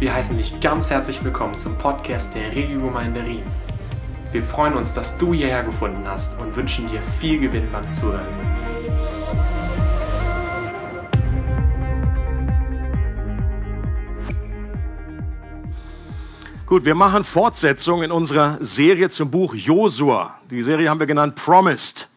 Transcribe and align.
Wir 0.00 0.14
heißen 0.14 0.38
dich 0.38 0.58
ganz 0.60 0.88
herzlich 0.88 1.22
willkommen 1.22 1.58
zum 1.58 1.76
Podcast 1.76 2.34
der 2.34 2.56
Regiogemeinde 2.56 3.22
Riem. 3.22 3.42
Wir 4.32 4.42
freuen 4.42 4.72
uns, 4.72 4.94
dass 4.94 5.18
du 5.18 5.34
hierher 5.34 5.62
gefunden 5.62 6.08
hast 6.08 6.40
und 6.40 6.56
wünschen 6.56 6.88
dir 6.88 7.02
viel 7.02 7.38
Gewinn 7.38 7.70
beim 7.70 7.86
Zuhören. 7.90 8.26
Gut, 16.64 16.86
wir 16.86 16.94
machen 16.94 17.22
Fortsetzung 17.22 18.02
in 18.02 18.10
unserer 18.10 18.56
Serie 18.62 19.10
zum 19.10 19.30
Buch 19.30 19.54
Josua. 19.54 20.40
Die 20.50 20.62
Serie 20.62 20.88
haben 20.88 21.00
wir 21.00 21.06
genannt 21.06 21.34
Promised. 21.34 22.09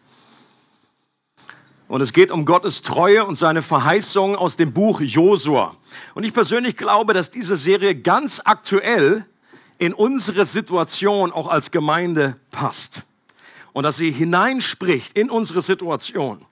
Und 1.93 2.01
es 2.01 2.11
geht 2.11 2.31
um 2.31 2.43
Gottes 2.45 2.81
Treue 2.81 3.23
und 3.23 3.35
seine 3.35 3.61
Verheißungen 3.61 4.35
aus 4.35 4.55
dem 4.55 4.73
Buch 4.73 4.99
Josua. 4.99 5.75
Und 6.15 6.23
ich 6.23 6.33
persönlich 6.33 6.75
glaube, 6.75 7.13
dass 7.13 7.29
diese 7.29 7.55
Serie 7.55 7.93
ganz 7.93 8.41
aktuell 8.43 9.27
in 9.77 9.93
unsere 9.93 10.47
Situation 10.47 11.31
auch 11.31 11.47
als 11.47 11.69
Gemeinde 11.69 12.35
passt. 12.49 13.03
Und 13.73 13.83
dass 13.83 13.97
sie 13.97 14.09
hineinspricht 14.09 15.15
in 15.15 15.29
unsere 15.29 15.61
Situation. 15.61 16.43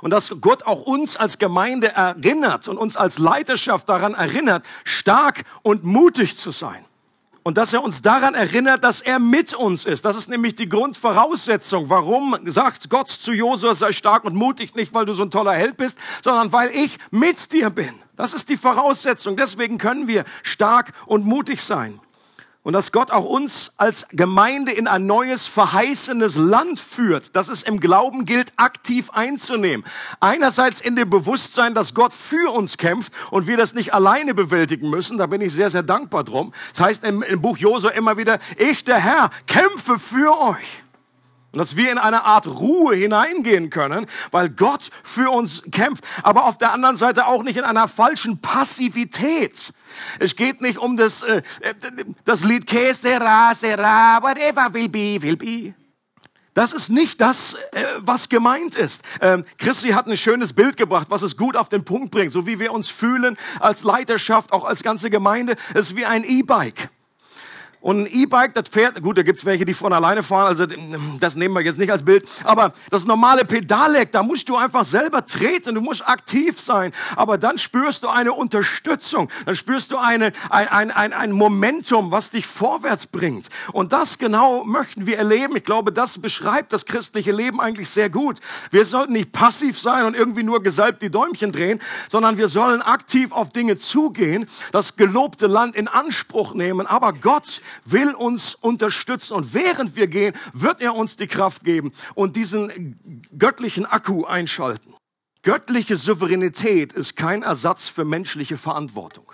Und 0.00 0.10
dass 0.10 0.34
Gott 0.40 0.64
auch 0.66 0.80
uns 0.80 1.16
als 1.16 1.38
Gemeinde 1.38 1.94
erinnert 1.94 2.66
und 2.66 2.76
uns 2.76 2.96
als 2.96 3.20
Leiterschaft 3.20 3.88
daran 3.88 4.14
erinnert, 4.14 4.66
stark 4.82 5.44
und 5.62 5.84
mutig 5.84 6.36
zu 6.36 6.50
sein. 6.50 6.84
Und 7.42 7.56
dass 7.56 7.72
er 7.72 7.82
uns 7.82 8.02
daran 8.02 8.34
erinnert, 8.34 8.84
dass 8.84 9.00
er 9.00 9.18
mit 9.18 9.54
uns 9.54 9.86
ist. 9.86 10.04
Das 10.04 10.16
ist 10.16 10.28
nämlich 10.28 10.54
die 10.54 10.68
Grundvoraussetzung. 10.68 11.88
Warum 11.88 12.36
sagt 12.44 12.90
Gott 12.90 13.08
zu 13.08 13.32
Josua, 13.32 13.74
sei 13.74 13.92
stark 13.92 14.24
und 14.24 14.34
mutig, 14.34 14.74
nicht 14.74 14.92
weil 14.92 15.06
du 15.06 15.12
so 15.12 15.22
ein 15.22 15.30
toller 15.30 15.52
Held 15.52 15.76
bist, 15.76 15.98
sondern 16.22 16.52
weil 16.52 16.70
ich 16.70 16.98
mit 17.10 17.52
dir 17.52 17.70
bin. 17.70 17.94
Das 18.16 18.34
ist 18.34 18.48
die 18.48 18.56
Voraussetzung. 18.56 19.36
Deswegen 19.36 19.78
können 19.78 20.08
wir 20.08 20.24
stark 20.42 20.92
und 21.06 21.24
mutig 21.24 21.62
sein 21.62 22.00
und 22.64 22.72
dass 22.72 22.92
Gott 22.92 23.10
auch 23.10 23.24
uns 23.24 23.72
als 23.76 24.06
Gemeinde 24.10 24.72
in 24.72 24.86
ein 24.86 25.06
neues, 25.06 25.46
verheißenes 25.46 26.36
Land 26.36 26.80
führt, 26.80 27.34
das 27.34 27.48
es 27.48 27.62
im 27.62 27.80
Glauben 27.80 28.24
gilt, 28.24 28.52
aktiv 28.56 29.10
einzunehmen. 29.10 29.86
Einerseits 30.20 30.80
in 30.80 30.96
dem 30.96 31.08
Bewusstsein, 31.08 31.74
dass 31.74 31.94
Gott 31.94 32.12
für 32.12 32.52
uns 32.52 32.76
kämpft 32.76 33.12
und 33.30 33.46
wir 33.46 33.56
das 33.56 33.74
nicht 33.74 33.94
alleine 33.94 34.34
bewältigen 34.34 34.90
müssen. 34.90 35.18
Da 35.18 35.26
bin 35.26 35.40
ich 35.40 35.52
sehr, 35.52 35.70
sehr 35.70 35.82
dankbar 35.82 36.24
drum. 36.24 36.52
Das 36.72 36.80
heißt 36.80 37.04
im, 37.04 37.22
im 37.22 37.40
Buch 37.40 37.56
Josua 37.56 37.90
immer 37.92 38.16
wieder, 38.16 38.38
ich, 38.56 38.84
der 38.84 38.98
Herr, 38.98 39.30
kämpfe 39.46 39.98
für 39.98 40.38
euch. 40.38 40.82
Und 41.52 41.60
dass 41.60 41.76
wir 41.76 41.90
in 41.90 41.98
eine 41.98 42.24
Art 42.24 42.46
Ruhe 42.46 42.94
hineingehen 42.94 43.70
können, 43.70 44.06
weil 44.30 44.50
Gott 44.50 44.90
für 45.02 45.30
uns 45.30 45.62
kämpft. 45.72 46.04
Aber 46.22 46.44
auf 46.44 46.58
der 46.58 46.72
anderen 46.72 46.96
Seite 46.96 47.26
auch 47.26 47.42
nicht 47.42 47.56
in 47.56 47.64
einer 47.64 47.88
falschen 47.88 48.40
Passivität. 48.40 49.72
Es 50.18 50.36
geht 50.36 50.60
nicht 50.60 50.76
um 50.76 50.98
das, 50.98 51.22
äh, 51.22 51.42
das 52.26 52.44
Lied 52.44 52.66
Que 52.66 52.92
sera, 52.92 53.52
whatever 54.20 54.74
will 54.74 54.90
be, 54.90 55.22
will 55.22 55.36
be. 55.36 55.74
Das 56.52 56.72
ist 56.72 56.90
nicht 56.90 57.20
das, 57.20 57.54
äh, 57.70 57.84
was 57.98 58.28
gemeint 58.28 58.74
ist. 58.74 59.02
Ähm, 59.20 59.44
Christi 59.58 59.90
hat 59.90 60.06
ein 60.06 60.16
schönes 60.16 60.52
Bild 60.52 60.76
gebracht, 60.76 61.06
was 61.08 61.22
es 61.22 61.36
gut 61.36 61.56
auf 61.56 61.68
den 61.68 61.84
Punkt 61.84 62.10
bringt. 62.10 62.32
So 62.32 62.46
wie 62.46 62.58
wir 62.58 62.72
uns 62.72 62.88
fühlen 62.88 63.38
als 63.60 63.84
Leiterschaft, 63.84 64.52
auch 64.52 64.64
als 64.64 64.82
ganze 64.82 65.08
Gemeinde. 65.08 65.54
Ist 65.74 65.96
wie 65.96 66.04
ein 66.04 66.24
E-Bike. 66.24 66.90
Und 67.80 68.00
ein 68.00 68.06
E-Bike, 68.06 68.54
das 68.54 68.68
fährt, 68.68 69.00
gut, 69.02 69.18
da 69.18 69.22
gibt's 69.22 69.44
welche, 69.44 69.64
die 69.64 69.74
von 69.74 69.92
alleine 69.92 70.24
fahren, 70.24 70.48
also 70.48 70.66
das 71.20 71.36
nehmen 71.36 71.54
wir 71.54 71.62
jetzt 71.62 71.78
nicht 71.78 71.92
als 71.92 72.04
Bild, 72.04 72.28
aber 72.42 72.72
das 72.90 73.06
normale 73.06 73.44
Pedaleck, 73.44 74.10
da 74.10 74.24
musst 74.24 74.48
du 74.48 74.56
einfach 74.56 74.84
selber 74.84 75.24
treten, 75.24 75.76
du 75.76 75.80
musst 75.80 76.06
aktiv 76.06 76.58
sein, 76.58 76.92
aber 77.14 77.38
dann 77.38 77.56
spürst 77.56 78.02
du 78.02 78.08
eine 78.08 78.32
Unterstützung, 78.32 79.30
dann 79.46 79.54
spürst 79.54 79.92
du 79.92 79.96
eine, 79.96 80.32
ein, 80.50 80.66
ein, 80.68 80.90
ein, 80.90 81.12
ein 81.12 81.30
Momentum, 81.30 82.10
was 82.10 82.30
dich 82.30 82.46
vorwärts 82.46 83.06
bringt. 83.06 83.48
Und 83.72 83.92
das 83.92 84.18
genau 84.18 84.64
möchten 84.64 85.06
wir 85.06 85.16
erleben. 85.16 85.56
Ich 85.56 85.64
glaube, 85.64 85.92
das 85.92 86.18
beschreibt 86.18 86.72
das 86.72 86.84
christliche 86.84 87.30
Leben 87.30 87.60
eigentlich 87.60 87.90
sehr 87.90 88.10
gut. 88.10 88.40
Wir 88.72 88.84
sollten 88.84 89.12
nicht 89.12 89.30
passiv 89.30 89.78
sein 89.78 90.04
und 90.04 90.16
irgendwie 90.16 90.42
nur 90.42 90.64
gesalbt 90.64 91.00
die 91.00 91.10
Däumchen 91.10 91.52
drehen, 91.52 91.80
sondern 92.08 92.38
wir 92.38 92.48
sollen 92.48 92.82
aktiv 92.82 93.30
auf 93.30 93.52
Dinge 93.52 93.76
zugehen, 93.76 94.48
das 94.72 94.96
gelobte 94.96 95.46
Land 95.46 95.76
in 95.76 95.86
Anspruch 95.86 96.54
nehmen, 96.54 96.84
aber 96.86 97.12
Gott 97.12 97.60
will 97.84 98.14
uns 98.14 98.54
unterstützen 98.54 99.34
und 99.34 99.54
während 99.54 99.96
wir 99.96 100.06
gehen, 100.06 100.34
wird 100.52 100.80
er 100.80 100.94
uns 100.94 101.16
die 101.16 101.26
Kraft 101.26 101.64
geben 101.64 101.92
und 102.14 102.36
diesen 102.36 103.28
göttlichen 103.36 103.86
Akku 103.86 104.24
einschalten. 104.24 104.94
Göttliche 105.42 105.96
Souveränität 105.96 106.92
ist 106.92 107.16
kein 107.16 107.42
Ersatz 107.42 107.88
für 107.88 108.04
menschliche 108.04 108.56
Verantwortung. 108.56 109.26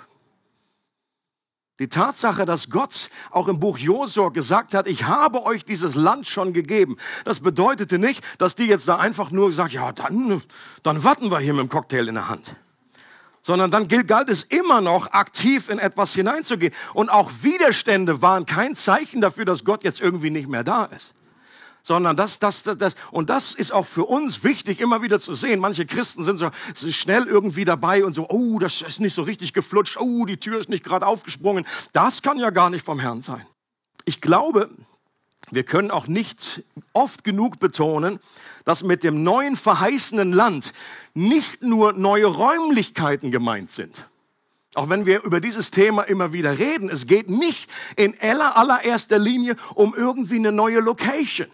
Die 1.80 1.88
Tatsache, 1.88 2.44
dass 2.44 2.70
Gott 2.70 3.10
auch 3.32 3.48
im 3.48 3.58
Buch 3.58 3.78
Josua 3.78 4.28
gesagt 4.28 4.74
hat, 4.74 4.86
ich 4.86 5.04
habe 5.04 5.44
euch 5.44 5.64
dieses 5.64 5.96
Land 5.96 6.28
schon 6.28 6.52
gegeben, 6.52 6.98
das 7.24 7.40
bedeutete 7.40 7.98
nicht, 7.98 8.22
dass 8.38 8.54
die 8.54 8.66
jetzt 8.66 8.86
da 8.86 8.96
einfach 8.96 9.32
nur 9.32 9.48
gesagt, 9.48 9.72
ja, 9.72 9.90
dann, 9.90 10.42
dann 10.84 11.02
warten 11.02 11.32
wir 11.32 11.40
hier 11.40 11.52
mit 11.52 11.62
dem 11.62 11.68
Cocktail 11.68 12.06
in 12.06 12.14
der 12.14 12.28
Hand 12.28 12.54
sondern 13.44 13.70
dann 13.70 13.88
galt 13.88 14.30
es 14.30 14.42
immer 14.42 14.80
noch, 14.80 15.12
aktiv 15.12 15.68
in 15.68 15.78
etwas 15.78 16.14
hineinzugehen. 16.14 16.72
Und 16.94 17.10
auch 17.10 17.30
Widerstände 17.42 18.22
waren 18.22 18.46
kein 18.46 18.74
Zeichen 18.74 19.20
dafür, 19.20 19.44
dass 19.44 19.64
Gott 19.64 19.84
jetzt 19.84 20.00
irgendwie 20.00 20.30
nicht 20.30 20.48
mehr 20.48 20.64
da 20.64 20.86
ist. 20.86 21.12
Sondern 21.82 22.16
das, 22.16 22.38
das, 22.38 22.62
das, 22.62 22.78
das, 22.78 22.94
und 23.10 23.28
das 23.28 23.54
ist 23.54 23.70
auch 23.70 23.84
für 23.84 24.06
uns 24.06 24.42
wichtig, 24.44 24.80
immer 24.80 25.02
wieder 25.02 25.20
zu 25.20 25.34
sehen. 25.34 25.60
Manche 25.60 25.84
Christen 25.84 26.24
sind 26.24 26.38
so 26.38 26.50
schnell 26.90 27.24
irgendwie 27.26 27.66
dabei 27.66 28.06
und 28.06 28.14
so, 28.14 28.26
oh, 28.30 28.58
das 28.58 28.80
ist 28.80 29.00
nicht 29.00 29.14
so 29.14 29.22
richtig 29.22 29.52
geflutscht, 29.52 29.98
oh, 29.98 30.24
die 30.24 30.38
Tür 30.38 30.58
ist 30.58 30.70
nicht 30.70 30.82
gerade 30.82 31.06
aufgesprungen. 31.06 31.66
Das 31.92 32.22
kann 32.22 32.38
ja 32.38 32.48
gar 32.48 32.70
nicht 32.70 32.84
vom 32.86 32.98
Herrn 32.98 33.20
sein. 33.20 33.46
Ich 34.06 34.22
glaube, 34.22 34.70
wir 35.50 35.64
können 35.64 35.90
auch 35.90 36.06
nicht 36.06 36.64
oft 36.94 37.24
genug 37.24 37.58
betonen, 37.58 38.18
dass 38.64 38.82
mit 38.82 39.04
dem 39.04 39.22
neuen 39.22 39.56
verheißenen 39.56 40.32
Land 40.32 40.72
nicht 41.12 41.62
nur 41.62 41.92
neue 41.92 42.26
Räumlichkeiten 42.26 43.30
gemeint 43.30 43.70
sind. 43.70 44.08
Auch 44.74 44.88
wenn 44.88 45.06
wir 45.06 45.22
über 45.22 45.40
dieses 45.40 45.70
Thema 45.70 46.02
immer 46.02 46.32
wieder 46.32 46.58
reden, 46.58 46.88
es 46.88 47.06
geht 47.06 47.30
nicht 47.30 47.70
in 47.96 48.14
aller, 48.20 48.56
allererster 48.56 49.18
Linie 49.18 49.56
um 49.74 49.94
irgendwie 49.94 50.36
eine 50.36 50.50
neue 50.50 50.80
Location. 50.80 51.46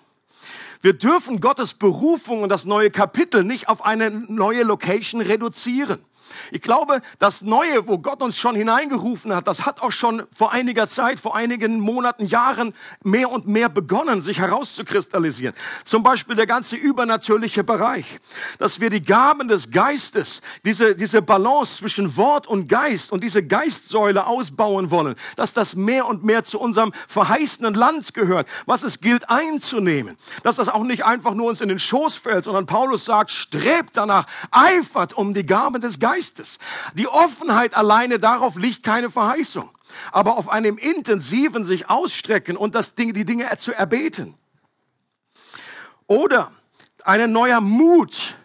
Wir 0.81 0.94
dürfen 0.94 1.41
Gottes 1.41 1.75
Berufung 1.75 2.43
und 2.43 2.48
das 2.48 2.65
neue 2.65 2.91
Kapitel 2.91 3.44
nicht 3.44 3.69
auf 3.69 3.84
eine 3.84 4.10
neue 4.10 4.62
Location 4.62 5.21
reduzieren. 5.21 5.98
Ich 6.51 6.63
glaube, 6.63 7.01
das 7.19 7.43
Neue, 7.43 7.87
wo 7.89 7.99
Gott 7.99 8.23
uns 8.23 8.39
schon 8.39 8.55
hineingerufen 8.55 9.35
hat, 9.35 9.47
das 9.47 9.67
hat 9.67 9.83
auch 9.83 9.93
schon 9.93 10.23
vor 10.33 10.53
einiger 10.53 10.89
Zeit, 10.89 11.21
vor 11.21 11.35
einigen 11.35 11.81
Monaten, 11.81 12.25
Jahren 12.25 12.75
mehr 13.03 13.31
und 13.31 13.47
mehr 13.47 13.69
begonnen, 13.69 14.23
sich 14.23 14.41
herauszukristallisieren. 14.41 15.55
Zum 15.85 16.03
Beispiel 16.03 16.37
der 16.37 16.47
ganze 16.47 16.77
übernatürliche 16.77 17.65
Bereich, 17.65 18.21
dass 18.59 18.81
wir 18.81 18.91
die 18.91 19.03
Gaben 19.03 19.49
des 19.49 19.71
Geistes, 19.71 20.41
diese, 20.65 20.95
diese 20.95 21.23
Balance 21.23 21.79
zwischen 21.79 22.17
Wort 22.17 22.47
und 22.47 22.69
Geist 22.69 23.13
und 23.13 23.25
diese 23.25 23.43
Geistsäule 23.43 24.27
ausbauen 24.27 24.91
wollen, 24.91 25.15
dass 25.37 25.55
das 25.55 25.75
mehr 25.75 26.07
und 26.07 26.25
mehr 26.25 26.45
zu 26.45 26.61
unserem 26.61 26.93
verheißenen 27.09 27.75
Land 27.75 28.15
gehört, 28.15 28.49
was 28.67 28.83
es 28.83 29.01
gilt 29.01 29.29
einzunehmen. 29.29 30.17
Dass 30.43 30.57
das 30.57 30.69
auch 30.69 30.85
nicht 30.85 31.05
einfach 31.05 31.35
nur 31.35 31.49
uns 31.49 31.61
in 31.61 31.69
den 31.69 31.79
Schoß 31.79 32.17
fällt, 32.17 32.45
sondern 32.45 32.67
Paulus 32.67 33.05
sagt, 33.05 33.31
strebt 33.31 33.97
danach, 33.97 34.27
eifert 34.51 35.13
um 35.15 35.35
die 35.35 35.45
Gaben 35.45 35.81
des 35.81 35.99
Geistes. 35.99 36.20
Geistes. 36.21 36.59
Die 36.93 37.09
Offenheit 37.09 37.75
alleine 37.75 38.19
darauf 38.19 38.57
liegt 38.57 38.83
keine 38.83 39.09
Verheißung, 39.09 39.71
aber 40.13 40.37
auf 40.37 40.51
einem 40.51 40.77
intensiven 40.77 41.65
sich 41.65 41.89
ausstrecken 41.89 42.59
und 42.59 42.75
das 42.75 42.95
Ding, 42.95 43.15
die 43.15 43.25
Dinge 43.25 43.49
zu 43.57 43.73
erbeten. 43.73 44.35
Oder 46.07 46.53
ein 47.05 47.33
neuer 47.33 47.63
Mut, 47.63 48.37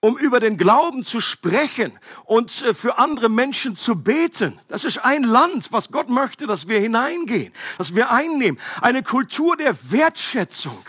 um 0.00 0.18
über 0.18 0.40
den 0.40 0.56
Glauben 0.56 1.04
zu 1.04 1.20
sprechen 1.20 1.96
und 2.24 2.62
äh, 2.62 2.74
für 2.74 2.98
andere 2.98 3.28
Menschen 3.28 3.76
zu 3.76 4.02
beten. 4.02 4.58
Das 4.66 4.84
ist 4.84 4.98
ein 4.98 5.22
Land, 5.22 5.70
was 5.70 5.92
Gott 5.92 6.08
möchte, 6.08 6.48
dass 6.48 6.66
wir 6.66 6.80
hineingehen, 6.80 7.52
dass 7.78 7.94
wir 7.94 8.10
einnehmen. 8.10 8.60
Eine 8.82 9.04
Kultur 9.04 9.56
der 9.56 9.76
Wertschätzung. 9.92 10.84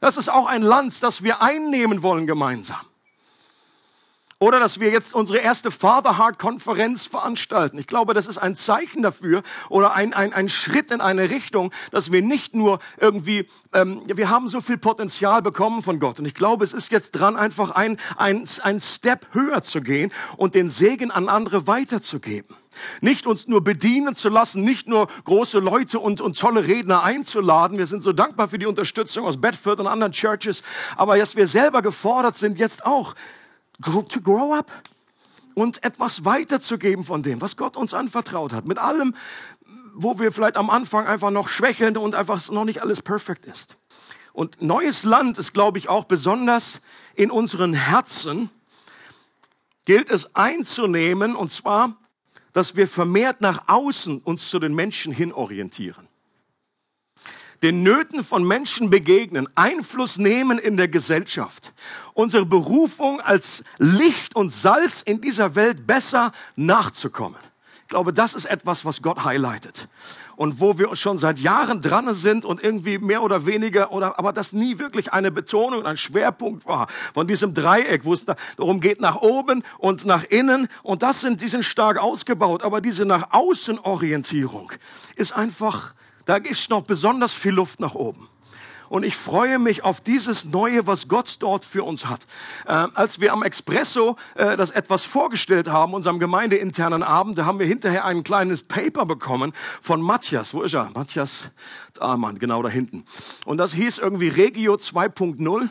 Das 0.00 0.16
ist 0.16 0.30
auch 0.30 0.46
ein 0.46 0.62
Land, 0.62 1.02
das 1.02 1.22
wir 1.22 1.42
einnehmen 1.42 2.02
wollen 2.02 2.26
gemeinsam. 2.26 2.87
Oder 4.40 4.60
dass 4.60 4.78
wir 4.78 4.90
jetzt 4.92 5.16
unsere 5.16 5.40
erste 5.40 5.72
Fatherheart-Konferenz 5.72 7.06
veranstalten. 7.06 7.76
Ich 7.76 7.88
glaube, 7.88 8.14
das 8.14 8.28
ist 8.28 8.38
ein 8.38 8.54
Zeichen 8.54 9.02
dafür 9.02 9.42
oder 9.68 9.94
ein, 9.94 10.14
ein, 10.14 10.32
ein 10.32 10.48
Schritt 10.48 10.92
in 10.92 11.00
eine 11.00 11.30
Richtung, 11.30 11.72
dass 11.90 12.12
wir 12.12 12.22
nicht 12.22 12.54
nur 12.54 12.78
irgendwie, 12.98 13.48
ähm, 13.72 14.00
wir 14.06 14.30
haben 14.30 14.46
so 14.46 14.60
viel 14.60 14.78
Potenzial 14.78 15.42
bekommen 15.42 15.82
von 15.82 15.98
Gott. 15.98 16.20
Und 16.20 16.26
ich 16.26 16.34
glaube, 16.34 16.62
es 16.62 16.72
ist 16.72 16.92
jetzt 16.92 17.12
dran, 17.12 17.34
einfach 17.34 17.72
ein, 17.72 17.98
ein, 18.16 18.44
ein 18.62 18.80
Step 18.80 19.26
höher 19.32 19.62
zu 19.62 19.80
gehen 19.80 20.12
und 20.36 20.54
den 20.54 20.70
Segen 20.70 21.10
an 21.10 21.28
andere 21.28 21.66
weiterzugeben. 21.66 22.54
Nicht 23.00 23.26
uns 23.26 23.48
nur 23.48 23.64
bedienen 23.64 24.14
zu 24.14 24.28
lassen, 24.28 24.62
nicht 24.62 24.86
nur 24.86 25.08
große 25.24 25.58
Leute 25.58 25.98
und, 25.98 26.20
und 26.20 26.38
tolle 26.38 26.64
Redner 26.64 27.02
einzuladen. 27.02 27.76
Wir 27.76 27.86
sind 27.86 28.04
so 28.04 28.12
dankbar 28.12 28.46
für 28.46 28.58
die 28.60 28.66
Unterstützung 28.66 29.24
aus 29.24 29.40
Bedford 29.40 29.80
und 29.80 29.88
anderen 29.88 30.12
Churches. 30.12 30.62
Aber 30.96 31.18
dass 31.18 31.34
wir 31.34 31.48
selber 31.48 31.82
gefordert 31.82 32.36
sind, 32.36 32.56
jetzt 32.60 32.86
auch 32.86 33.16
to 33.82 34.20
grow 34.20 34.54
up 34.54 34.70
und 35.54 35.82
etwas 35.84 36.24
weiterzugeben 36.24 37.04
von 37.04 37.22
dem, 37.22 37.40
was 37.40 37.56
Gott 37.56 37.76
uns 37.76 37.94
anvertraut 37.94 38.52
hat. 38.52 38.66
Mit 38.66 38.78
allem, 38.78 39.14
wo 39.94 40.18
wir 40.18 40.32
vielleicht 40.32 40.56
am 40.56 40.70
Anfang 40.70 41.06
einfach 41.06 41.30
noch 41.30 41.48
schwächeln 41.48 41.96
und 41.96 42.14
einfach 42.14 42.48
noch 42.50 42.64
nicht 42.64 42.82
alles 42.82 43.02
perfekt 43.02 43.46
ist. 43.46 43.76
Und 44.32 44.62
neues 44.62 45.02
Land 45.04 45.38
ist, 45.38 45.52
glaube 45.52 45.78
ich, 45.78 45.88
auch 45.88 46.04
besonders 46.04 46.80
in 47.14 47.30
unseren 47.30 47.74
Herzen, 47.74 48.50
gilt 49.84 50.10
es 50.10 50.34
einzunehmen, 50.36 51.34
und 51.34 51.50
zwar, 51.50 51.96
dass 52.52 52.76
wir 52.76 52.86
vermehrt 52.86 53.40
nach 53.40 53.68
außen 53.68 54.20
uns 54.20 54.50
zu 54.50 54.58
den 54.58 54.74
Menschen 54.74 55.12
hin 55.12 55.32
orientieren. 55.32 56.07
Den 57.62 57.82
Nöten 57.82 58.22
von 58.22 58.44
Menschen 58.44 58.88
begegnen, 58.88 59.48
Einfluss 59.56 60.18
nehmen 60.18 60.58
in 60.58 60.76
der 60.76 60.88
Gesellschaft, 60.88 61.72
unsere 62.14 62.46
Berufung 62.46 63.20
als 63.20 63.64
Licht 63.78 64.36
und 64.36 64.52
Salz 64.52 65.02
in 65.02 65.20
dieser 65.20 65.56
Welt 65.56 65.86
besser 65.86 66.32
nachzukommen. 66.56 67.38
Ich 67.88 67.90
glaube, 67.90 68.12
das 68.12 68.34
ist 68.34 68.44
etwas, 68.44 68.84
was 68.84 69.00
Gott 69.00 69.24
highlightet. 69.24 69.88
Und 70.36 70.60
wo 70.60 70.78
wir 70.78 70.94
schon 70.94 71.16
seit 71.16 71.38
Jahren 71.38 71.80
dran 71.80 72.12
sind 72.12 72.44
und 72.44 72.62
irgendwie 72.62 72.98
mehr 72.98 73.22
oder 73.22 73.46
weniger, 73.46 73.92
oder, 73.92 74.18
aber 74.18 74.34
das 74.34 74.52
nie 74.52 74.78
wirklich 74.78 75.14
eine 75.14 75.30
Betonung, 75.30 75.86
ein 75.86 75.96
Schwerpunkt 75.96 76.66
war 76.66 76.86
von 77.14 77.26
diesem 77.26 77.54
Dreieck, 77.54 78.04
wo 78.04 78.12
es 78.12 78.26
darum 78.26 78.80
geht, 78.80 79.00
nach 79.00 79.16
oben 79.16 79.64
und 79.78 80.04
nach 80.04 80.24
innen. 80.24 80.68
Und 80.82 81.02
das 81.02 81.22
sind, 81.22 81.40
die 81.40 81.48
sind 81.48 81.64
stark 81.64 81.96
ausgebaut. 81.96 82.62
Aber 82.62 82.82
diese 82.82 83.06
nach 83.06 83.32
außen 83.32 83.78
Orientierung 83.78 84.70
ist 85.16 85.32
einfach, 85.32 85.94
da 86.28 86.36
ist 86.36 86.68
noch 86.68 86.82
besonders 86.82 87.32
viel 87.32 87.52
Luft 87.52 87.80
nach 87.80 87.94
oben. 87.94 88.28
Und 88.90 89.02
ich 89.02 89.16
freue 89.16 89.58
mich 89.58 89.82
auf 89.82 90.02
dieses 90.02 90.44
Neue, 90.44 90.86
was 90.86 91.08
Gott 91.08 91.36
dort 91.40 91.64
für 91.64 91.84
uns 91.84 92.06
hat. 92.06 92.26
Äh, 92.66 92.86
als 92.94 93.20
wir 93.20 93.32
am 93.32 93.42
Expresso 93.42 94.16
äh, 94.34 94.56
das 94.56 94.70
etwas 94.70 95.04
vorgestellt 95.04 95.68
haben, 95.68 95.94
unserem 95.94 96.18
gemeindeinternen 96.18 97.02
Abend, 97.02 97.38
da 97.38 97.46
haben 97.46 97.58
wir 97.58 97.66
hinterher 97.66 98.04
ein 98.04 98.24
kleines 98.24 98.62
Paper 98.62 99.06
bekommen 99.06 99.54
von 99.80 100.02
Matthias. 100.02 100.52
Wo 100.52 100.62
ist 100.62 100.74
er? 100.74 100.90
Matthias, 100.94 101.50
ah 101.98 102.16
Mann, 102.18 102.38
genau 102.38 102.62
da 102.62 102.68
hinten. 102.68 103.04
Und 103.46 103.56
das 103.58 103.72
hieß 103.72 103.98
irgendwie 103.98 104.28
Regio 104.28 104.74
2.0. 104.74 105.70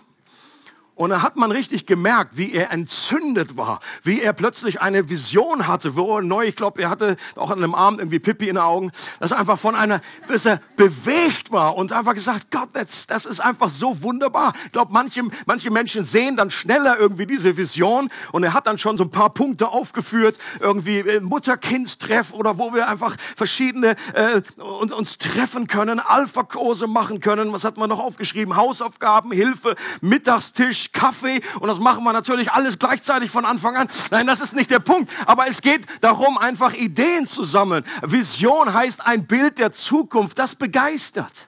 Und 0.97 1.11
da 1.11 1.21
hat 1.21 1.35
man 1.35 1.51
richtig 1.51 1.85
gemerkt, 1.85 2.37
wie 2.37 2.53
er 2.53 2.71
entzündet 2.71 3.55
war, 3.55 3.81
wie 4.01 4.19
er 4.19 4.33
plötzlich 4.33 4.81
eine 4.81 5.09
Vision 5.09 5.67
hatte, 5.67 5.95
wo 5.95 6.17
er 6.17 6.23
neu, 6.23 6.45
ich 6.45 6.55
glaube, 6.55 6.81
er 6.81 6.89
hatte 6.89 7.17
auch 7.35 7.51
an 7.51 7.59
einem 7.59 7.75
Abend 7.75 7.99
irgendwie 7.99 8.17
Pippi 8.17 8.49
in 8.49 8.55
den 8.55 8.63
Augen, 8.63 8.91
dass 9.19 9.29
er 9.29 9.37
einfach 9.37 9.59
von 9.59 9.75
einer, 9.75 10.01
dass 10.27 10.47
er 10.47 10.59
bewegt 10.75 11.51
war 11.51 11.75
und 11.75 11.91
einfach 11.93 12.15
gesagt, 12.15 12.49
Gott, 12.49 12.69
das, 12.73 13.05
das 13.05 13.27
ist 13.27 13.39
einfach 13.39 13.69
so 13.69 14.01
wunderbar. 14.01 14.53
Ich 14.65 14.71
glaube, 14.71 14.91
manche, 14.91 15.21
manche 15.45 15.69
Menschen 15.69 16.03
sehen 16.03 16.35
dann 16.35 16.49
schneller 16.49 16.97
irgendwie 16.97 17.27
diese 17.27 17.57
Vision 17.57 18.09
und 18.31 18.43
er 18.43 18.55
hat 18.55 18.65
dann 18.65 18.79
schon 18.79 18.97
so 18.97 19.03
ein 19.03 19.11
paar 19.11 19.29
Punkte 19.29 19.67
aufgeführt, 19.67 20.35
irgendwie 20.59 20.99
äh, 21.01 21.19
Mutter-Kind-Treff 21.19 22.33
oder 22.33 22.57
wo 22.57 22.73
wir 22.73 22.87
einfach 22.87 23.15
verschiedene 23.35 23.95
äh, 24.13 24.41
und, 24.59 24.91
uns 24.91 25.19
treffen 25.19 25.67
können, 25.67 25.99
Alpha-Kurse 25.99 26.87
machen 26.87 27.19
können, 27.19 27.53
was 27.53 27.65
hat 27.65 27.77
man 27.77 27.87
noch 27.87 27.99
aufgeschrieben, 27.99 28.55
Hausaufgaben, 28.55 29.31
Hilfe, 29.31 29.75
Mittagstisch, 30.01 30.86
Kaffee 30.91 31.41
und 31.59 31.67
das 31.67 31.79
machen 31.79 32.03
wir 32.03 32.13
natürlich 32.13 32.51
alles 32.51 32.79
gleichzeitig 32.79 33.31
von 33.31 33.45
Anfang 33.45 33.75
an. 33.75 33.87
Nein, 34.11 34.27
das 34.27 34.41
ist 34.41 34.55
nicht 34.55 34.71
der 34.71 34.79
Punkt. 34.79 35.11
Aber 35.25 35.47
es 35.47 35.61
geht 35.61 35.85
darum, 36.01 36.37
einfach 36.37 36.73
Ideen 36.73 37.25
zu 37.25 37.43
sammeln. 37.43 37.83
Vision 38.01 38.73
heißt 38.73 39.05
ein 39.05 39.25
Bild 39.25 39.57
der 39.57 39.71
Zukunft, 39.71 40.39
das 40.39 40.55
begeistert. 40.55 41.47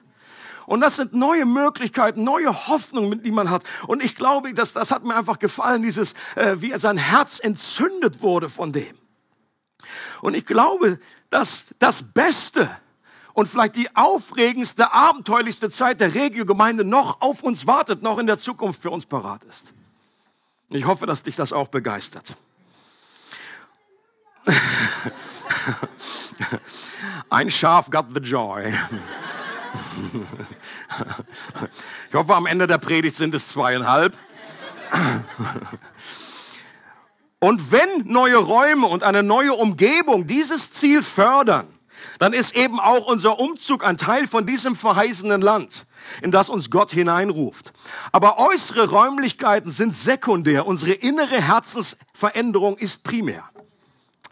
Und 0.66 0.82
das 0.82 0.94
sind 0.94 1.14
neue 1.14 1.46
Möglichkeiten, 1.46 2.22
neue 2.22 2.68
Hoffnungen, 2.68 3.22
die 3.24 3.32
man 3.32 3.50
hat. 3.50 3.64
Und 3.88 4.04
ich 4.04 4.14
glaube, 4.14 4.54
dass 4.54 4.72
das 4.72 4.92
hat 4.92 5.02
mir 5.02 5.16
einfach 5.16 5.40
gefallen, 5.40 5.82
dieses, 5.82 6.14
äh, 6.36 6.56
wie 6.58 6.72
sein 6.78 6.96
Herz 6.96 7.40
entzündet 7.40 8.22
wurde 8.22 8.48
von 8.48 8.72
dem. 8.72 8.96
Und 10.22 10.34
ich 10.34 10.46
glaube, 10.46 11.00
dass 11.28 11.74
das 11.80 12.12
Beste, 12.12 12.70
und 13.40 13.46
vielleicht 13.46 13.76
die 13.76 13.96
aufregendste, 13.96 14.92
abenteuerlichste 14.92 15.70
Zeit 15.70 15.98
der 16.00 16.14
Regiogemeinde 16.14 16.84
noch 16.84 17.22
auf 17.22 17.42
uns 17.42 17.66
wartet, 17.66 18.02
noch 18.02 18.18
in 18.18 18.26
der 18.26 18.36
Zukunft 18.36 18.82
für 18.82 18.90
uns 18.90 19.06
parat 19.06 19.44
ist. 19.44 19.72
Ich 20.68 20.84
hoffe, 20.84 21.06
dass 21.06 21.22
dich 21.22 21.36
das 21.36 21.54
auch 21.54 21.68
begeistert. 21.68 22.36
Ein 27.30 27.50
Schaf 27.50 27.90
got 27.90 28.08
the 28.12 28.20
joy. 28.20 28.74
Ich 32.08 32.14
hoffe, 32.14 32.34
am 32.34 32.44
Ende 32.46 32.66
der 32.66 32.78
Predigt 32.78 33.14
sind 33.14 33.34
es 33.34 33.46
zweieinhalb. 33.48 34.18
Und 37.38 37.70
wenn 37.70 38.04
neue 38.04 38.36
Räume 38.36 38.88
und 38.88 39.04
eine 39.04 39.22
neue 39.22 39.54
Umgebung 39.54 40.26
dieses 40.26 40.72
Ziel 40.72 41.04
fördern, 41.04 41.68
dann 42.18 42.32
ist 42.32 42.56
eben 42.56 42.80
auch 42.80 43.06
unser 43.06 43.38
Umzug 43.38 43.84
ein 43.84 43.96
Teil 43.96 44.26
von 44.26 44.46
diesem 44.46 44.76
verheißenen 44.76 45.40
Land, 45.40 45.86
in 46.22 46.30
das 46.30 46.50
uns 46.50 46.70
Gott 46.70 46.92
hineinruft. 46.92 47.72
Aber 48.12 48.38
äußere 48.38 48.88
Räumlichkeiten 48.90 49.70
sind 49.70 49.96
sekundär. 49.96 50.66
Unsere 50.66 50.92
innere 50.92 51.40
Herzensveränderung 51.40 52.76
ist 52.76 53.04
primär. 53.04 53.44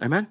Amen. 0.00 0.26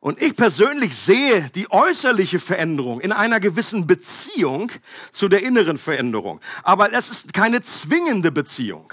Und 0.00 0.22
ich 0.22 0.34
persönlich 0.34 0.96
sehe 0.96 1.50
die 1.50 1.70
äußerliche 1.70 2.38
Veränderung 2.38 3.00
in 3.00 3.12
einer 3.12 3.38
gewissen 3.38 3.86
Beziehung 3.86 4.72
zu 5.12 5.28
der 5.28 5.42
inneren 5.42 5.76
Veränderung. 5.76 6.40
Aber 6.62 6.90
es 6.94 7.10
ist 7.10 7.34
keine 7.34 7.60
zwingende 7.60 8.32
Beziehung. 8.32 8.90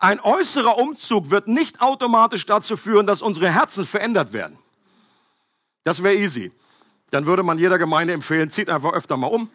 Ein 0.00 0.18
äußerer 0.18 0.78
Umzug 0.78 1.30
wird 1.30 1.46
nicht 1.46 1.82
automatisch 1.82 2.46
dazu 2.46 2.78
führen, 2.78 3.06
dass 3.06 3.20
unsere 3.20 3.52
Herzen 3.52 3.84
verändert 3.84 4.32
werden. 4.32 4.58
Das 5.84 6.02
wäre 6.02 6.14
easy. 6.14 6.50
Dann 7.10 7.26
würde 7.26 7.42
man 7.42 7.58
jeder 7.58 7.76
Gemeinde 7.76 8.14
empfehlen, 8.14 8.48
zieht 8.48 8.70
einfach 8.70 8.94
öfter 8.94 9.18
mal 9.18 9.26
um. 9.26 9.50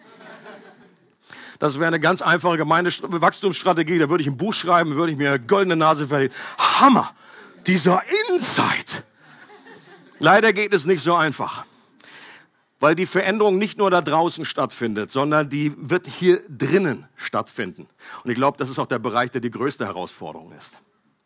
Das 1.57 1.75
wäre 1.79 1.87
eine 1.87 1.99
ganz 1.99 2.21
einfache 2.21 2.57
Gemeindewachstumsstrategie. 2.57 3.97
Da 3.97 4.09
würde 4.09 4.21
ich 4.21 4.27
ein 4.27 4.37
Buch 4.37 4.53
schreiben, 4.53 4.95
würde 4.95 5.13
ich 5.13 5.17
mir 5.17 5.29
eine 5.29 5.39
goldene 5.39 5.75
Nase 5.75 6.07
verdienen. 6.07 6.33
Hammer! 6.59 7.11
Dieser 7.65 8.03
Insight! 8.29 9.03
Leider 10.19 10.53
geht 10.53 10.73
es 10.73 10.85
nicht 10.85 11.01
so 11.01 11.15
einfach 11.15 11.65
weil 12.79 12.95
die 12.95 13.05
Veränderung 13.05 13.57
nicht 13.57 13.77
nur 13.77 13.89
da 13.89 14.01
draußen 14.01 14.45
stattfindet, 14.45 15.11
sondern 15.11 15.49
die 15.49 15.73
wird 15.77 16.07
hier 16.07 16.41
drinnen 16.49 17.07
stattfinden. 17.15 17.87
Und 18.23 18.29
ich 18.31 18.35
glaube, 18.35 18.57
das 18.57 18.69
ist 18.69 18.79
auch 18.79 18.87
der 18.87 18.99
Bereich, 18.99 19.31
der 19.31 19.41
die 19.41 19.51
größte 19.51 19.85
Herausforderung 19.85 20.51
ist. 20.51 20.77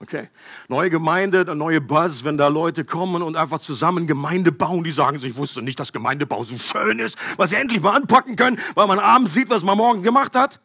Okay? 0.01 0.29
Neue 0.69 0.89
Gemeinde, 0.89 1.43
neue 1.55 1.81
Buzz, 1.81 2.23
wenn 2.23 2.37
da 2.37 2.47
Leute 2.47 2.85
kommen 2.85 3.21
und 3.21 3.35
einfach 3.35 3.59
zusammen 3.59 4.07
Gemeinde 4.07 4.51
bauen, 4.51 4.83
die 4.83 4.91
sagen 4.91 5.19
sich, 5.19 5.31
ich 5.31 5.37
wusste 5.37 5.61
nicht, 5.61 5.79
dass 5.79 5.91
Gemeindebau 5.91 6.43
so 6.43 6.57
schön 6.57 6.99
ist, 6.99 7.17
was 7.35 7.49
sie 7.49 7.57
endlich 7.57 7.81
mal 7.81 7.95
anpacken 7.95 8.37
können, 8.37 8.59
weil 8.75 8.87
man 8.87 8.99
abends 8.99 9.33
sieht, 9.33 9.49
was 9.49 9.63
man 9.63 9.77
morgen 9.77 10.01
gemacht 10.01 10.35
hat. 10.35 10.61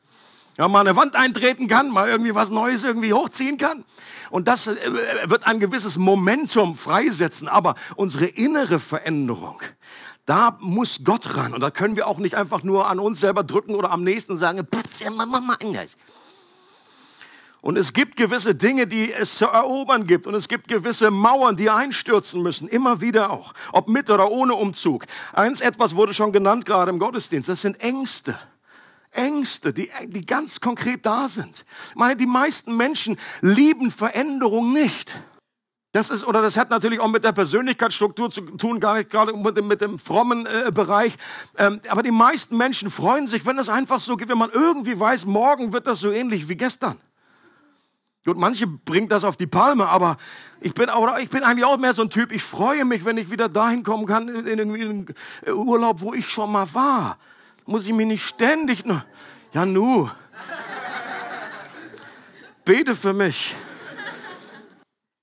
Ja, 0.57 0.69
mal 0.69 0.81
eine 0.81 0.95
Wand 0.95 1.17
eintreten 1.17 1.67
kann, 1.67 1.91
mal 1.91 2.09
irgendwie 2.09 2.33
was 2.37 2.51
Neues 2.51 2.85
irgendwie 2.85 3.13
hochziehen 3.13 3.59
kann. 3.59 3.85
Und 4.31 4.47
das 4.47 4.69
äh, 4.69 4.77
wird 5.25 5.49
ein 5.49 5.59
gewisses 5.59 5.99
Momentum 5.99 6.77
freisetzen. 6.77 7.49
Aber 7.49 7.75
unsere 7.97 8.27
innere 8.27 8.79
Veränderung, 8.79 9.61
da 10.27 10.57
muss 10.61 11.05
Gott 11.05 11.37
ran. 11.37 11.53
Und 11.53 11.61
da 11.61 11.71
können 11.71 11.97
wir 11.97 12.07
auch 12.07 12.19
nicht 12.19 12.35
einfach 12.35 12.63
nur 12.63 12.87
an 12.89 12.99
uns 12.99 13.21
selber 13.21 13.45
drücken 13.45 13.75
oder 13.75 13.91
am 13.91 14.05
nächsten 14.05 14.37
sagen, 14.37 14.67
mach 15.13 15.27
mal 15.27 15.57
anders. 15.63 15.97
Und 17.65 17.79
es 17.79 17.95
gibt 17.95 18.17
gewisse 18.17 18.55
Dinge, 18.55 18.87
die 18.87 19.11
es 19.11 19.37
zu 19.37 19.47
erobern 19.47 20.07
gibt. 20.07 20.27
Und 20.27 20.35
es 20.35 20.49
gibt 20.49 20.69
gewisse 20.69 21.11
Mauern, 21.11 21.57
die 21.57 21.71
einstürzen 21.71 22.43
müssen. 22.43 22.69
Immer 22.69 23.01
wieder 23.01 23.31
auch. 23.31 23.55
Ob 23.73 23.89
mit 23.89 24.11
oder 24.11 24.31
ohne 24.31 24.55
Umzug. 24.55 25.07
Eins, 25.33 25.63
etwas 25.63 25.97
wurde 25.97 26.13
schon 26.13 26.31
genannt 26.31 26.67
gerade 26.67 26.91
im 26.91 26.99
Gottesdienst. 26.99 27.49
Das 27.49 27.63
sind 27.63 27.81
Ängste. 27.81 28.39
Ängste, 29.13 29.73
die, 29.73 29.91
die 30.09 30.27
ganz 30.27 30.61
konkret 30.61 31.07
da 31.07 31.27
sind. 31.29 31.65
Ich 31.89 31.95
meine, 31.95 32.17
die 32.17 32.27
meisten 32.27 32.77
Menschen 32.77 33.17
lieben 33.41 33.91
Veränderung 33.91 34.75
nicht. 34.75 35.17
Das 35.95 36.11
ist, 36.11 36.27
oder 36.27 36.43
das 36.43 36.57
hat 36.57 36.71
natürlich 36.71 36.99
auch 36.99 37.07
mit 37.07 37.23
der 37.23 37.31
Persönlichkeitsstruktur 37.31 38.29
zu 38.29 38.41
tun, 38.41 38.81
gar 38.81 38.97
nicht 38.97 39.11
gerade 39.11 39.33
mit 39.33 39.57
dem, 39.57 39.69
mit 39.69 39.81
dem 39.81 40.01
frommen 40.01 40.45
äh, 40.45 40.73
Bereich. 40.73 41.15
Ähm, 41.57 41.81
aber 41.89 42.03
die 42.03 42.11
meisten 42.11 42.57
Menschen 42.57 42.91
freuen 42.91 43.29
sich, 43.29 43.47
wenn 43.47 43.61
es 43.61 43.69
einfach 43.69 44.01
so 44.01 44.17
geht, 44.17 44.29
wenn 44.29 44.37
man 44.37 44.51
irgendwie 44.51 44.99
weiß, 44.99 45.25
morgen 45.25 45.73
wird 45.73 45.87
das 45.87 46.01
so 46.01 46.11
ähnlich 46.11 46.49
wie 46.49 46.57
gestern. 46.57 46.99
Gut, 48.25 48.37
manche 48.37 48.67
bringt 48.67 49.13
das 49.13 49.23
auf 49.23 49.37
die 49.37 49.47
Palme, 49.47 49.89
aber 49.89 50.17
ich 50.61 50.75
bin, 50.75 50.91
auch, 50.91 51.17
ich 51.19 51.31
bin 51.31 51.45
eigentlich 51.45 51.65
auch 51.65 51.79
mehr 51.79 51.95
so 51.95 52.03
ein 52.03 52.11
Typ, 52.11 52.33
ich 52.33 52.43
freue 52.43 52.85
mich, 52.85 53.05
wenn 53.05 53.17
ich 53.17 53.31
wieder 53.31 53.49
dahin 53.49 53.85
kommen 53.85 54.07
kann, 54.07 54.27
in, 54.27 54.47
in 54.49 54.61
einen 54.61 55.15
Urlaub, 55.47 56.01
wo 56.01 56.13
ich 56.13 56.27
schon 56.29 56.51
mal 56.51 56.67
war. 56.75 57.19
Muss 57.67 57.87
ich 57.87 57.93
mich 57.93 58.09
nicht 58.09 58.27
ständig 58.27 58.85
nur, 58.85 59.05
ja 59.53 59.65
nu, 59.65 60.11
bete 62.65 62.97
für 62.97 63.13
mich. 63.13 63.55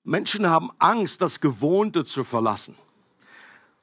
Menschen 0.04 0.48
haben 0.48 0.70
Angst, 0.78 1.22
das 1.22 1.40
Gewohnte 1.40 2.04
zu 2.04 2.24
verlassen. 2.24 2.74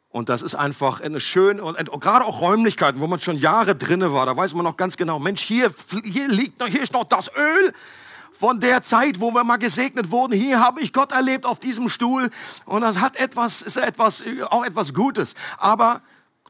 Und 0.09 0.27
das 0.27 0.41
ist 0.41 0.55
einfach 0.55 1.01
eine 1.01 1.19
schöne, 1.19 1.63
und, 1.63 1.77
gerade 2.01 2.25
auch 2.25 2.41
Räumlichkeiten, 2.41 2.99
wo 2.99 3.07
man 3.07 3.21
schon 3.21 3.38
Jahre 3.38 3.75
drinne 3.75 4.11
war, 4.11 4.25
da 4.25 4.35
weiß 4.35 4.53
man 4.55 4.63
noch 4.63 4.75
ganz 4.75 4.97
genau, 4.97 5.19
Mensch, 5.19 5.41
hier, 5.41 5.71
hier 6.03 6.27
liegt 6.27 6.59
noch, 6.59 6.67
hier 6.67 6.81
ist 6.81 6.93
noch 6.93 7.03
das 7.03 7.31
Öl. 7.35 7.73
von 8.31 8.61
der 8.61 8.81
Zeit, 8.81 9.19
wo 9.19 9.31
wir 9.31 9.43
mal 9.43 9.57
gesegnet 9.57 10.11
wurden. 10.11 10.31
Hier 10.31 10.61
habe 10.61 10.79
ich 10.79 10.93
Gott 10.93 11.11
erlebt 11.11 11.45
auf 11.45 11.59
diesem 11.59 11.89
Stuhl 11.89 12.29
und 12.65 12.81
das 12.81 13.01
hat 13.01 13.17
etwas, 13.17 13.61
ist 13.61 13.75
etwas, 13.75 14.23
auch 14.49 14.63
etwas 14.63 14.93
Gutes. 14.93 15.35
Aber 15.57 16.01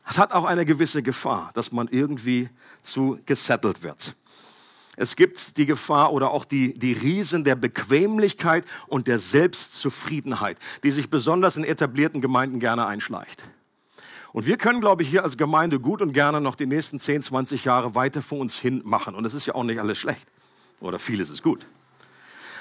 es 0.08 0.20
hat 0.20 0.32
auch 0.32 0.46
eine 0.46 0.66
gewisse 0.66 1.02
Gefahr, 1.02 1.50
dass 1.56 1.72
man 1.72 1.88
irgendwie 1.88 2.50
zu 2.84 3.20
gesettelt 3.26 3.82
wird. 3.82 4.16
Es 5.02 5.16
gibt 5.16 5.56
die 5.56 5.66
Gefahr 5.66 6.12
oder 6.12 6.32
auch 6.32 6.44
die, 6.44 6.78
die 6.78 6.92
Riesen 6.92 7.46
der 7.46 7.56
Bequemlichkeit 7.56 8.66
und 8.88 9.08
der 9.08 9.18
Selbstzufriedenheit, 9.18 10.58
die 10.84 10.92
sich 10.92 11.10
besonders 11.10 11.56
in 11.56 11.64
etablierten 11.64 12.20
Gemeinden 12.20 12.60
gerne 12.60 12.86
einschleicht. 12.86 13.44
Und 14.34 14.46
wir 14.46 14.58
können, 14.58 14.82
glaube 14.82 15.04
ich, 15.04 15.10
hier 15.10 15.24
als 15.24 15.38
Gemeinde 15.38 15.80
gut 15.80 16.02
und 16.02 16.12
gerne 16.12 16.42
noch 16.42 16.56
die 16.56 16.66
nächsten 16.66 17.00
10, 17.00 17.24
20 17.24 17.64
Jahre 17.64 17.96
weiter 17.96 18.22
vor 18.22 18.40
uns 18.40 18.60
hin 18.60 18.82
machen. 18.84 19.16
Und 19.16 19.24
es 19.24 19.34
ist 19.34 19.46
ja 19.46 19.56
auch 19.56 19.64
nicht 19.64 19.80
alles 19.80 19.98
schlecht. 19.98 20.28
Oder 20.82 21.00
vieles 21.00 21.30
ist 21.30 21.44
gut. 21.44 21.66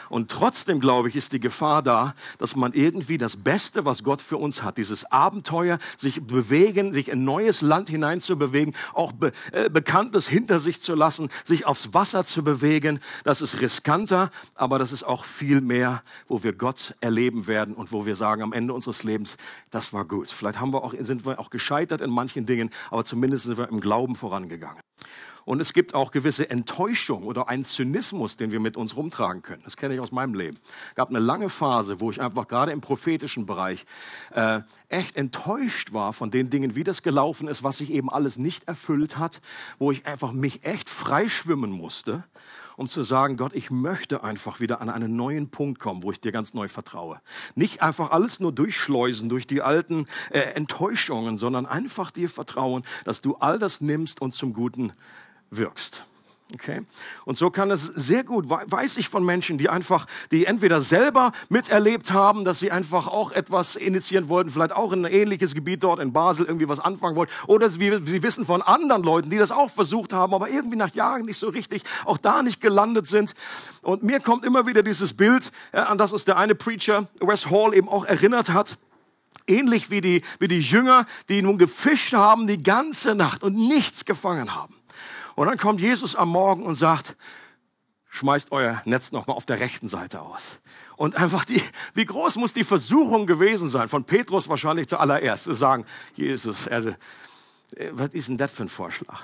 Und 0.08 0.30
trotzdem, 0.30 0.80
glaube 0.80 1.08
ich, 1.08 1.16
ist 1.16 1.32
die 1.32 1.40
Gefahr 1.40 1.82
da, 1.82 2.14
dass 2.38 2.56
man 2.56 2.72
irgendwie 2.72 3.18
das 3.18 3.36
Beste, 3.36 3.84
was 3.84 4.02
Gott 4.02 4.22
für 4.22 4.36
uns 4.36 4.62
hat, 4.62 4.78
dieses 4.78 5.04
Abenteuer, 5.10 5.78
sich 5.96 6.22
bewegen, 6.22 6.92
sich 6.92 7.08
in 7.08 7.24
neues 7.24 7.60
Land 7.60 7.88
hinein 7.88 8.20
zu 8.20 8.38
bewegen, 8.38 8.74
auch 8.94 9.12
Be 9.12 9.32
äh, 9.52 9.68
Bekanntes 9.70 10.28
hinter 10.28 10.60
sich 10.60 10.80
zu 10.80 10.94
lassen, 10.94 11.28
sich 11.44 11.66
aufs 11.66 11.94
Wasser 11.94 12.24
zu 12.24 12.42
bewegen, 12.42 13.00
das 13.24 13.42
ist 13.42 13.60
riskanter, 13.60 14.30
aber 14.54 14.78
das 14.78 14.92
ist 14.92 15.04
auch 15.04 15.24
viel 15.24 15.60
mehr, 15.60 16.02
wo 16.26 16.42
wir 16.42 16.52
Gott 16.52 16.94
erleben 17.00 17.46
werden 17.46 17.74
und 17.74 17.92
wo 17.92 18.06
wir 18.06 18.16
sagen 18.16 18.42
am 18.42 18.52
Ende 18.52 18.72
unseres 18.72 19.04
Lebens, 19.04 19.36
das 19.70 19.92
war 19.92 20.04
gut. 20.04 20.28
Vielleicht 20.28 20.60
haben 20.60 20.72
wir 20.72 20.82
auch, 20.82 20.94
sind 20.98 21.26
wir 21.26 21.38
auch 21.38 21.50
gescheitert 21.50 22.00
in 22.00 22.10
manchen 22.10 22.46
Dingen, 22.46 22.70
aber 22.90 23.04
zumindest 23.04 23.44
sind 23.44 23.58
wir 23.58 23.68
im 23.68 23.80
Glauben 23.80 24.16
vorangegangen. 24.16 24.82
Und 25.48 25.60
es 25.60 25.72
gibt 25.72 25.94
auch 25.94 26.10
gewisse 26.10 26.50
Enttäuschung 26.50 27.22
oder 27.22 27.48
einen 27.48 27.64
Zynismus, 27.64 28.36
den 28.36 28.52
wir 28.52 28.60
mit 28.60 28.76
uns 28.76 28.96
rumtragen 28.96 29.40
können. 29.40 29.62
Das 29.64 29.78
kenne 29.78 29.94
ich 29.94 30.00
aus 30.00 30.12
meinem 30.12 30.34
Leben. 30.34 30.58
Es 30.90 30.94
gab 30.94 31.08
eine 31.08 31.20
lange 31.20 31.48
Phase, 31.48 32.00
wo 32.00 32.10
ich 32.10 32.20
einfach 32.20 32.48
gerade 32.48 32.70
im 32.70 32.82
prophetischen 32.82 33.46
Bereich 33.46 33.86
äh, 34.34 34.60
echt 34.90 35.16
enttäuscht 35.16 35.94
war 35.94 36.12
von 36.12 36.30
den 36.30 36.50
Dingen, 36.50 36.74
wie 36.74 36.84
das 36.84 37.02
gelaufen 37.02 37.48
ist, 37.48 37.64
was 37.64 37.78
sich 37.78 37.90
eben 37.94 38.10
alles 38.10 38.36
nicht 38.36 38.68
erfüllt 38.68 39.16
hat, 39.16 39.40
wo 39.78 39.90
ich 39.90 40.06
einfach 40.06 40.32
mich 40.32 40.66
echt 40.66 40.90
freischwimmen 40.90 41.70
musste 41.70 42.24
um 42.76 42.86
zu 42.86 43.02
sagen, 43.02 43.36
Gott, 43.36 43.54
ich 43.54 43.72
möchte 43.72 44.22
einfach 44.22 44.60
wieder 44.60 44.80
an 44.80 44.88
einen 44.88 45.16
neuen 45.16 45.50
Punkt 45.50 45.80
kommen, 45.80 46.04
wo 46.04 46.12
ich 46.12 46.20
dir 46.20 46.30
ganz 46.30 46.54
neu 46.54 46.68
vertraue. 46.68 47.20
Nicht 47.56 47.82
einfach 47.82 48.12
alles 48.12 48.38
nur 48.38 48.52
durchschleusen 48.52 49.28
durch 49.28 49.48
die 49.48 49.62
alten 49.62 50.06
äh, 50.30 50.38
Enttäuschungen, 50.38 51.38
sondern 51.38 51.66
einfach 51.66 52.12
dir 52.12 52.30
vertrauen, 52.30 52.84
dass 53.02 53.20
du 53.20 53.34
all 53.34 53.58
das 53.58 53.80
nimmst 53.80 54.22
und 54.22 54.32
zum 54.32 54.52
Guten 54.52 54.92
wirkst. 55.50 56.04
Okay? 56.54 56.80
Und 57.26 57.36
so 57.36 57.50
kann 57.50 57.70
es 57.70 57.82
sehr 57.84 58.24
gut, 58.24 58.48
weiß 58.48 58.96
ich 58.96 59.10
von 59.10 59.22
Menschen, 59.22 59.58
die 59.58 59.68
einfach, 59.68 60.06
die 60.30 60.46
entweder 60.46 60.80
selber 60.80 61.32
miterlebt 61.50 62.10
haben, 62.10 62.42
dass 62.46 62.58
sie 62.58 62.70
einfach 62.70 63.06
auch 63.06 63.32
etwas 63.32 63.76
initiieren 63.76 64.30
wollten, 64.30 64.48
vielleicht 64.48 64.74
auch 64.74 64.92
in 64.92 65.04
ein 65.04 65.12
ähnliches 65.12 65.54
Gebiet 65.54 65.82
dort 65.82 66.00
in 66.00 66.14
Basel 66.14 66.46
irgendwie 66.46 66.66
was 66.66 66.80
anfangen 66.80 67.16
wollten, 67.16 67.32
oder 67.48 67.68
sie, 67.68 68.00
sie 68.02 68.22
wissen 68.22 68.46
von 68.46 68.62
anderen 68.62 69.02
Leuten, 69.02 69.28
die 69.28 69.36
das 69.36 69.50
auch 69.50 69.70
versucht 69.70 70.14
haben, 70.14 70.32
aber 70.32 70.48
irgendwie 70.48 70.78
nach 70.78 70.94
Jahren 70.94 71.26
nicht 71.26 71.38
so 71.38 71.50
richtig, 71.50 71.82
auch 72.06 72.16
da 72.16 72.42
nicht 72.42 72.62
gelandet 72.62 73.06
sind. 73.06 73.34
Und 73.82 74.02
mir 74.02 74.20
kommt 74.20 74.46
immer 74.46 74.66
wieder 74.66 74.82
dieses 74.82 75.12
Bild, 75.12 75.52
an 75.72 75.98
das 75.98 76.14
uns 76.14 76.24
der 76.24 76.38
eine 76.38 76.54
Preacher, 76.54 77.08
Wes 77.20 77.50
Hall, 77.50 77.74
eben 77.74 77.90
auch 77.90 78.06
erinnert 78.06 78.50
hat. 78.50 78.78
Ähnlich 79.46 79.90
wie 79.90 80.00
die, 80.00 80.22
wie 80.38 80.48
die 80.48 80.60
Jünger, 80.60 81.04
die 81.28 81.42
nun 81.42 81.58
gefischt 81.58 82.14
haben 82.14 82.46
die 82.46 82.62
ganze 82.62 83.14
Nacht 83.14 83.42
und 83.42 83.54
nichts 83.54 84.06
gefangen 84.06 84.54
haben. 84.54 84.77
Und 85.38 85.47
dann 85.47 85.57
kommt 85.57 85.80
Jesus 85.80 86.16
am 86.16 86.30
Morgen 86.30 86.64
und 86.64 86.75
sagt, 86.75 87.14
schmeißt 88.11 88.50
euer 88.50 88.83
Netz 88.87 89.12
nochmal 89.12 89.37
auf 89.37 89.47
der 89.47 89.61
rechten 89.61 89.87
Seite 89.87 90.21
aus. 90.21 90.59
Und 90.97 91.14
einfach 91.14 91.45
die, 91.45 91.62
wie 91.95 92.07
groß 92.07 92.38
muss 92.38 92.54
die 92.54 92.64
Versuchung 92.64 93.25
gewesen 93.25 93.68
sein, 93.68 93.88
von 93.88 94.02
Petrus 94.02 94.49
wahrscheinlich 94.49 94.88
zuallererst, 94.88 95.45
zu 95.45 95.54
sagen, 95.54 95.87
Jesus, 96.16 96.66
also, 96.66 96.92
was 97.92 98.14
ist 98.14 98.30
denn 98.30 98.37
das 98.37 98.50
für 98.50 98.64
ein 98.64 98.68
Vorschlag? 98.68 99.21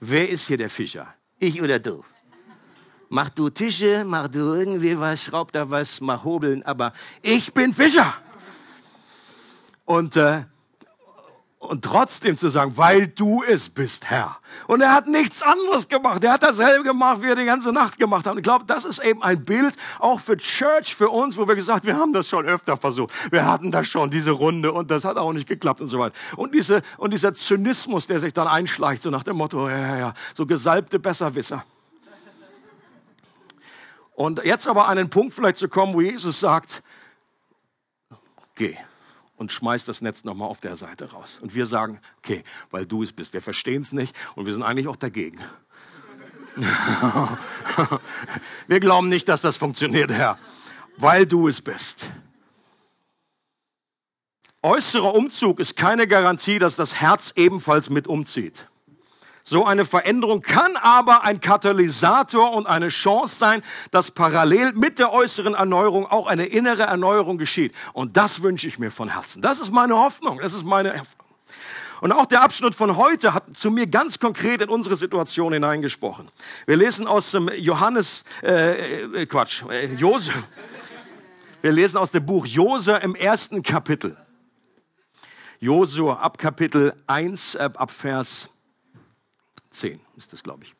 Wer 0.00 0.28
ist 0.28 0.48
hier 0.48 0.56
der 0.56 0.68
Fischer? 0.68 1.14
Ich 1.38 1.62
oder 1.62 1.78
du? 1.78 2.04
Mach 3.08 3.28
du 3.28 3.48
Tische, 3.48 4.02
mach 4.04 4.26
du 4.26 4.52
irgendwie 4.52 4.98
was, 4.98 5.22
schraub 5.22 5.52
da 5.52 5.70
was, 5.70 6.00
mach 6.00 6.24
Hobeln, 6.24 6.64
aber 6.64 6.92
ich 7.22 7.54
bin 7.54 7.72
Fischer. 7.72 8.12
Und 9.84 10.16
äh, 10.16 10.42
und 11.66 11.84
trotzdem 11.84 12.36
zu 12.36 12.48
sagen, 12.48 12.76
weil 12.76 13.08
du 13.08 13.42
es 13.42 13.68
bist, 13.68 14.06
Herr. 14.06 14.38
Und 14.66 14.80
er 14.80 14.92
hat 14.92 15.06
nichts 15.06 15.42
anderes 15.42 15.88
gemacht. 15.88 16.22
Er 16.24 16.32
hat 16.32 16.42
dasselbe 16.42 16.84
gemacht, 16.84 17.22
wie 17.22 17.28
er 17.28 17.36
die 17.36 17.44
ganze 17.44 17.72
Nacht 17.72 17.98
gemacht 17.98 18.24
hat. 18.24 18.32
Und 18.32 18.38
ich 18.38 18.44
glaube, 18.44 18.64
das 18.66 18.84
ist 18.84 18.98
eben 19.00 19.22
ein 19.22 19.44
Bild 19.44 19.74
auch 19.98 20.20
für 20.20 20.36
Church, 20.36 20.94
für 20.94 21.10
uns, 21.10 21.36
wo 21.36 21.46
wir 21.46 21.54
gesagt, 21.54 21.84
wir 21.84 21.96
haben 21.96 22.12
das 22.12 22.28
schon 22.28 22.46
öfter 22.46 22.76
versucht. 22.76 23.12
Wir 23.30 23.44
hatten 23.44 23.70
das 23.70 23.88
schon, 23.88 24.10
diese 24.10 24.30
Runde, 24.30 24.72
und 24.72 24.90
das 24.90 25.04
hat 25.04 25.16
auch 25.16 25.32
nicht 25.32 25.48
geklappt 25.48 25.80
und 25.80 25.88
so 25.88 25.98
weiter. 25.98 26.14
Und, 26.36 26.54
diese, 26.54 26.82
und 26.96 27.12
dieser 27.12 27.34
Zynismus, 27.34 28.06
der 28.06 28.20
sich 28.20 28.32
dann 28.32 28.48
einschleicht, 28.48 29.02
so 29.02 29.10
nach 29.10 29.24
dem 29.24 29.36
Motto, 29.36 29.68
ja, 29.68 29.78
ja, 29.78 29.98
ja, 29.98 30.14
so 30.34 30.46
gesalbte 30.46 30.98
Besserwisser. 30.98 31.64
Und 34.14 34.42
jetzt 34.44 34.66
aber 34.66 34.88
an 34.88 34.96
den 34.96 35.10
Punkt 35.10 35.34
vielleicht 35.34 35.58
zu 35.58 35.68
kommen, 35.68 35.92
wo 35.92 36.00
Jesus 36.00 36.40
sagt, 36.40 36.82
geh 38.54 38.76
und 39.36 39.52
schmeißt 39.52 39.88
das 39.88 40.02
Netz 40.02 40.24
nochmal 40.24 40.48
auf 40.48 40.60
der 40.60 40.76
Seite 40.76 41.12
raus. 41.12 41.38
Und 41.40 41.54
wir 41.54 41.66
sagen, 41.66 42.00
okay, 42.18 42.42
weil 42.70 42.86
du 42.86 43.02
es 43.02 43.12
bist. 43.12 43.32
Wir 43.32 43.42
verstehen 43.42 43.82
es 43.82 43.92
nicht 43.92 44.16
und 44.34 44.46
wir 44.46 44.52
sind 44.52 44.62
eigentlich 44.62 44.88
auch 44.88 44.96
dagegen. 44.96 45.38
wir 48.66 48.80
glauben 48.80 49.08
nicht, 49.08 49.28
dass 49.28 49.42
das 49.42 49.56
funktioniert, 49.56 50.10
Herr, 50.10 50.38
weil 50.96 51.26
du 51.26 51.48
es 51.48 51.60
bist. 51.60 52.10
Äußerer 54.62 55.14
Umzug 55.14 55.60
ist 55.60 55.76
keine 55.76 56.08
Garantie, 56.08 56.58
dass 56.58 56.76
das 56.76 56.94
Herz 56.94 57.32
ebenfalls 57.36 57.90
mit 57.90 58.08
umzieht. 58.08 58.66
So 59.48 59.64
eine 59.64 59.84
Veränderung 59.84 60.42
kann 60.42 60.76
aber 60.76 61.22
ein 61.22 61.40
Katalysator 61.40 62.52
und 62.52 62.66
eine 62.66 62.88
Chance 62.88 63.36
sein, 63.36 63.62
dass 63.92 64.10
parallel 64.10 64.72
mit 64.72 64.98
der 64.98 65.12
äußeren 65.12 65.54
Erneuerung 65.54 66.04
auch 66.04 66.26
eine 66.26 66.46
innere 66.46 66.82
Erneuerung 66.82 67.38
geschieht. 67.38 67.72
Und 67.92 68.16
das 68.16 68.42
wünsche 68.42 68.66
ich 68.66 68.80
mir 68.80 68.90
von 68.90 69.08
Herzen. 69.08 69.42
Das 69.42 69.60
ist 69.60 69.70
meine 69.70 69.94
Hoffnung. 69.94 70.40
Das 70.42 70.52
ist 70.52 70.64
meine 70.64 70.98
Hoffnung. 70.98 71.26
Und 72.00 72.10
auch 72.10 72.26
der 72.26 72.42
Abschnitt 72.42 72.74
von 72.74 72.96
heute 72.96 73.34
hat 73.34 73.56
zu 73.56 73.70
mir 73.70 73.86
ganz 73.86 74.18
konkret 74.18 74.62
in 74.62 74.68
unsere 74.68 74.96
Situation 74.96 75.52
hineingesprochen. 75.52 76.28
Wir 76.66 76.76
lesen 76.76 77.06
aus 77.06 77.30
dem 77.30 77.48
Johannes, 77.56 78.24
äh, 78.42 79.04
äh 79.22 79.26
Quatsch, 79.26 79.62
äh, 79.70 79.94
Jose. 79.94 80.32
Wir 81.62 81.70
lesen 81.70 81.98
aus 81.98 82.10
dem 82.10 82.26
Buch 82.26 82.46
Jose 82.46 82.96
im 82.96 83.14
ersten 83.14 83.62
Kapitel. 83.62 84.16
Josua 85.60 86.14
ab 86.14 86.36
Kapitel 86.36 86.94
1, 87.06 87.54
äh, 87.54 87.70
ab 87.76 87.92
Vers 87.92 88.50
10 89.76 90.00
ist 90.16 90.32
das, 90.32 90.42
glaube 90.42 90.64
ich. 90.64 90.74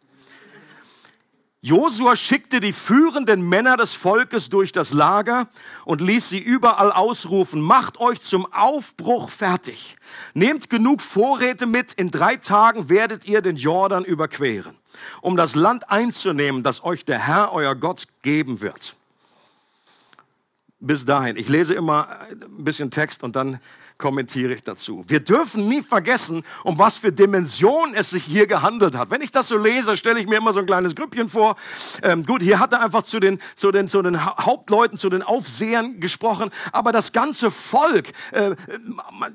Josua 1.66 2.14
schickte 2.14 2.60
die 2.60 2.72
führenden 2.72 3.48
Männer 3.48 3.76
des 3.76 3.92
Volkes 3.92 4.50
durch 4.50 4.70
das 4.70 4.92
Lager 4.92 5.48
und 5.84 6.00
ließ 6.00 6.28
sie 6.28 6.38
überall 6.38 6.92
ausrufen, 6.92 7.60
macht 7.60 7.98
euch 7.98 8.20
zum 8.20 8.46
Aufbruch 8.52 9.30
fertig. 9.30 9.96
Nehmt 10.32 10.70
genug 10.70 11.00
Vorräte 11.00 11.66
mit, 11.66 11.92
in 11.94 12.12
drei 12.12 12.36
Tagen 12.36 12.88
werdet 12.88 13.26
ihr 13.26 13.40
den 13.40 13.56
Jordan 13.56 14.04
überqueren, 14.04 14.76
um 15.22 15.36
das 15.36 15.56
Land 15.56 15.90
einzunehmen, 15.90 16.62
das 16.62 16.84
euch 16.84 17.04
der 17.04 17.18
Herr, 17.18 17.52
euer 17.52 17.74
Gott, 17.74 18.06
geben 18.22 18.60
wird. 18.60 18.94
Bis 20.78 21.04
dahin, 21.04 21.36
ich 21.36 21.48
lese 21.48 21.74
immer 21.74 22.20
ein 22.30 22.64
bisschen 22.64 22.92
Text 22.92 23.24
und 23.24 23.34
dann 23.34 23.58
kommentiere 23.98 24.52
ich 24.52 24.62
dazu. 24.62 25.04
Wir 25.08 25.20
dürfen 25.20 25.68
nie 25.68 25.82
vergessen, 25.82 26.44
um 26.64 26.78
was 26.78 26.98
für 26.98 27.12
Dimensionen 27.12 27.94
es 27.94 28.10
sich 28.10 28.24
hier 28.24 28.46
gehandelt 28.46 28.94
hat. 28.94 29.10
Wenn 29.10 29.22
ich 29.22 29.32
das 29.32 29.48
so 29.48 29.56
lese, 29.56 29.96
stelle 29.96 30.20
ich 30.20 30.26
mir 30.26 30.36
immer 30.36 30.52
so 30.52 30.60
ein 30.60 30.66
kleines 30.66 30.94
Grüppchen 30.94 31.28
vor. 31.28 31.56
Ähm, 32.02 32.24
gut, 32.24 32.42
hier 32.42 32.58
hat 32.58 32.72
er 32.72 32.82
einfach 32.82 33.02
zu 33.02 33.20
den, 33.20 33.40
zu, 33.54 33.72
den, 33.72 33.88
zu 33.88 34.02
den 34.02 34.24
Hauptleuten, 34.24 34.96
zu 34.98 35.08
den 35.08 35.22
Aufsehern 35.22 36.00
gesprochen, 36.00 36.50
aber 36.72 36.92
das 36.92 37.12
ganze 37.12 37.50
Volk, 37.50 38.12
äh, 38.32 38.54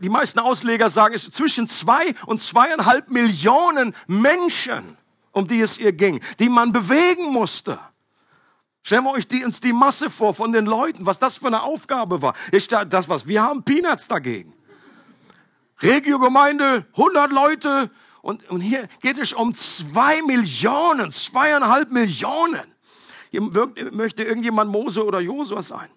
die 0.01 0.09
meisten 0.09 0.39
Ausleger 0.39 0.89
sagen, 0.89 1.15
es 1.15 1.29
zwischen 1.31 1.67
zwei 1.67 2.13
und 2.25 2.39
zweieinhalb 2.39 3.09
Millionen 3.09 3.95
Menschen, 4.07 4.97
um 5.31 5.47
die 5.47 5.61
es 5.61 5.77
ihr 5.79 5.93
ging, 5.93 6.21
die 6.39 6.49
man 6.49 6.71
bewegen 6.71 7.31
musste. 7.31 7.79
Stellen 8.83 9.03
wir 9.03 9.11
euch 9.11 9.27
die, 9.27 9.45
uns 9.45 9.61
die 9.61 9.73
Masse 9.73 10.09
vor 10.09 10.33
von 10.33 10.51
den 10.51 10.65
Leuten, 10.65 11.05
was 11.05 11.19
das 11.19 11.37
für 11.37 11.47
eine 11.47 11.61
Aufgabe 11.61 12.21
war. 12.21 12.33
Ich, 12.51 12.67
das 12.67 13.09
was, 13.09 13.27
wir 13.27 13.43
haben 13.43 13.63
Peanuts 13.63 14.07
dagegen. 14.07 14.53
Regiogemeinde, 15.81 16.85
100 16.91 17.31
Leute 17.31 17.91
und, 18.21 18.49
und 18.49 18.61
hier 18.61 18.87
geht 19.01 19.17
es 19.17 19.33
um 19.33 19.53
zwei 19.53 20.21
Millionen, 20.21 21.11
zweieinhalb 21.11 21.91
Millionen. 21.91 22.61
Hier 23.31 23.41
möchte 23.91 24.23
irgendjemand 24.23 24.71
Mose 24.71 25.05
oder 25.05 25.19
Josua 25.19 25.63
sein. 25.63 25.89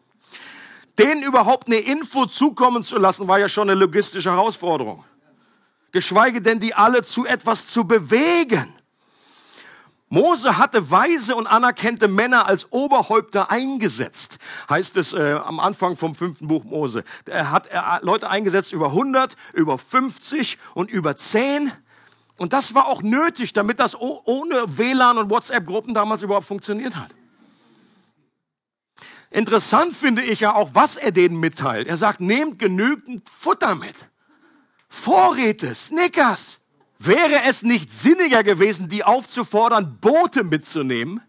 Denen 0.99 1.23
überhaupt 1.23 1.67
eine 1.67 1.79
Info 1.79 2.27
zukommen 2.27 2.83
zu 2.83 2.99
lassen, 2.99 3.27
war 3.27 3.41
ja 3.41 3.49
schon 3.49 3.69
eine 3.69 3.79
logistische 3.79 4.31
Herausforderung. 4.31 5.05
Geschweige 5.91 6.41
denn, 6.41 6.61
die 6.61 6.75
alle 6.75 7.03
zu 7.03 7.27
etwas 7.27 7.67
zu 7.67 7.85
bewegen. 7.85 8.73
Mose 10.15 10.59
hatte 10.59 10.93
weise 10.93 11.35
und 11.35 11.49
anerkannte 11.49 12.07
Männer 12.07 12.47
als 12.47 12.73
Oberhäupter 12.73 13.51
eingesetzt, 13.51 14.39
heißt 14.71 14.97
es 14.97 15.13
äh, 15.13 15.33
am 15.33 15.59
Anfang 15.59 15.97
vom 15.97 16.15
fünften 16.15 16.47
Buch 16.47 16.63
Mose. 16.63 17.03
Er 17.27 17.51
hat 17.51 17.67
er, 17.67 17.99
Leute 18.03 18.31
eingesetzt 18.31 18.73
über 18.73 18.87
100, 18.87 19.37
über 19.53 19.77
50 19.77 20.59
und 20.75 20.89
über 20.89 21.17
10. 21.17 21.73
Und 22.39 22.53
das 22.53 22.77
war 22.77 22.87
auch 22.87 23.03
nötig, 23.03 23.55
damit 23.55 23.81
das 23.81 23.99
ohne 23.99 24.79
WLAN 24.79 25.19
und 25.19 25.31
WhatsApp-Gruppen 25.31 25.95
damals 25.95 26.23
überhaupt 26.23 26.47
funktioniert 26.47 26.95
hat. 26.95 27.13
Interessant 29.31 29.95
finde 29.95 30.23
ich 30.23 30.41
ja 30.41 30.55
auch, 30.55 30.71
was 30.75 30.97
er 30.97 31.11
denen 31.11 31.41
mitteilt. 31.41 31.89
Er 31.89 31.97
sagt, 31.97 32.21
nehmt 32.21 32.61
genügend 32.61 33.29
Futter 33.29 33.75
mit. 33.75 34.09
Vorräte, 34.89 35.75
Snickers. 35.75 36.61
Wäre 37.07 37.43
es 37.47 37.63
nicht 37.63 37.93
sinniger 37.93 38.43
gewesen, 38.43 38.89
die 38.89 39.05
aufzufordern, 39.05 39.99
Boote 40.01 40.45
mitzunehmen? 40.45 41.21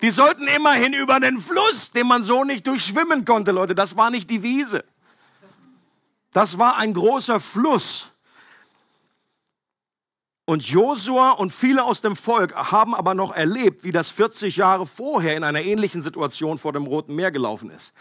Die 0.00 0.10
sollten 0.10 0.48
immerhin 0.48 0.92
über 0.92 1.20
den 1.20 1.38
Fluss, 1.38 1.92
den 1.92 2.08
man 2.08 2.22
so 2.24 2.42
nicht 2.42 2.66
durchschwimmen 2.66 3.24
konnte, 3.24 3.52
Leute. 3.52 3.74
Das 3.74 3.96
war 3.96 4.10
nicht 4.10 4.28
die 4.28 4.42
Wiese. 4.42 4.84
Das 6.32 6.58
war 6.58 6.76
ein 6.76 6.94
großer 6.94 7.38
Fluss. 7.38 8.11
Und 10.44 10.68
Josua 10.68 11.30
und 11.30 11.52
viele 11.52 11.84
aus 11.84 12.00
dem 12.00 12.16
Volk 12.16 12.52
haben 12.56 12.96
aber 12.96 13.14
noch 13.14 13.32
erlebt, 13.32 13.84
wie 13.84 13.92
das 13.92 14.10
40 14.10 14.56
Jahre 14.56 14.86
vorher 14.86 15.36
in 15.36 15.44
einer 15.44 15.60
ähnlichen 15.60 16.02
Situation 16.02 16.58
vor 16.58 16.72
dem 16.72 16.84
Roten 16.86 17.14
Meer 17.14 17.30
gelaufen 17.30 17.70
ist. 17.70 17.92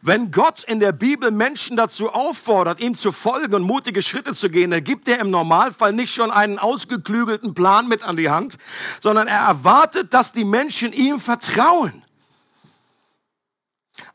Wenn 0.00 0.30
Gott 0.30 0.62
in 0.62 0.78
der 0.78 0.92
Bibel 0.92 1.32
Menschen 1.32 1.76
dazu 1.76 2.10
auffordert, 2.10 2.78
ihm 2.78 2.94
zu 2.94 3.10
folgen 3.10 3.54
und 3.56 3.62
mutige 3.62 4.02
Schritte 4.02 4.34
zu 4.34 4.50
gehen, 4.50 4.70
dann 4.70 4.84
gibt 4.84 5.08
er 5.08 5.18
im 5.18 5.30
Normalfall 5.30 5.92
nicht 5.92 6.14
schon 6.14 6.30
einen 6.30 6.60
ausgeklügelten 6.60 7.54
Plan 7.54 7.88
mit 7.88 8.04
an 8.04 8.14
die 8.14 8.30
Hand, 8.30 8.56
sondern 9.00 9.26
er 9.26 9.40
erwartet, 9.40 10.14
dass 10.14 10.32
die 10.32 10.44
Menschen 10.44 10.92
ihm 10.92 11.18
vertrauen. 11.18 12.04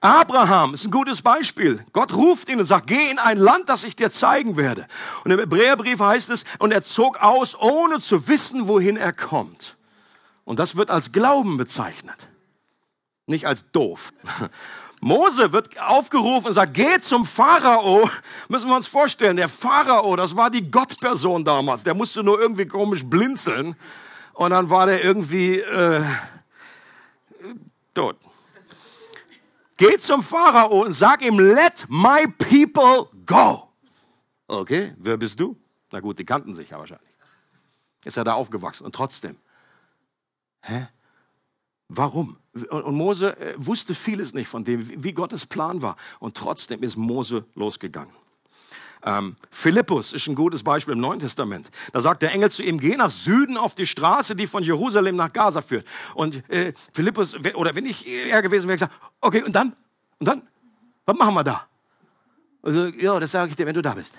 Abraham 0.02 0.74
ist 0.74 0.86
ein 0.86 0.92
gutes 0.92 1.22
Beispiel. 1.22 1.86
Gott 1.94 2.14
ruft 2.14 2.50
ihn 2.50 2.60
und 2.60 2.66
sagt, 2.66 2.88
geh 2.88 3.10
in 3.10 3.20
ein 3.20 3.38
Land, 3.38 3.70
das 3.70 3.84
ich 3.84 3.96
dir 3.96 4.12
zeigen 4.12 4.58
werde. 4.58 4.88
Und 5.24 5.32
im 5.32 5.40
Hebräerbrief 5.40 6.00
heißt 6.00 6.30
es, 6.30 6.46
und 6.60 6.72
er 6.72 6.84
zog 6.84 7.22
aus, 7.22 7.58
ohne 7.60 8.00
zu 8.00 8.28
wissen, 8.28 8.68
wohin 8.68 8.98
er 8.98 9.14
kommt. 9.14 9.78
Und 10.44 10.60
das 10.60 10.76
wird 10.76 10.92
als 10.92 11.12
Glauben 11.12 11.58
bezeichnet, 11.58 12.30
nicht 13.26 13.48
als 13.48 13.72
doof. 13.72 14.14
Mose 15.02 15.52
wird 15.54 15.80
aufgerufen 15.82 16.48
und 16.48 16.54
sagt, 16.54 16.74
geh 16.74 17.00
zum 17.00 17.26
Pharao. 17.26 18.10
Müssen 18.48 18.70
wir 18.70 18.76
uns 18.76 18.88
vorstellen, 18.88 19.38
der 19.38 19.50
Pharao, 19.50 20.16
das 20.16 20.36
war 20.36 20.50
die 20.50 20.72
Gottperson 20.72 21.44
damals. 21.44 21.84
Der 21.84 21.94
musste 21.94 22.24
nur 22.24 22.40
irgendwie 22.40 22.66
komisch 22.66 23.06
blinzeln 23.06 23.76
und 24.34 24.52
dann 24.52 24.70
war 24.70 24.88
der 24.88 25.04
irgendwie 25.04 25.60
äh, 25.60 26.02
tot. 27.94 28.18
Geh 29.78 29.98
zum 29.98 30.24
Pharao 30.24 30.84
und 30.84 30.94
sag 30.94 31.22
ihm, 31.22 31.40
let 31.40 31.86
my 31.90 32.28
people 32.28 33.10
go. 33.26 33.70
Okay, 34.48 34.94
wer 34.98 35.18
bist 35.18 35.40
du? 35.40 35.58
Na 35.92 36.00
gut, 36.00 36.18
die 36.20 36.26
kannten 36.26 36.54
sich 36.54 36.70
ja 36.70 36.80
wahrscheinlich. 36.80 37.10
Ist 38.06 38.18
er 38.18 38.24
da 38.24 38.34
aufgewachsen 38.34 38.86
und 38.86 38.94
trotzdem. 38.94 39.38
Hä? 40.62 40.88
Warum? 41.88 42.38
Und 42.70 42.96
Mose 42.96 43.38
äh, 43.38 43.54
wusste 43.58 43.94
vieles 43.94 44.34
nicht 44.34 44.48
von 44.48 44.64
dem, 44.64 45.04
wie 45.04 45.14
Gottes 45.14 45.46
Plan 45.46 45.82
war. 45.82 45.98
Und 46.20 46.38
trotzdem 46.38 46.82
ist 46.84 46.96
Mose 46.96 47.46
losgegangen. 47.54 48.14
Ähm, 49.06 49.36
Philippus 49.52 50.14
ist 50.14 50.28
ein 50.28 50.34
gutes 50.34 50.64
Beispiel 50.64 50.94
im 50.94 51.00
Neuen 51.00 51.20
Testament. 51.20 51.70
Da 51.94 52.02
sagt 52.02 52.24
der 52.24 52.32
Engel 52.32 52.50
zu 52.50 52.64
ihm, 52.64 52.80
geh 52.80 52.98
nach 52.98 53.12
Süden 53.12 53.56
auf 53.56 53.76
die 53.76 53.86
Straße, 53.86 54.36
die 54.36 54.48
von 54.48 54.64
Jerusalem 54.64 55.16
nach 55.16 55.32
Gaza 55.32 55.62
führt. 55.62 55.88
Und 56.16 56.48
äh, 56.50 56.74
Philippus, 56.92 57.36
oder 57.54 57.76
wenn 57.76 57.86
ich 57.86 58.08
er 58.08 58.42
gewesen 58.42 58.68
wäre, 58.68 58.76
gesagt, 58.76 58.94
okay, 59.22 59.44
und 59.44 59.56
dann? 59.56 59.74
Und 60.20 60.28
dann? 60.28 60.42
Was 61.06 61.16
machen 61.16 61.36
wir 61.36 61.44
da? 61.44 61.68
Also, 62.64 62.88
ja, 62.88 63.20
das 63.20 63.30
sage 63.32 63.52
ich 63.52 63.56
dir, 63.56 63.68
wenn 63.68 63.76
du 63.76 63.84
da 63.84 63.94
bist. 63.94 64.16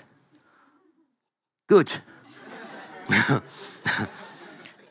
Gut. 1.67 2.01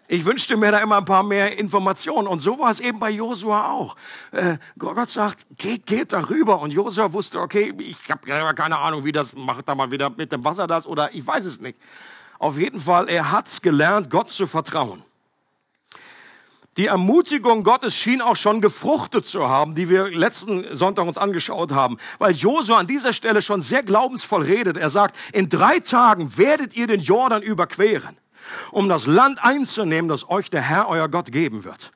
Ich 0.08 0.24
wünschte 0.24 0.56
mir 0.56 0.70
da 0.70 0.78
immer 0.78 0.98
ein 0.98 1.04
paar 1.04 1.24
mehr 1.24 1.58
Informationen. 1.58 2.28
Und 2.28 2.38
so 2.38 2.58
war 2.58 2.70
es 2.70 2.78
eben 2.78 2.98
bei 2.98 3.10
Josua 3.10 3.72
auch. 3.72 3.96
Äh, 4.30 4.58
Gott 4.78 5.10
sagt, 5.10 5.46
geht, 5.56 5.86
geht 5.86 6.12
darüber. 6.12 6.60
Und 6.60 6.72
Josua 6.72 7.12
wusste, 7.12 7.40
okay, 7.40 7.74
ich 7.78 7.98
habe 8.08 8.54
keine 8.54 8.78
Ahnung, 8.78 9.04
wie 9.04 9.12
das, 9.12 9.34
macht 9.34 9.68
da 9.68 9.74
mal 9.74 9.90
wieder 9.90 10.10
mit 10.10 10.30
dem 10.30 10.44
Wasser 10.44 10.66
das 10.66 10.86
oder 10.86 11.12
ich 11.12 11.26
weiß 11.26 11.44
es 11.44 11.60
nicht. 11.60 11.76
Auf 12.38 12.58
jeden 12.58 12.78
Fall, 12.78 13.08
er 13.08 13.32
hat's 13.32 13.62
gelernt, 13.62 14.10
Gott 14.10 14.30
zu 14.30 14.46
vertrauen. 14.46 15.02
Die 16.76 16.86
Ermutigung 16.86 17.64
Gottes 17.64 17.96
schien 17.96 18.20
auch 18.20 18.36
schon 18.36 18.60
gefruchtet 18.60 19.26
zu 19.26 19.48
haben, 19.48 19.74
die 19.74 19.88
wir 19.88 20.10
letzten 20.10 20.76
Sonntag 20.76 21.06
uns 21.06 21.16
angeschaut 21.16 21.72
haben, 21.72 21.96
weil 22.18 22.34
Josua 22.34 22.78
an 22.78 22.86
dieser 22.86 23.14
Stelle 23.14 23.40
schon 23.40 23.62
sehr 23.62 23.82
glaubensvoll 23.82 24.42
redet. 24.42 24.76
Er 24.76 24.90
sagt, 24.90 25.16
in 25.32 25.48
drei 25.48 25.80
Tagen 25.80 26.36
werdet 26.36 26.76
ihr 26.76 26.86
den 26.86 27.00
Jordan 27.00 27.42
überqueren 27.42 28.18
um 28.70 28.88
das 28.88 29.06
Land 29.06 29.42
einzunehmen, 29.42 30.08
das 30.08 30.28
euch 30.28 30.50
der 30.50 30.62
Herr, 30.62 30.88
euer 30.88 31.08
Gott, 31.08 31.32
geben 31.32 31.64
wird. 31.64 31.90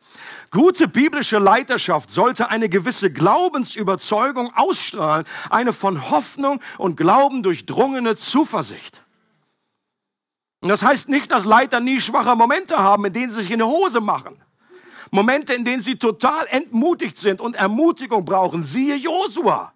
Gute 0.51 0.89
biblische 0.89 1.39
Leiterschaft 1.39 2.11
sollte 2.11 2.51
eine 2.51 2.69
gewisse 2.69 3.13
Glaubensüberzeugung 3.13 4.53
ausstrahlen, 4.55 5.25
eine 5.49 5.73
von 5.73 6.11
Hoffnung 6.11 6.61
und 6.79 6.97
Glauben 6.97 7.43
durchdrungene 7.43 8.17
Zuversicht. 8.17 9.03
Und 10.61 10.69
das 10.69 10.83
heißt 10.83 11.09
nicht, 11.09 11.31
dass 11.31 11.45
Leiter 11.45 11.81
nie 11.81 12.01
schwache 12.01 12.37
Momente 12.37 12.79
haben, 12.79 13.07
in 13.07 13.13
denen 13.13 13.31
sie 13.31 13.41
sich 13.41 13.51
in 13.51 13.61
die 13.61 13.65
Hose 13.65 14.01
machen. 14.01 14.37
Momente, 15.11 15.55
in 15.55 15.65
denen 15.65 15.83
sie 15.83 15.97
total 15.97 16.47
entmutigt 16.49 17.17
sind 17.17 17.41
und 17.41 17.57
Ermutigung 17.57 18.25
brauchen. 18.25 18.65
Siehe 18.65 18.97
Josua. 18.97 19.73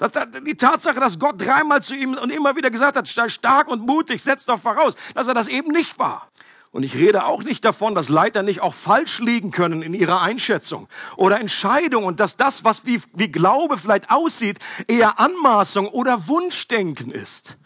Das, 0.00 0.12
die 0.46 0.56
Tatsache, 0.56 0.98
dass 0.98 1.18
Gott 1.18 1.40
dreimal 1.40 1.82
zu 1.82 1.94
ihm 1.94 2.14
und 2.14 2.30
immer 2.30 2.56
wieder 2.56 2.70
gesagt 2.70 2.96
hat, 2.96 3.06
sei 3.06 3.28
stark 3.28 3.68
und 3.68 3.86
mutig, 3.86 4.22
setz 4.22 4.46
doch 4.46 4.58
voraus, 4.58 4.94
dass 5.14 5.28
er 5.28 5.34
das 5.34 5.46
eben 5.46 5.70
nicht 5.70 5.98
war. 5.98 6.30
Und 6.72 6.84
ich 6.84 6.94
rede 6.94 7.26
auch 7.26 7.42
nicht 7.42 7.66
davon, 7.66 7.94
dass 7.94 8.08
Leiter 8.08 8.42
nicht 8.42 8.62
auch 8.62 8.72
falsch 8.72 9.18
liegen 9.18 9.50
können 9.50 9.82
in 9.82 9.92
ihrer 9.92 10.22
Einschätzung 10.22 10.88
oder 11.16 11.38
Entscheidung 11.38 12.04
und 12.04 12.18
dass 12.18 12.38
das, 12.38 12.64
was 12.64 12.86
wie, 12.86 13.02
wie 13.12 13.30
Glaube 13.30 13.76
vielleicht 13.76 14.10
aussieht, 14.10 14.58
eher 14.86 15.20
Anmaßung 15.20 15.88
oder 15.88 16.28
Wunschdenken 16.28 17.10
ist. 17.10 17.58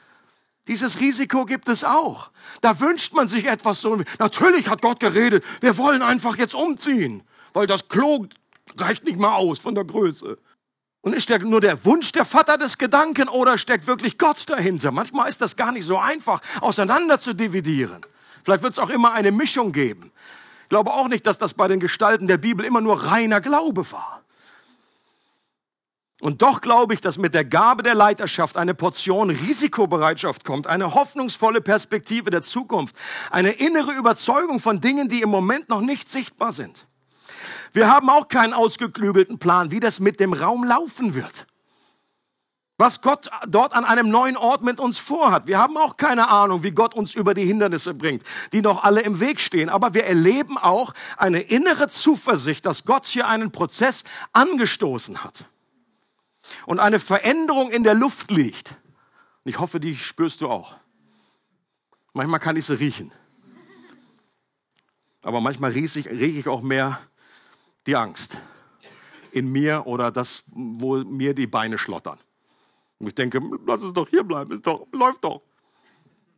Dieses 0.66 0.98
Risiko 0.98 1.44
gibt 1.44 1.68
es 1.68 1.84
auch. 1.84 2.32
Da 2.62 2.80
wünscht 2.80 3.12
man 3.12 3.28
sich 3.28 3.46
etwas 3.46 3.80
so. 3.80 4.00
Natürlich 4.18 4.68
hat 4.68 4.82
Gott 4.82 4.98
geredet, 4.98 5.44
wir 5.60 5.78
wollen 5.78 6.02
einfach 6.02 6.36
jetzt 6.36 6.54
umziehen, 6.54 7.22
weil 7.52 7.68
das 7.68 7.88
Klo 7.88 8.26
reicht 8.78 9.04
nicht 9.04 9.18
mal 9.18 9.36
aus 9.36 9.60
von 9.60 9.76
der 9.76 9.84
Größe. 9.84 10.36
Und 11.04 11.12
ist 11.12 11.28
der, 11.28 11.38
nur 11.40 11.60
der 11.60 11.84
Wunsch 11.84 12.12
der 12.12 12.24
Vater 12.24 12.56
des 12.56 12.78
Gedanken 12.78 13.28
oder 13.28 13.58
steckt 13.58 13.86
wirklich 13.86 14.16
Gott 14.16 14.48
dahinter? 14.48 14.90
Manchmal 14.90 15.28
ist 15.28 15.38
das 15.42 15.54
gar 15.54 15.70
nicht 15.70 15.84
so 15.84 15.98
einfach, 15.98 16.40
auseinander 16.62 17.18
zu 17.18 17.34
dividieren. 17.34 18.00
Vielleicht 18.42 18.62
wird 18.62 18.72
es 18.72 18.78
auch 18.78 18.88
immer 18.88 19.12
eine 19.12 19.30
Mischung 19.30 19.72
geben. 19.72 20.10
Ich 20.62 20.70
glaube 20.70 20.90
auch 20.90 21.08
nicht, 21.08 21.26
dass 21.26 21.36
das 21.36 21.52
bei 21.52 21.68
den 21.68 21.78
Gestalten 21.78 22.26
der 22.26 22.38
Bibel 22.38 22.64
immer 22.64 22.80
nur 22.80 23.04
reiner 23.04 23.42
Glaube 23.42 23.92
war. 23.92 24.22
Und 26.22 26.40
doch 26.40 26.62
glaube 26.62 26.94
ich, 26.94 27.02
dass 27.02 27.18
mit 27.18 27.34
der 27.34 27.44
Gabe 27.44 27.82
der 27.82 27.94
Leiterschaft 27.94 28.56
eine 28.56 28.72
Portion 28.72 29.28
Risikobereitschaft 29.28 30.42
kommt, 30.42 30.66
eine 30.66 30.94
hoffnungsvolle 30.94 31.60
Perspektive 31.60 32.30
der 32.30 32.40
Zukunft, 32.40 32.96
eine 33.30 33.50
innere 33.50 33.92
Überzeugung 33.92 34.58
von 34.58 34.80
Dingen, 34.80 35.10
die 35.10 35.20
im 35.20 35.28
Moment 35.28 35.68
noch 35.68 35.82
nicht 35.82 36.08
sichtbar 36.08 36.52
sind. 36.52 36.86
Wir 37.74 37.90
haben 37.90 38.08
auch 38.08 38.28
keinen 38.28 38.54
ausgeklügelten 38.54 39.40
Plan, 39.40 39.72
wie 39.72 39.80
das 39.80 39.98
mit 39.98 40.20
dem 40.20 40.32
Raum 40.32 40.62
laufen 40.62 41.14
wird. 41.14 41.46
Was 42.78 43.02
Gott 43.02 43.28
dort 43.48 43.72
an 43.72 43.84
einem 43.84 44.10
neuen 44.10 44.36
Ort 44.36 44.62
mit 44.62 44.78
uns 44.78 45.00
vorhat. 45.00 45.48
Wir 45.48 45.58
haben 45.58 45.76
auch 45.76 45.96
keine 45.96 46.28
Ahnung, 46.28 46.62
wie 46.62 46.70
Gott 46.70 46.94
uns 46.94 47.14
über 47.14 47.34
die 47.34 47.44
Hindernisse 47.44 47.92
bringt, 47.92 48.22
die 48.52 48.62
noch 48.62 48.84
alle 48.84 49.00
im 49.02 49.18
Weg 49.18 49.40
stehen. 49.40 49.68
Aber 49.68 49.92
wir 49.92 50.04
erleben 50.04 50.56
auch 50.56 50.94
eine 51.16 51.40
innere 51.40 51.88
Zuversicht, 51.88 52.64
dass 52.64 52.84
Gott 52.84 53.06
hier 53.06 53.26
einen 53.26 53.50
Prozess 53.50 54.04
angestoßen 54.32 55.24
hat. 55.24 55.46
Und 56.66 56.78
eine 56.78 57.00
Veränderung 57.00 57.72
in 57.72 57.82
der 57.82 57.94
Luft 57.94 58.30
liegt. 58.30 58.76
Und 59.44 59.50
ich 59.50 59.58
hoffe, 59.58 59.80
die 59.80 59.96
spürst 59.96 60.40
du 60.42 60.48
auch. 60.48 60.76
Manchmal 62.12 62.38
kann 62.38 62.54
ich 62.54 62.66
sie 62.66 62.78
riechen. 62.78 63.10
Aber 65.22 65.40
manchmal 65.40 65.72
rieche 65.72 65.98
ich, 65.98 66.06
rieche 66.06 66.38
ich 66.38 66.48
auch 66.48 66.62
mehr 66.62 67.00
die 67.86 67.96
Angst 67.96 68.38
in 69.30 69.50
mir 69.50 69.86
oder 69.86 70.10
das, 70.10 70.44
wo 70.46 70.96
mir 70.98 71.34
die 71.34 71.46
Beine 71.46 71.76
schlottern. 71.76 72.18
Und 72.98 73.08
ich 73.08 73.14
denke, 73.14 73.40
lass 73.66 73.82
es 73.82 73.92
doch 73.92 74.08
hier 74.08 74.22
bleiben, 74.22 74.52
ist 74.52 74.66
doch, 74.66 74.86
läuft 74.92 75.24
doch. 75.24 75.42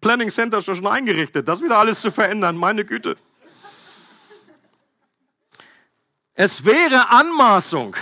Planning 0.00 0.30
Center 0.30 0.58
ist 0.58 0.68
doch 0.68 0.74
schon 0.74 0.86
eingerichtet, 0.86 1.46
das 1.46 1.60
wieder 1.60 1.78
alles 1.78 2.00
zu 2.00 2.10
verändern, 2.10 2.56
meine 2.56 2.84
Güte. 2.84 3.16
Es 6.34 6.64
wäre 6.64 7.10
Anmaßung, 7.10 7.96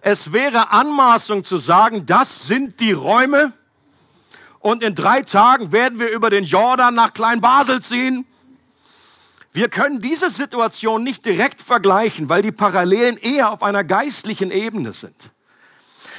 es 0.00 0.32
wäre 0.32 0.70
Anmaßung 0.70 1.42
zu 1.42 1.58
sagen, 1.58 2.06
das 2.06 2.46
sind 2.46 2.80
die 2.80 2.92
Räume 2.92 3.52
und 4.60 4.82
in 4.82 4.94
drei 4.94 5.22
Tagen 5.22 5.72
werden 5.72 5.98
wir 5.98 6.10
über 6.10 6.30
den 6.30 6.44
Jordan 6.44 6.94
nach 6.94 7.12
Kleinbasel 7.12 7.82
ziehen 7.82 8.26
Wir 9.54 9.68
können 9.68 10.00
diese 10.00 10.30
Situation 10.30 11.04
nicht 11.04 11.24
direkt 11.24 11.62
vergleichen, 11.62 12.28
weil 12.28 12.42
die 12.42 12.50
Parallelen 12.50 13.16
eher 13.16 13.52
auf 13.52 13.62
einer 13.62 13.84
geistlichen 13.84 14.50
Ebene 14.50 14.92
sind. 14.92 15.30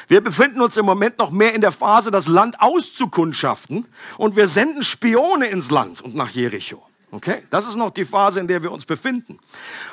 Wir 0.08 0.22
befinden 0.22 0.62
uns 0.62 0.78
im 0.78 0.86
Moment 0.86 1.20
noch 1.20 1.32
mehr 1.32 1.54
in 1.54 1.60
der 1.60 1.74
Phase, 1.74 2.12
das 2.12 2.28
Land 2.28 2.62
auszukundschaften 2.62 3.88
und 4.18 4.38
wir 4.38 4.48
senden 4.48 4.84
Spione 4.84 5.48
ins 5.48 5.70
Land 5.70 6.02
und 6.02 6.16
nach 6.16 6.30
Jericho. 6.30 6.82
Okay, 7.16 7.44
das 7.50 7.66
ist 7.66 7.78
noch 7.78 7.92
die 7.92 8.04
Phase, 8.04 8.42
in 8.42 8.48
der 8.48 8.62
wir 8.62 8.74
uns 8.74 8.84
befinden. 8.84 9.40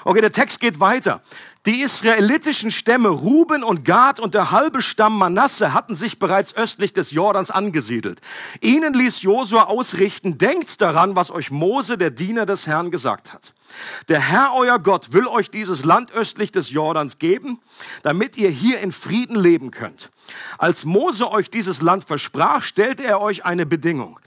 Okay, 0.02 0.20
der 0.20 0.32
Text 0.32 0.58
geht 0.58 0.80
weiter. 0.80 1.22
Die 1.66 1.80
israelitischen 1.80 2.72
Stämme 2.72 3.10
Ruben 3.10 3.62
und 3.62 3.84
Gad 3.84 4.18
und 4.18 4.34
der 4.34 4.50
halbe 4.50 4.82
Stamm 4.82 5.18
Manasse 5.18 5.72
hatten 5.72 5.94
sich 5.94 6.18
bereits 6.18 6.56
östlich 6.56 6.94
des 6.94 7.12
Jordans 7.12 7.52
angesiedelt. 7.52 8.20
Ihnen 8.60 8.92
ließ 8.92 9.22
Josua 9.22 9.66
ausrichten, 9.66 10.36
denkt 10.36 10.80
daran, 10.80 11.14
was 11.14 11.30
euch 11.30 11.52
Mose, 11.52 11.96
der 11.96 12.10
Diener 12.10 12.44
des 12.44 12.66
Herrn, 12.66 12.90
gesagt 12.90 13.32
hat. 13.32 13.54
Der 14.08 14.18
Herr, 14.18 14.54
euer 14.56 14.80
Gott, 14.80 15.12
will 15.12 15.28
euch 15.28 15.48
dieses 15.48 15.84
Land 15.84 16.12
östlich 16.12 16.50
des 16.50 16.70
Jordans 16.70 17.20
geben, 17.20 17.60
damit 18.02 18.36
ihr 18.36 18.50
hier 18.50 18.80
in 18.80 18.90
Frieden 18.90 19.36
leben 19.36 19.70
könnt. 19.70 20.10
Als 20.58 20.84
Mose 20.84 21.30
euch 21.30 21.50
dieses 21.50 21.82
Land 21.82 22.02
versprach, 22.02 22.64
stellte 22.64 23.04
er 23.04 23.20
euch 23.20 23.44
eine 23.44 23.64
Bedingung. 23.64 24.18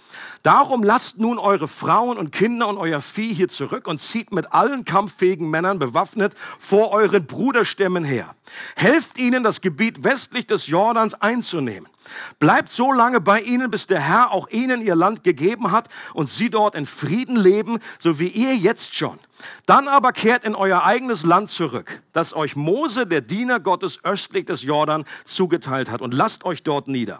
Darum 0.45 0.83
lasst 0.83 1.17
nun 1.17 1.39
eure 1.39 1.67
Frauen 1.67 2.19
und 2.19 2.31
Kinder 2.31 2.67
und 2.67 2.77
euer 2.77 3.01
Vieh 3.01 3.33
hier 3.33 3.47
zurück 3.47 3.87
und 3.87 3.99
zieht 3.99 4.31
mit 4.31 4.53
allen 4.53 4.85
kampffähigen 4.85 5.49
Männern 5.49 5.79
bewaffnet 5.79 6.35
vor 6.59 6.91
euren 6.91 7.25
Bruderstämmen 7.25 8.03
her. 8.03 8.35
Helft 8.75 9.17
ihnen, 9.17 9.43
das 9.43 9.59
Gebiet 9.59 10.03
westlich 10.03 10.45
des 10.45 10.67
Jordans 10.67 11.15
einzunehmen. 11.15 11.89
Bleibt 12.37 12.69
so 12.69 12.91
lange 12.91 13.21
bei 13.21 13.41
ihnen, 13.41 13.71
bis 13.71 13.87
der 13.87 13.99
Herr 13.99 14.31
auch 14.31 14.47
ihnen 14.49 14.83
ihr 14.83 14.93
Land 14.93 15.23
gegeben 15.23 15.71
hat 15.71 15.89
und 16.13 16.29
sie 16.29 16.51
dort 16.51 16.75
in 16.75 16.85
Frieden 16.85 17.37
leben, 17.37 17.79
so 17.97 18.19
wie 18.19 18.27
ihr 18.27 18.55
jetzt 18.55 18.93
schon. 18.93 19.17
Dann 19.65 19.87
aber 19.87 20.11
kehrt 20.11 20.45
in 20.45 20.53
euer 20.53 20.83
eigenes 20.83 21.23
Land 21.23 21.49
zurück, 21.49 22.03
das 22.13 22.35
euch 22.35 22.55
Mose, 22.55 23.07
der 23.07 23.21
Diener 23.21 23.59
Gottes, 23.59 23.97
östlich 24.03 24.45
des 24.45 24.61
Jordan 24.61 25.05
zugeteilt 25.25 25.89
hat 25.89 26.01
und 26.03 26.13
lasst 26.13 26.45
euch 26.45 26.61
dort 26.61 26.87
nieder. 26.87 27.19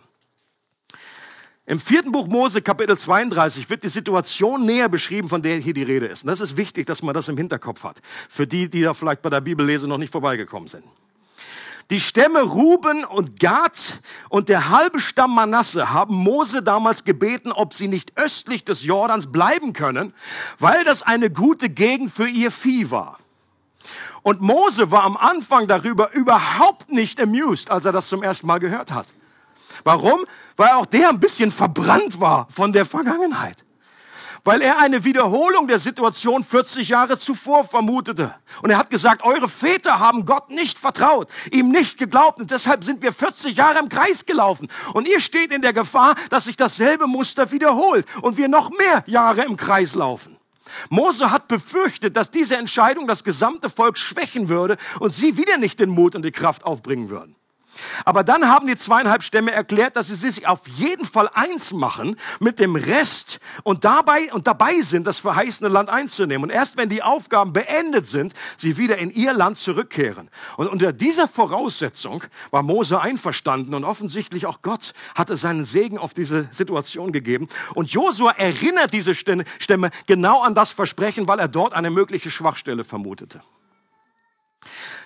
Im 1.68 1.80
vierten 1.80 2.12
Buch 2.12 2.28
Mose, 2.28 2.62
Kapitel 2.62 2.96
32, 2.96 3.70
wird 3.72 3.84
die 3.84 3.90
Situation 3.90 4.66
näher 4.66 4.88
beschrieben, 4.88 5.28
von 5.28 5.42
der 5.42 5.58
hier 5.58 5.74
die 5.74 5.82
Rede 5.82 6.06
ist. 6.06 6.24
Und 6.24 6.28
das 6.28 6.40
ist 6.40 6.58
wichtig, 6.58 6.86
dass 6.86 7.02
man 7.02 7.16
das 7.16 7.28
im 7.28 7.38
Hinterkopf 7.38 7.84
hat. 7.84 8.02
Für 8.30 8.46
die, 8.46 8.70
die 8.70 8.82
da 8.82 8.94
vielleicht 8.94 9.24
bei 9.24 9.32
der 9.32 9.42
Bibellese 9.42 9.88
noch 9.88 9.98
nicht 9.98 10.12
vorbeigekommen 10.12 10.68
sind. 10.68 10.84
Die 11.90 12.00
Stämme 12.00 12.42
Ruben 12.42 13.04
und 13.04 13.40
Gad 13.40 14.00
und 14.30 14.50
der 14.50 14.70
halbe 14.70 15.00
Stamm 15.00 15.34
Manasse 15.36 15.92
haben 15.92 16.16
Mose 16.16 16.64
damals 16.64 17.04
gebeten, 17.04 17.52
ob 17.52 17.74
sie 17.74 17.88
nicht 17.88 18.18
östlich 18.18 18.64
des 18.64 18.84
Jordans 18.84 19.32
bleiben 19.32 19.74
können, 19.74 20.14
weil 20.60 20.84
das 20.84 21.04
eine 21.04 21.30
gute 21.30 21.70
Gegend 21.70 22.12
für 22.12 22.28
ihr 22.28 22.52
Vieh 22.52 22.90
war. 22.90 23.20
Und 24.24 24.42
Mose 24.42 24.90
war 24.90 25.04
am 25.04 25.18
Anfang 25.18 25.68
darüber 25.68 26.12
überhaupt 26.14 26.92
nicht 26.92 27.20
amused, 27.20 27.70
als 27.70 27.86
er 27.86 27.92
das 27.92 28.10
zum 28.10 28.24
ersten 28.24 28.48
Mal 28.48 28.60
gehört 28.60 28.92
hat. 28.92 29.08
Warum? 29.84 30.26
Weil 30.56 30.72
auch 30.72 30.86
der 30.86 31.10
ein 31.10 31.20
bisschen 31.20 31.52
verbrannt 31.52 32.20
war 32.20 32.48
von 32.50 32.72
der 32.74 32.86
Vergangenheit. 32.86 33.66
Weil 34.44 34.62
er 34.62 34.78
eine 34.78 35.04
Wiederholung 35.04 35.68
der 35.68 35.80
Situation 35.80 36.44
40 36.44 36.90
Jahre 36.90 37.18
zuvor 37.18 37.64
vermutete. 37.64 38.36
Und 38.62 38.70
er 38.70 38.78
hat 38.78 38.92
gesagt, 38.92 39.24
eure 39.24 39.50
Väter 39.50 40.00
haben 40.00 40.26
Gott 40.26 40.52
nicht 40.52 40.78
vertraut, 40.78 41.30
ihm 41.52 41.70
nicht 41.70 41.98
geglaubt 41.98 42.40
und 42.40 42.52
deshalb 42.52 42.84
sind 42.84 43.02
wir 43.02 43.12
40 43.12 43.58
Jahre 43.58 43.80
im 43.80 43.90
Kreis 43.90 44.28
gelaufen. 44.28 44.70
Und 44.94 45.08
ihr 45.08 45.20
steht 45.20 45.52
in 45.52 45.64
der 45.64 45.74
Gefahr, 45.74 46.16
dass 46.30 46.46
sich 46.46 46.56
dasselbe 46.56 47.08
Muster 47.08 47.52
wiederholt 47.52 48.06
und 48.22 48.38
wir 48.38 48.48
noch 48.48 48.70
mehr 48.70 49.04
Jahre 49.08 49.46
im 49.46 49.58
Kreis 49.58 49.96
laufen. 49.96 50.38
Mose 50.90 51.32
hat 51.32 51.48
befürchtet, 51.48 52.16
dass 52.16 52.32
diese 52.32 52.58
Entscheidung 52.58 53.08
das 53.08 53.24
gesamte 53.24 53.70
Volk 53.70 53.98
schwächen 53.98 54.50
würde 54.50 54.78
und 55.00 55.12
sie 55.12 55.38
wieder 55.38 55.58
nicht 55.58 55.80
den 55.80 55.90
Mut 55.90 56.16
und 56.16 56.24
die 56.24 56.32
Kraft 56.32 56.66
aufbringen 56.66 57.10
würden. 57.10 57.36
Aber 58.06 58.24
dann 58.24 58.48
haben 58.50 58.68
die 58.68 58.76
zweieinhalb 58.76 59.24
Stämme 59.24 59.52
erklärt, 59.52 59.96
dass 59.96 60.08
sie 60.08 60.16
sich 60.16 60.48
auf 60.48 60.68
jeden 60.68 61.06
Fall 61.06 61.30
eins 61.34 61.74
machen 61.74 62.18
mit 62.40 62.60
dem 62.60 62.76
Rest 62.76 63.40
und 63.64 63.86
dabei, 63.86 64.32
und 64.34 64.48
dabei 64.48 64.82
sind, 64.82 65.08
das 65.08 65.20
verheißene 65.20 65.70
Land 65.70 65.90
einzunehmen. 65.90 66.44
Und 66.44 66.50
erst 66.50 66.78
wenn 66.78 66.90
die 66.90 67.04
Aufgaben 67.04 67.54
beendet 67.54 68.08
sind, 68.08 68.34
sie 68.58 68.78
wieder 68.78 68.98
in 68.98 69.12
ihr 69.12 69.34
Land 69.34 69.58
zurückkehren. 69.58 70.30
Und 70.58 70.68
unter 70.68 70.94
dieser 70.94 71.28
Voraussetzung 71.28 72.24
war 72.52 72.64
Mose 72.64 73.00
einverstanden 73.00 73.74
und 73.74 73.84
offensichtlich 73.84 74.46
auch 74.46 74.62
Gott 74.62 74.94
hatte 75.16 75.38
seinen 75.38 75.66
Segen 75.66 75.98
auf 75.98 76.14
diese 76.14 76.48
Situation 76.52 77.12
gegeben. 77.12 77.48
Und 77.74 77.92
Josua 77.92 78.32
erinnert 78.32 78.94
diese 78.94 79.16
Stämme 79.16 79.90
genau 80.06 80.42
an 80.42 80.56
das 80.56 80.72
Versprechen, 80.72 81.28
weil 81.28 81.40
er 81.40 81.48
dort 81.48 81.74
eine 81.74 81.90
mögliche 81.90 82.32
Schwachstelle 82.32 82.84
vermutete. 82.84 83.42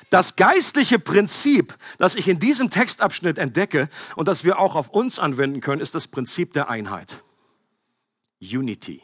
Das 0.10 0.36
geistliche 0.36 0.98
Prinzip, 0.98 1.78
das 2.00 2.16
ich 2.16 2.28
in 2.28 2.40
diesem 2.40 2.70
Textabschnitt 2.70 3.38
entdecke 3.38 3.90
und 4.16 4.28
das 4.28 4.44
wir 4.44 4.60
auch 4.60 4.76
auf 4.76 4.90
uns 4.90 5.20
anwenden 5.20 5.62
können, 5.62 5.82
ist 5.82 5.94
das 5.94 6.08
Prinzip 6.08 6.54
der 6.54 6.70
Einheit. 6.70 7.22
Unity. 8.42 9.02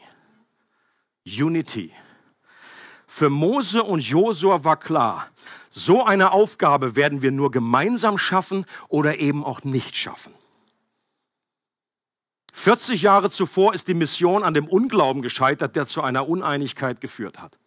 Unity. 1.24 1.92
Für 3.06 3.30
Mose 3.30 3.82
und 3.82 4.00
Josua 4.00 4.64
war 4.64 4.78
klar, 4.78 5.28
so 5.70 6.04
eine 6.04 6.32
Aufgabe 6.32 6.96
werden 6.96 7.22
wir 7.22 7.30
nur 7.30 7.50
gemeinsam 7.50 8.18
schaffen 8.18 8.66
oder 8.88 9.18
eben 9.18 9.44
auch 9.44 9.62
nicht 9.62 9.96
schaffen. 9.96 10.34
40 12.52 13.02
Jahre 13.02 13.30
zuvor 13.30 13.74
ist 13.74 13.86
die 13.86 13.94
Mission 13.94 14.42
an 14.42 14.54
dem 14.54 14.66
Unglauben 14.66 15.22
gescheitert, 15.22 15.76
der 15.76 15.86
zu 15.86 16.02
einer 16.02 16.28
Uneinigkeit 16.28 17.00
geführt 17.00 17.40
hat. 17.40 17.58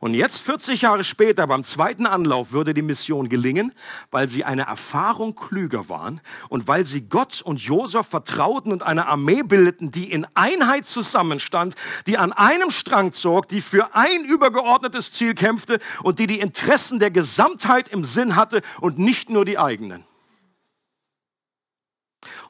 Und 0.00 0.14
jetzt, 0.14 0.42
40 0.42 0.82
Jahre 0.82 1.04
später, 1.04 1.46
beim 1.46 1.62
zweiten 1.62 2.06
Anlauf, 2.06 2.52
würde 2.52 2.74
die 2.74 2.82
Mission 2.82 3.28
gelingen, 3.28 3.72
weil 4.10 4.28
sie 4.28 4.44
eine 4.44 4.62
Erfahrung 4.62 5.36
klüger 5.36 5.88
waren 5.88 6.20
und 6.48 6.66
weil 6.66 6.84
sie 6.84 7.02
Gott 7.02 7.40
und 7.42 7.60
Josef 7.60 8.08
vertrauten 8.08 8.72
und 8.72 8.82
eine 8.82 9.06
Armee 9.06 9.42
bildeten, 9.42 9.92
die 9.92 10.10
in 10.10 10.26
Einheit 10.34 10.86
zusammenstand, 10.86 11.76
die 12.06 12.18
an 12.18 12.32
einem 12.32 12.70
Strang 12.70 13.12
zog, 13.12 13.48
die 13.48 13.60
für 13.60 13.94
ein 13.94 14.24
übergeordnetes 14.24 15.12
Ziel 15.12 15.34
kämpfte 15.34 15.78
und 16.02 16.18
die 16.18 16.26
die 16.26 16.40
Interessen 16.40 16.98
der 16.98 17.12
Gesamtheit 17.12 17.88
im 17.88 18.04
Sinn 18.04 18.34
hatte 18.34 18.62
und 18.80 18.98
nicht 18.98 19.30
nur 19.30 19.44
die 19.44 19.58
eigenen. 19.58 20.04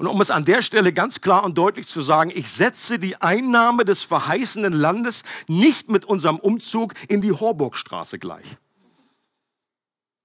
Und 0.02 0.08
um 0.08 0.20
es 0.20 0.32
an 0.32 0.44
der 0.44 0.62
Stelle 0.62 0.92
ganz 0.92 1.20
klar 1.20 1.44
und 1.44 1.56
deutlich 1.56 1.86
zu 1.86 2.00
sagen, 2.00 2.32
ich 2.34 2.50
setze 2.50 2.98
die 2.98 3.22
Einnahme 3.22 3.84
des 3.84 4.02
verheißenen 4.02 4.72
Landes 4.72 5.22
nicht 5.46 5.90
mit 5.90 6.04
unserem 6.04 6.40
Umzug 6.40 6.94
in 7.06 7.20
die 7.20 7.30
Horburgstraße 7.30 8.18
gleich. 8.18 8.56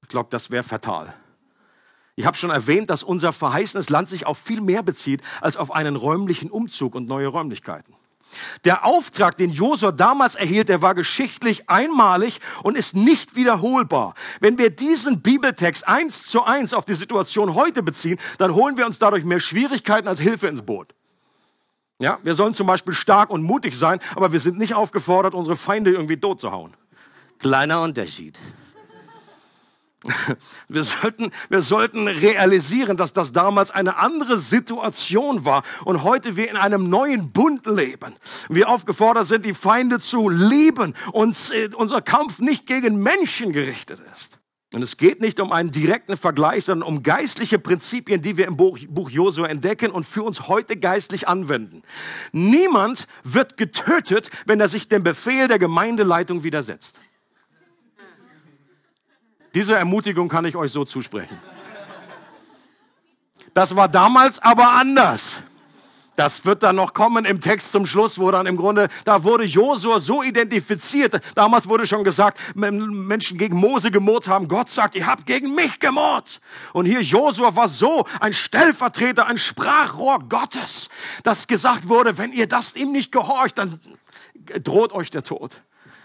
Ich 0.02 0.08
glaube, 0.08 0.30
das 0.32 0.50
wäre 0.50 0.64
fatal. 0.64 1.14
Ich 2.16 2.26
habe 2.26 2.36
schon 2.36 2.50
erwähnt, 2.50 2.90
dass 2.90 3.04
unser 3.04 3.32
verheißenes 3.32 3.92
Land 3.92 4.10
sich 4.10 4.26
auf 4.26 4.40
viel 4.40 4.62
mehr 4.62 4.82
bezieht 4.82 5.22
als 5.42 5.58
auf 5.58 5.72
einen 5.72 5.96
räumlichen 5.96 6.50
Umzug 6.50 6.96
und 6.96 7.08
neue 7.08 7.28
Räumlichkeiten. 7.28 7.94
Der 8.66 8.86
Auftrag, 8.86 9.38
den 9.38 9.50
Josua 9.50 9.92
damals 9.92 10.36
erhielt, 10.36 10.70
der 10.70 10.82
war 10.82 10.96
geschichtlich 10.96 11.70
einmalig 11.70 12.40
und 12.64 12.78
ist 12.78 12.96
nicht 12.96 13.36
wiederholbar. 13.36 14.14
Wenn 14.40 14.58
wir 14.58 14.70
diesen 14.70 15.22
Bibeltext 15.22 15.88
eins 15.88 16.28
zu 16.28 16.44
eins 16.44 16.74
auf 16.74 16.86
die 16.86 16.94
Situation 16.94 17.56
heute 17.56 17.84
beziehen, 17.84 18.20
dann 18.38 18.54
holen 18.54 18.78
wir 18.78 18.86
uns 18.86 19.00
dadurch 19.00 19.24
mehr 19.24 19.40
Schwierigkeiten 19.40 20.08
als 20.08 20.20
Hilfe 20.20 20.48
ins 20.48 20.62
Boot. 20.62 20.94
Ja, 22.00 22.20
wir 22.24 22.36
sollen 22.36 22.54
zum 22.54 22.68
Beispiel 22.68 22.94
stark 22.94 23.30
und 23.30 23.42
mutig 23.42 23.76
sein, 23.76 24.00
aber 24.16 24.32
wir 24.32 24.40
sind 24.40 24.58
nicht 24.58 24.76
aufgefordert, 24.76 25.34
unsere 25.34 25.56
Feinde 25.56 25.92
irgendwie 25.92 26.18
tot 26.18 26.40
zu 26.40 26.52
hauen. 26.52 26.76
Kleiner 27.40 27.82
Unterschied. 27.82 28.38
Wir 30.68 30.84
sollten, 30.84 31.32
wir 31.50 31.62
sollten 31.62 32.08
realisieren, 32.08 32.98
dass 32.98 33.14
das 33.14 33.34
damals 33.34 33.72
eine 33.72 33.98
andere 33.98 34.38
Situation 34.38 35.44
war 35.44 35.64
und 35.86 36.04
heute 36.04 36.36
wir 36.36 36.50
in 36.50 36.56
einem 36.56 36.90
neuen 36.90 37.32
Bund 37.32 37.66
leben. 37.66 38.16
Wir 38.50 38.70
aufgefordert 38.70 39.28
sind, 39.28 39.44
die 39.44 39.54
Feinde 39.54 40.00
zu 40.00 40.30
lieben 40.30 40.94
und 41.14 41.36
äh, 41.52 41.70
unser 41.76 42.02
Kampf 42.02 42.40
nicht 42.40 42.68
gegen 42.68 42.98
Menschen 42.98 43.54
gerichtet 43.54 44.02
ist. 44.14 44.38
Und 44.74 44.82
es 44.82 44.98
geht 44.98 45.22
nicht 45.22 45.40
um 45.40 45.54
einen 45.54 45.72
direkten 45.72 46.18
Vergleich, 46.18 46.66
sondern 46.66 46.90
um 46.90 47.02
geistliche 47.02 47.58
Prinzipien, 47.58 48.22
die 48.22 48.36
wir 48.36 48.48
im 48.48 48.58
Buch, 48.58 48.78
Buch 48.90 49.10
Josua 49.10 49.48
entdecken 49.48 49.92
und 49.92 50.04
für 50.04 50.24
uns 50.24 50.50
heute 50.50 50.76
geistlich 50.76 51.28
anwenden. 51.28 51.84
Niemand 52.34 53.08
wird 53.24 53.56
getötet, 53.56 54.30
wenn 54.46 54.60
er 54.60 54.68
sich 54.68 54.90
dem 54.90 55.04
Befehl 55.04 55.48
der 55.48 55.58
Gemeindeleitung 55.58 56.44
widersetzt. 56.44 57.00
Diese 59.54 59.76
Ermutigung 59.76 60.30
kann 60.30 60.46
ich 60.46 60.56
euch 60.56 60.72
so 60.72 60.86
zusprechen. 60.86 61.38
Das 63.54 63.76
war 63.76 63.88
damals 63.88 64.40
aber 64.40 64.70
anders. 64.74 65.42
Das 66.18 66.46
wird 66.46 66.64
dann 66.64 66.76
noch 66.76 66.96
kommen 66.96 67.26
im 67.26 67.42
Text 67.42 67.72
zum 67.72 67.86
Schluss, 67.86 68.18
wo 68.18 68.32
dann 68.32 68.48
im 68.48 68.58
Grunde, 68.58 68.88
da 69.06 69.24
wurde 69.24 69.44
Josua 69.44 70.00
so 70.00 70.24
identifiziert. 70.24 71.22
Damals 71.36 71.70
wurde 71.70 71.86
schon 71.86 72.04
gesagt, 72.04 72.40
Menschen 72.56 73.38
gegen 73.38 73.56
Mose 73.56 73.92
gemurrt 73.92 74.28
haben. 74.28 74.48
Gott 74.48 74.72
sagt, 74.72 74.96
ihr 74.96 75.06
habt 75.06 75.28
gegen 75.28 75.54
mich 75.54 75.80
gemurrt. 75.80 76.42
Und 76.74 76.88
hier 76.88 77.02
Josua 77.02 77.56
war 77.56 77.68
so 77.68 78.06
ein 78.20 78.34
Stellvertreter, 78.34 79.28
ein 79.28 79.38
Sprachrohr 79.38 80.20
Gottes, 80.28 80.90
dass 81.22 81.46
gesagt 81.46 81.88
wurde, 81.88 82.18
wenn 82.18 82.34
ihr 82.34 82.48
das 82.48 82.76
ihm 82.76 82.92
nicht 82.92 83.12
gehorcht, 83.12 83.60
dann 83.60 83.80
droht 84.64 84.94
euch 84.94 85.12
der 85.12 85.22
Tod. 85.22 85.62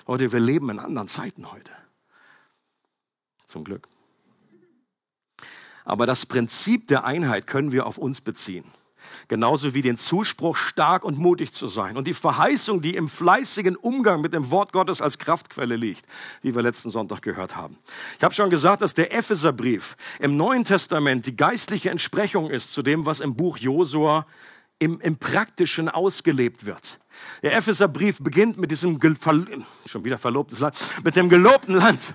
Leute, 0.07 0.31
wir 0.31 0.41
leben 0.41 0.69
in 0.69 0.79
anderen 0.79 1.09
Zeiten 1.09 1.51
heute. 1.51 1.71
Zum 3.53 3.65
Glück. 3.65 3.87
Aber 5.85 6.07
das 6.07 6.25
Prinzip 6.25 6.87
der 6.87 7.05
Einheit 7.05 7.47
können 7.47 7.71
wir 7.71 7.87
auf 7.87 7.99
uns 7.99 8.23
beziehen. 8.23 8.65
Genauso 9.29 9.75
wie 9.75 9.83
den 9.83 9.99
Zuspruch, 9.99 10.57
stark 10.57 11.05
und 11.05 11.19
mutig 11.19 11.53
zu 11.53 11.67
sein. 11.67 11.99
Und 11.99 12.07
die 12.07 12.15
Verheißung, 12.15 12.81
die 12.81 12.95
im 12.95 13.11
fleißigen 13.11 13.77
Umgang 13.77 14.23
mit 14.23 14.33
dem 14.33 14.51
Wort 14.51 14.73
Gottes 14.73 15.03
als 15.03 15.19
Kraftquelle 15.19 15.77
liegt, 15.77 16.07
wie 16.41 16.55
wir 16.55 16.63
letzten 16.63 16.89
Sonntag 16.89 17.21
gehört 17.21 17.55
haben. 17.55 17.77
Ich 18.17 18.25
habe 18.25 18.33
schon 18.33 18.49
gesagt, 18.49 18.81
dass 18.81 18.95
der 18.95 19.13
Epheserbrief 19.13 19.97
im 20.19 20.39
Neuen 20.39 20.65
Testament 20.65 21.27
die 21.27 21.37
geistliche 21.37 21.91
Entsprechung 21.91 22.49
ist 22.49 22.73
zu 22.73 22.81
dem, 22.81 23.05
was 23.05 23.21
im 23.21 23.37
Buch 23.37 23.59
Josua 23.59 24.27
im, 24.79 24.99
im 25.01 25.19
Praktischen 25.19 25.91
ausgelebt 25.91 26.65
wird. 26.65 27.01
Der 27.43 27.55
Epheserbrief 27.55 28.19
beginnt 28.21 28.57
mit 28.57 28.71
diesem, 28.71 28.99
schon 29.85 30.05
wieder 30.05 30.17
verlobtes 30.17 30.61
Land, 30.61 30.75
mit 31.05 31.17
dem 31.17 31.29
gelobten 31.29 31.75
Land 31.75 32.15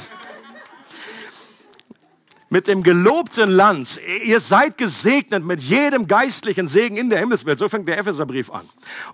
mit 2.51 2.67
dem 2.67 2.83
gelobten 2.83 3.49
Land. 3.49 3.99
Ihr 4.25 4.41
seid 4.41 4.77
gesegnet 4.77 5.43
mit 5.43 5.61
jedem 5.61 6.05
geistlichen 6.05 6.67
Segen 6.67 6.97
in 6.97 7.09
der 7.09 7.19
Himmelswelt. 7.19 7.57
So 7.57 7.69
fängt 7.69 7.87
der 7.87 7.97
Epheserbrief 7.97 8.51
an. 8.51 8.61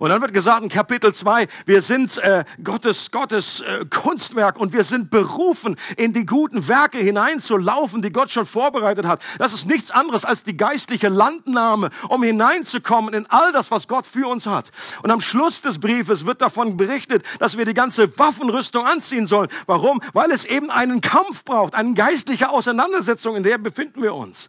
Und 0.00 0.10
dann 0.10 0.20
wird 0.20 0.34
gesagt 0.34 0.64
in 0.64 0.68
Kapitel 0.68 1.14
2, 1.14 1.46
wir 1.64 1.80
sind 1.80 2.18
äh, 2.18 2.44
Gottes, 2.64 3.12
Gottes 3.12 3.60
äh, 3.60 3.84
Kunstwerk 3.86 4.58
und 4.58 4.72
wir 4.72 4.82
sind 4.82 5.10
berufen, 5.10 5.76
in 5.96 6.12
die 6.12 6.26
guten 6.26 6.66
Werke 6.66 6.98
hineinzulaufen, 6.98 8.02
die 8.02 8.10
Gott 8.10 8.32
schon 8.32 8.44
vorbereitet 8.44 9.06
hat. 9.06 9.22
Das 9.38 9.54
ist 9.54 9.68
nichts 9.68 9.92
anderes 9.92 10.24
als 10.24 10.42
die 10.42 10.56
geistliche 10.56 11.08
Landnahme, 11.08 11.90
um 12.08 12.24
hineinzukommen 12.24 13.14
in 13.14 13.24
all 13.30 13.52
das, 13.52 13.70
was 13.70 13.86
Gott 13.86 14.08
für 14.08 14.26
uns 14.26 14.46
hat. 14.46 14.72
Und 15.04 15.12
am 15.12 15.20
Schluss 15.20 15.60
des 15.60 15.78
Briefes 15.78 16.26
wird 16.26 16.42
davon 16.42 16.76
berichtet, 16.76 17.22
dass 17.38 17.56
wir 17.56 17.66
die 17.66 17.74
ganze 17.74 18.18
Waffenrüstung 18.18 18.84
anziehen 18.84 19.28
sollen. 19.28 19.48
Warum? 19.66 20.02
Weil 20.12 20.32
es 20.32 20.44
eben 20.44 20.72
einen 20.72 21.00
Kampf 21.00 21.44
braucht, 21.44 21.76
eine 21.76 21.94
geistliche 21.94 22.50
Auseinandersetzung 22.50 23.27
Verheißung, 23.28 23.36
in 23.36 23.42
der 23.42 23.58
befinden 23.58 24.02
wir 24.02 24.14
uns. 24.14 24.48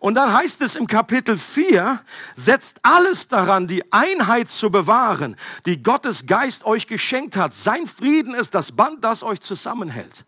Und 0.00 0.14
dann 0.14 0.32
heißt 0.32 0.60
es 0.62 0.76
im 0.76 0.86
Kapitel 0.86 1.38
4, 1.38 2.00
setzt 2.34 2.78
alles 2.82 3.28
daran, 3.28 3.66
die 3.66 3.92
Einheit 3.92 4.48
zu 4.48 4.70
bewahren, 4.70 5.36
die 5.66 5.82
Gottes 5.82 6.26
Geist 6.26 6.64
euch 6.64 6.86
geschenkt 6.86 7.36
hat. 7.36 7.54
Sein 7.54 7.86
Frieden 7.86 8.34
ist 8.34 8.54
das 8.54 8.72
Band, 8.72 9.04
das 9.04 9.22
euch 9.22 9.40
zusammenhält. 9.40 10.24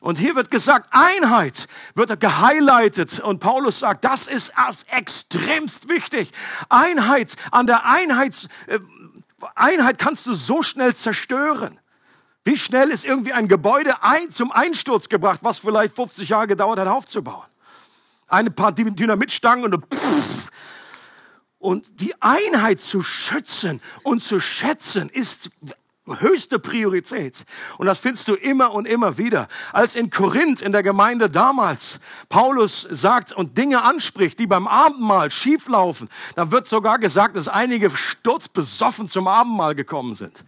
Und 0.00 0.18
hier 0.18 0.36
wird 0.36 0.50
gesagt, 0.50 0.88
Einheit 0.90 1.66
wird 1.94 2.20
gehighlightet. 2.20 3.20
Und 3.20 3.40
Paulus 3.40 3.78
sagt, 3.78 4.04
das 4.04 4.26
ist 4.26 4.52
extremst 4.88 5.88
wichtig. 5.88 6.30
Einheit, 6.68 7.36
an 7.50 7.66
der 7.66 7.86
Einheit, 7.86 8.48
äh, 8.66 8.80
Einheit 9.54 9.98
kannst 9.98 10.26
du 10.26 10.34
so 10.34 10.62
schnell 10.62 10.94
zerstören. 10.94 11.78
Wie 12.44 12.58
schnell 12.58 12.90
ist 12.90 13.04
irgendwie 13.04 13.32
ein 13.32 13.48
Gebäude 13.48 14.02
ein, 14.02 14.30
zum 14.30 14.52
Einsturz 14.52 15.08
gebracht, 15.08 15.40
was 15.42 15.60
vielleicht 15.60 15.96
50 15.96 16.28
Jahre 16.28 16.46
gedauert 16.46 16.78
hat, 16.78 16.88
aufzubauen? 16.88 17.46
Eine 18.28 18.50
paar 18.50 18.72
Dynamitstangen 18.72 19.72
und 19.72 19.84
pff. 19.86 20.50
Und 21.58 22.00
die 22.02 22.20
Einheit 22.20 22.82
zu 22.82 23.02
schützen 23.02 23.80
und 24.02 24.20
zu 24.20 24.38
schätzen 24.38 25.08
ist 25.08 25.48
höchste 26.06 26.58
Priorität. 26.58 27.44
Und 27.78 27.86
das 27.86 27.98
findest 27.98 28.28
du 28.28 28.34
immer 28.34 28.74
und 28.74 28.86
immer 28.86 29.16
wieder. 29.16 29.48
Als 29.72 29.96
in 29.96 30.10
Korinth 30.10 30.60
in 30.60 30.72
der 30.72 30.82
Gemeinde 30.82 31.30
damals 31.30 32.00
Paulus 32.28 32.82
sagt 32.90 33.32
und 33.32 33.56
Dinge 33.56 33.82
anspricht, 33.82 34.38
die 34.38 34.46
beim 34.46 34.66
Abendmahl 34.66 35.30
schieflaufen, 35.30 36.10
dann 36.34 36.50
wird 36.50 36.68
sogar 36.68 36.98
gesagt, 36.98 37.36
dass 37.36 37.48
einige 37.48 37.88
sturzbesoffen 37.90 39.08
zum 39.08 39.26
Abendmahl 39.26 39.74
gekommen 39.74 40.14
sind. 40.14 40.44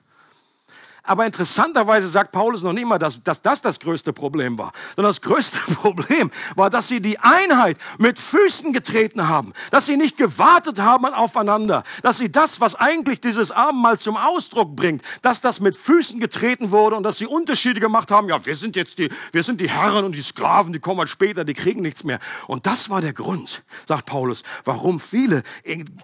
Aber 1.06 1.24
interessanterweise 1.24 2.08
sagt 2.08 2.32
Paulus 2.32 2.62
noch 2.62 2.72
nicht 2.72 2.86
mal, 2.86 2.98
dass, 2.98 3.22
dass 3.22 3.40
das 3.40 3.62
das 3.62 3.80
größte 3.80 4.12
Problem 4.12 4.58
war, 4.58 4.72
sondern 4.96 5.10
das 5.10 5.22
größte 5.22 5.58
Problem 5.74 6.30
war, 6.56 6.68
dass 6.68 6.88
sie 6.88 7.00
die 7.00 7.18
Einheit 7.18 7.78
mit 7.98 8.18
Füßen 8.18 8.72
getreten 8.72 9.28
haben, 9.28 9.52
dass 9.70 9.86
sie 9.86 9.96
nicht 9.96 10.16
gewartet 10.16 10.80
haben 10.80 11.06
aufeinander, 11.06 11.84
dass 12.02 12.18
sie 12.18 12.30
das, 12.30 12.60
was 12.60 12.74
eigentlich 12.74 13.20
dieses 13.20 13.50
Abendmahl 13.50 13.98
zum 13.98 14.16
Ausdruck 14.16 14.74
bringt, 14.74 15.02
dass 15.22 15.40
das 15.40 15.60
mit 15.60 15.76
Füßen 15.76 16.18
getreten 16.18 16.70
wurde 16.70 16.96
und 16.96 17.04
dass 17.04 17.18
sie 17.18 17.26
Unterschiede 17.26 17.80
gemacht 17.80 18.10
haben. 18.10 18.28
Ja, 18.28 18.44
wir 18.44 18.56
sind 18.56 18.76
jetzt 18.76 18.98
die, 18.98 19.10
wir 19.32 19.42
sind 19.42 19.60
die 19.60 19.70
Herren 19.70 20.04
und 20.04 20.14
die 20.14 20.22
Sklaven, 20.22 20.72
die 20.72 20.80
kommen 20.80 21.00
halt 21.00 21.10
später, 21.10 21.44
die 21.44 21.54
kriegen 21.54 21.82
nichts 21.82 22.04
mehr. 22.04 22.18
Und 22.48 22.66
das 22.66 22.90
war 22.90 23.00
der 23.00 23.12
Grund, 23.12 23.62
sagt 23.86 24.06
Paulus, 24.06 24.42
warum 24.64 24.98
viele 25.00 25.42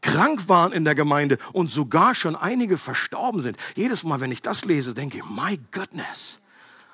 krank 0.00 0.48
waren 0.48 0.72
in 0.72 0.84
der 0.84 0.94
Gemeinde 0.94 1.38
und 1.52 1.70
sogar 1.70 2.14
schon 2.14 2.36
einige 2.36 2.78
verstorben 2.78 3.40
sind. 3.40 3.56
Jedes 3.74 4.04
Mal, 4.04 4.20
wenn 4.20 4.30
ich 4.30 4.42
das 4.42 4.64
lese, 4.64 4.91
denke 4.94 5.18
ich, 5.18 5.24
my 5.24 5.58
goodness. 5.70 6.40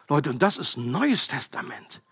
Leute, 0.09 0.31
und 0.31 0.43
das 0.43 0.59
ist 0.59 0.77
Neues 0.77 1.29
Testament. 1.29 2.03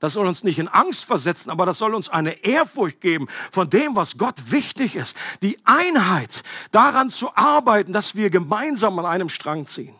Das 0.00 0.12
soll 0.12 0.26
uns 0.26 0.44
nicht 0.44 0.58
in 0.58 0.68
Angst 0.68 1.06
versetzen, 1.06 1.50
aber 1.50 1.66
das 1.66 1.78
soll 1.78 1.94
uns 1.94 2.08
eine 2.08 2.44
Ehrfurcht 2.44 3.00
geben 3.00 3.26
von 3.50 3.68
dem, 3.68 3.96
was 3.96 4.16
Gott 4.16 4.52
wichtig 4.52 4.94
ist. 4.94 5.16
Die 5.42 5.58
Einheit, 5.64 6.42
daran 6.70 7.10
zu 7.10 7.34
arbeiten, 7.34 7.92
dass 7.92 8.14
wir 8.14 8.30
gemeinsam 8.30 8.98
an 8.98 9.06
einem 9.06 9.28
Strang 9.28 9.66
ziehen. 9.66 9.94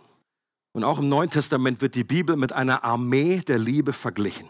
Und 0.73 0.85
auch 0.85 1.01
im 1.01 1.09
Neuen 1.09 1.31
Testament 1.31 1.81
wird 1.81 1.97
die 1.97 2.05
Bibel 2.05 2.37
mit 2.37 2.53
einer 2.53 2.85
Armee 2.85 3.41
der 3.41 3.59
Liebe 3.59 3.93
verglichen 3.93 4.49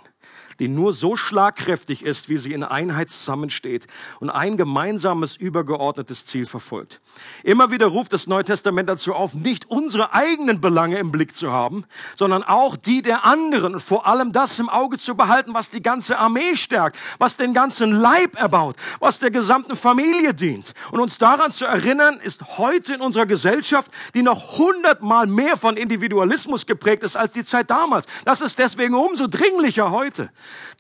die 0.59 0.69
nur 0.69 0.93
so 0.93 1.17
schlagkräftig 1.17 2.05
ist, 2.05 2.29
wie 2.29 2.39
sie 2.39 2.53
in 2.53 2.65
Einheit 2.65 3.11
zusammensteht 3.11 3.87
und 4.21 4.31
ein 4.31 4.57
gemeinsames, 4.57 5.37
übergeordnetes 5.37 6.27
Ziel 6.27 6.47
verfolgt. 6.47 7.01
Immer 7.45 7.71
wieder 7.71 7.87
ruft 7.87 8.13
das 8.13 8.27
Neue 8.27 8.45
Testament 8.45 8.89
dazu 8.89 9.15
auf, 9.15 9.35
nicht 9.35 9.71
unsere 9.71 10.13
eigenen 10.15 10.61
Belange 10.61 10.99
im 10.99 11.13
Blick 11.13 11.37
zu 11.37 11.53
haben, 11.53 11.85
sondern 12.17 12.43
auch 12.43 12.77
die 12.77 13.03
der 13.03 13.25
anderen 13.25 13.75
und 13.75 13.81
vor 13.81 14.07
allem 14.07 14.33
das 14.33 14.59
im 14.59 14.69
Auge 14.69 14.99
zu 14.99 15.17
behalten, 15.17 15.55
was 15.55 15.71
die 15.71 15.83
ganze 15.83 16.19
Armee 16.19 16.57
stärkt, 16.57 16.97
was 17.19 17.37
den 17.37 17.55
ganzen 17.55 17.93
Leib 17.93 18.37
erbaut, 18.37 18.77
was 19.01 19.19
der 19.19 19.31
gesamten 19.31 19.77
Familie 19.77 20.35
dient. 20.35 20.75
Und 20.91 21.01
uns 21.01 21.19
daran 21.19 21.51
zu 21.51 21.65
erinnern, 21.65 22.19
ist 22.23 22.59
heute 22.59 22.95
in 22.95 23.01
unserer 23.01 23.27
Gesellschaft, 23.27 23.91
die 24.15 24.23
noch 24.23 24.59
hundertmal 24.59 25.27
mehr 25.27 25.57
von 25.57 25.77
Individualismus 25.77 26.67
geprägt 26.67 27.03
ist 27.03 27.17
als 27.17 27.33
die 27.33 27.45
Zeit 27.45 27.71
damals. 27.71 28.07
Das 28.25 28.41
ist 28.41 28.59
deswegen 28.59 28.95
umso 28.95 29.27
dringlicher 29.27 29.91
heute. 29.91 30.31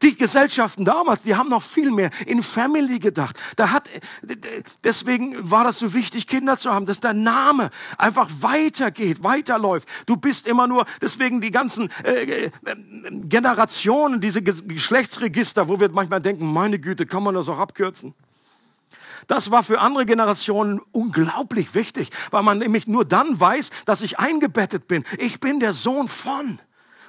Die 0.02 0.16
Gesellschaften 0.16 0.84
damals, 0.84 1.22
die 1.22 1.34
haben 1.34 1.48
noch 1.48 1.62
viel 1.62 1.90
mehr 1.90 2.10
in 2.26 2.42
Family 2.42 2.98
gedacht. 2.98 3.36
Da 3.56 3.70
hat, 3.70 3.88
deswegen 4.84 5.50
war 5.50 5.64
das 5.64 5.80
so 5.80 5.92
wichtig, 5.92 6.26
Kinder 6.28 6.56
zu 6.56 6.72
haben, 6.72 6.86
dass 6.86 7.00
der 7.00 7.14
Name 7.14 7.70
einfach 7.96 8.28
weitergeht, 8.40 9.24
weiterläuft. 9.24 9.88
Du 10.06 10.16
bist 10.16 10.46
immer 10.46 10.66
nur, 10.68 10.86
deswegen 11.02 11.40
die 11.40 11.50
ganzen 11.50 11.90
äh, 12.04 12.44
äh, 12.44 12.50
Generationen, 13.10 14.20
diese 14.20 14.42
Geschlechtsregister, 14.42 15.68
wo 15.68 15.80
wir 15.80 15.88
manchmal 15.90 16.20
denken, 16.20 16.46
meine 16.52 16.78
Güte, 16.78 17.06
kann 17.06 17.24
man 17.24 17.34
das 17.34 17.48
auch 17.48 17.58
abkürzen? 17.58 18.14
Das 19.26 19.50
war 19.50 19.62
für 19.62 19.80
andere 19.80 20.06
Generationen 20.06 20.80
unglaublich 20.92 21.74
wichtig, 21.74 22.10
weil 22.30 22.42
man 22.42 22.58
nämlich 22.58 22.86
nur 22.86 23.04
dann 23.04 23.38
weiß, 23.38 23.70
dass 23.84 24.00
ich 24.00 24.18
eingebettet 24.18 24.88
bin. 24.88 25.04
Ich 25.18 25.40
bin 25.40 25.60
der 25.60 25.74
Sohn 25.74 26.08
von 26.08 26.60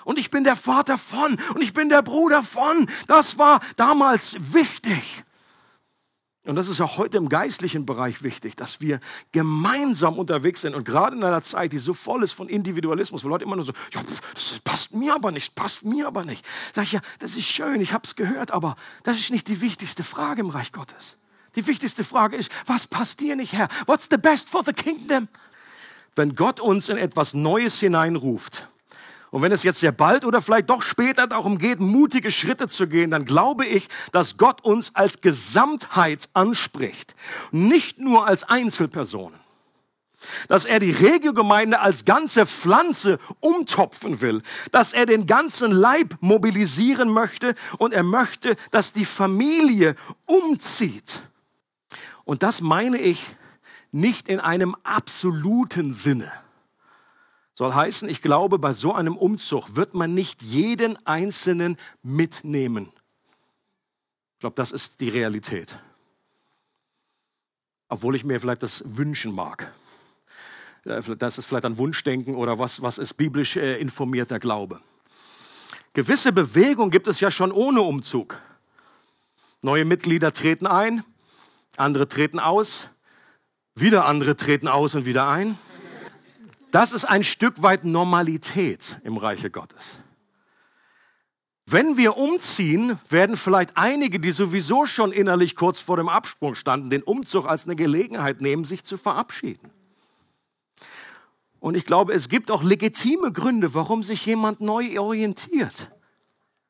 und 0.06 0.20
ich 0.20 0.32
bin 0.32 0.44
der 0.44 0.56
Vater 0.56 0.98
von 0.98 1.38
und 1.54 1.62
ich 1.62 1.74
bin 1.74 1.90
der 1.90 2.02
Bruder 2.02 2.44
von. 2.44 2.90
Das 3.08 3.38
war 3.38 3.60
damals 3.76 4.36
wichtig. 4.54 5.24
Und 6.46 6.56
das 6.56 6.68
ist 6.68 6.82
auch 6.82 6.98
heute 6.98 7.18
im 7.18 7.30
geistlichen 7.30 7.86
Bereich 7.86 8.24
wichtig, 8.24 8.56
dass 8.56 8.82
wir 8.82 9.00
gemeinsam 9.32 10.18
unterwegs 10.18 10.62
sind. 10.62 10.74
Und 10.74 10.84
gerade 10.84 11.16
in 11.16 11.24
einer 11.24 11.44
Zeit, 11.44 11.74
die 11.74 11.78
so 11.78 11.94
voll 11.94 12.24
ist 12.24 12.34
von 12.34 12.48
Individualismus, 12.48 13.24
wo 13.24 13.28
Leute 13.28 13.44
immer 13.44 13.56
nur 13.56 13.66
so, 13.66 13.74
ja, 13.94 14.02
das 14.34 14.60
passt 14.64 14.94
mir 14.94 15.14
aber 15.14 15.32
nicht, 15.32 15.54
passt 15.54 15.84
mir 15.84 16.08
aber 16.08 16.26
nicht. 16.26 16.44
Sag 16.74 16.86
ich, 16.86 16.94
ja, 16.94 17.02
das 17.20 17.36
ist 17.36 17.46
schön, 17.46 17.82
ich 17.82 17.94
habe 17.94 18.06
es 18.06 18.16
gehört, 18.16 18.52
aber 18.52 18.78
das 19.04 19.20
ist 19.20 19.32
nicht 19.32 19.48
die 19.48 19.62
wichtigste 19.62 20.04
Frage 20.04 20.42
im 20.42 20.50
Reich 20.50 20.72
Gottes. 20.72 21.18
Die 21.56 21.68
wichtigste 21.68 22.04
Frage 22.04 22.38
ist, 22.38 22.52
was 22.66 22.88
passt 22.88 23.20
dir 23.20 23.36
nicht, 23.36 23.54
Herr? 23.54 23.68
What's 23.86 24.08
the 24.10 24.18
best 24.18 24.50
for 24.50 24.64
the 24.66 24.74
kingdom? 24.74 25.28
Wenn 26.16 26.36
Gott 26.36 26.60
uns 26.60 26.90
in 26.90 26.98
etwas 26.98 27.34
Neues 27.34 27.80
hineinruft, 27.80 28.68
und 29.32 29.44
wenn 29.44 29.52
es 29.52 29.64
jetzt 29.64 29.80
sehr 29.80 29.92
bald 29.92 30.26
oder 30.26 30.42
vielleicht 30.42 30.70
doch 30.70 30.82
später 30.82 31.28
darum 31.28 31.60
geht, 31.60 31.80
mutige 31.80 32.32
Schritte 32.32 32.68
zu 32.68 32.88
gehen, 32.88 33.12
dann 33.12 33.26
glaube 33.26 33.66
ich, 33.66 33.88
dass 34.12 34.38
Gott 34.38 34.64
uns 34.64 34.96
als 34.96 35.22
Gesamtheit 35.22 36.30
anspricht, 36.34 37.16
nicht 37.52 38.00
nur 38.00 38.26
als 38.28 38.44
Einzelpersonen. 38.44 39.40
Dass 40.50 40.66
er 40.66 40.80
die 40.80 40.92
Regiogemeinde 40.92 41.80
als 41.80 42.04
ganze 42.04 42.46
Pflanze 42.46 43.20
umtopfen 43.40 44.20
will, 44.20 44.42
dass 44.72 44.92
er 44.92 45.06
den 45.06 45.28
ganzen 45.28 45.72
Leib 45.72 46.18
mobilisieren 46.20 47.10
möchte 47.10 47.56
und 47.78 47.94
er 47.94 48.04
möchte, 48.04 48.56
dass 48.72 48.92
die 48.92 49.06
Familie 49.06 49.96
umzieht. 50.26 51.22
Und 52.26 52.44
das 52.44 52.60
meine 52.60 52.98
ich 52.98 53.36
nicht 53.92 54.28
in 54.28 54.40
einem 54.40 54.76
absoluten 54.84 55.94
Sinne 55.94 56.32
soll 57.60 57.74
heißen, 57.74 58.08
ich 58.08 58.22
glaube, 58.22 58.58
bei 58.58 58.72
so 58.72 58.94
einem 58.94 59.18
Umzug 59.18 59.76
wird 59.76 59.94
man 59.94 60.14
nicht 60.14 60.42
jeden 60.42 60.96
Einzelnen 61.06 61.76
mitnehmen. 62.02 62.90
Ich 64.36 64.40
glaube, 64.40 64.56
das 64.56 64.72
ist 64.72 65.02
die 65.02 65.10
Realität. 65.10 65.78
Obwohl 67.90 68.16
ich 68.16 68.24
mir 68.24 68.40
vielleicht 68.40 68.64
das 68.64 68.82
wünschen 68.86 69.34
mag. 69.36 69.74
Äh, 70.86 71.02
das 71.18 71.38
ist 71.38 71.48
vielleicht 71.48 71.66
ein 71.66 71.78
Wunschdenken 71.78 72.34
oder 72.36 72.60
was, 72.60 72.82
was 72.82 72.98
ist 72.98 73.16
biblisch 73.16 73.58
äh, 73.58 73.78
informierter 73.82 74.40
Glaube. 74.40 74.80
Gewisse 75.92 76.32
Bewegung 76.32 76.92
gibt 76.92 77.08
es 77.08 77.20
ja 77.20 77.30
schon 77.30 77.52
ohne 77.52 77.82
Umzug. 77.82 78.38
Neue 79.62 79.84
Mitglieder 79.84 80.32
treten 80.32 80.66
ein, 80.66 81.04
andere 81.76 82.08
treten 82.08 82.40
aus, 82.40 82.88
wieder 83.76 84.06
andere 84.06 84.38
treten 84.38 84.70
aus 84.70 84.96
und 84.96 85.04
wieder 85.04 85.28
ein. 85.28 85.58
Das 86.72 86.92
ist 86.92 87.06
ein 87.06 87.24
Stück 87.24 87.64
weit 87.64 87.84
Normalität 87.84 89.00
im 89.04 89.18
Reiche 89.18 89.50
Gottes. 89.50 89.98
Wenn 91.66 91.98
wir 91.98 92.18
umziehen, 92.18 93.00
werden 93.10 93.38
vielleicht 93.38 93.78
einige, 93.78 94.20
die 94.20 94.32
sowieso 94.32 94.86
schon 94.86 95.12
innerlich 95.12 95.56
kurz 95.56 95.80
vor 95.80 95.98
dem 95.98 96.10
Absprung 96.10 96.56
standen, 96.56 96.90
den 96.90 97.04
Umzug 97.04 97.48
als 97.48 97.66
eine 97.66 97.76
Gelegenheit 97.76 98.42
nehmen, 98.42 98.66
sich 98.66 98.84
zu 98.84 98.98
verabschieden. 98.98 99.70
Und 101.60 101.76
ich 101.76 101.86
glaube, 101.86 102.14
es 102.14 102.30
gibt 102.30 102.52
auch 102.52 102.64
legitime 102.64 103.32
Gründe, 103.32 103.74
warum 103.74 104.02
sich 104.02 104.26
jemand 104.26 104.62
neu 104.62 105.00
orientiert. 105.00 105.92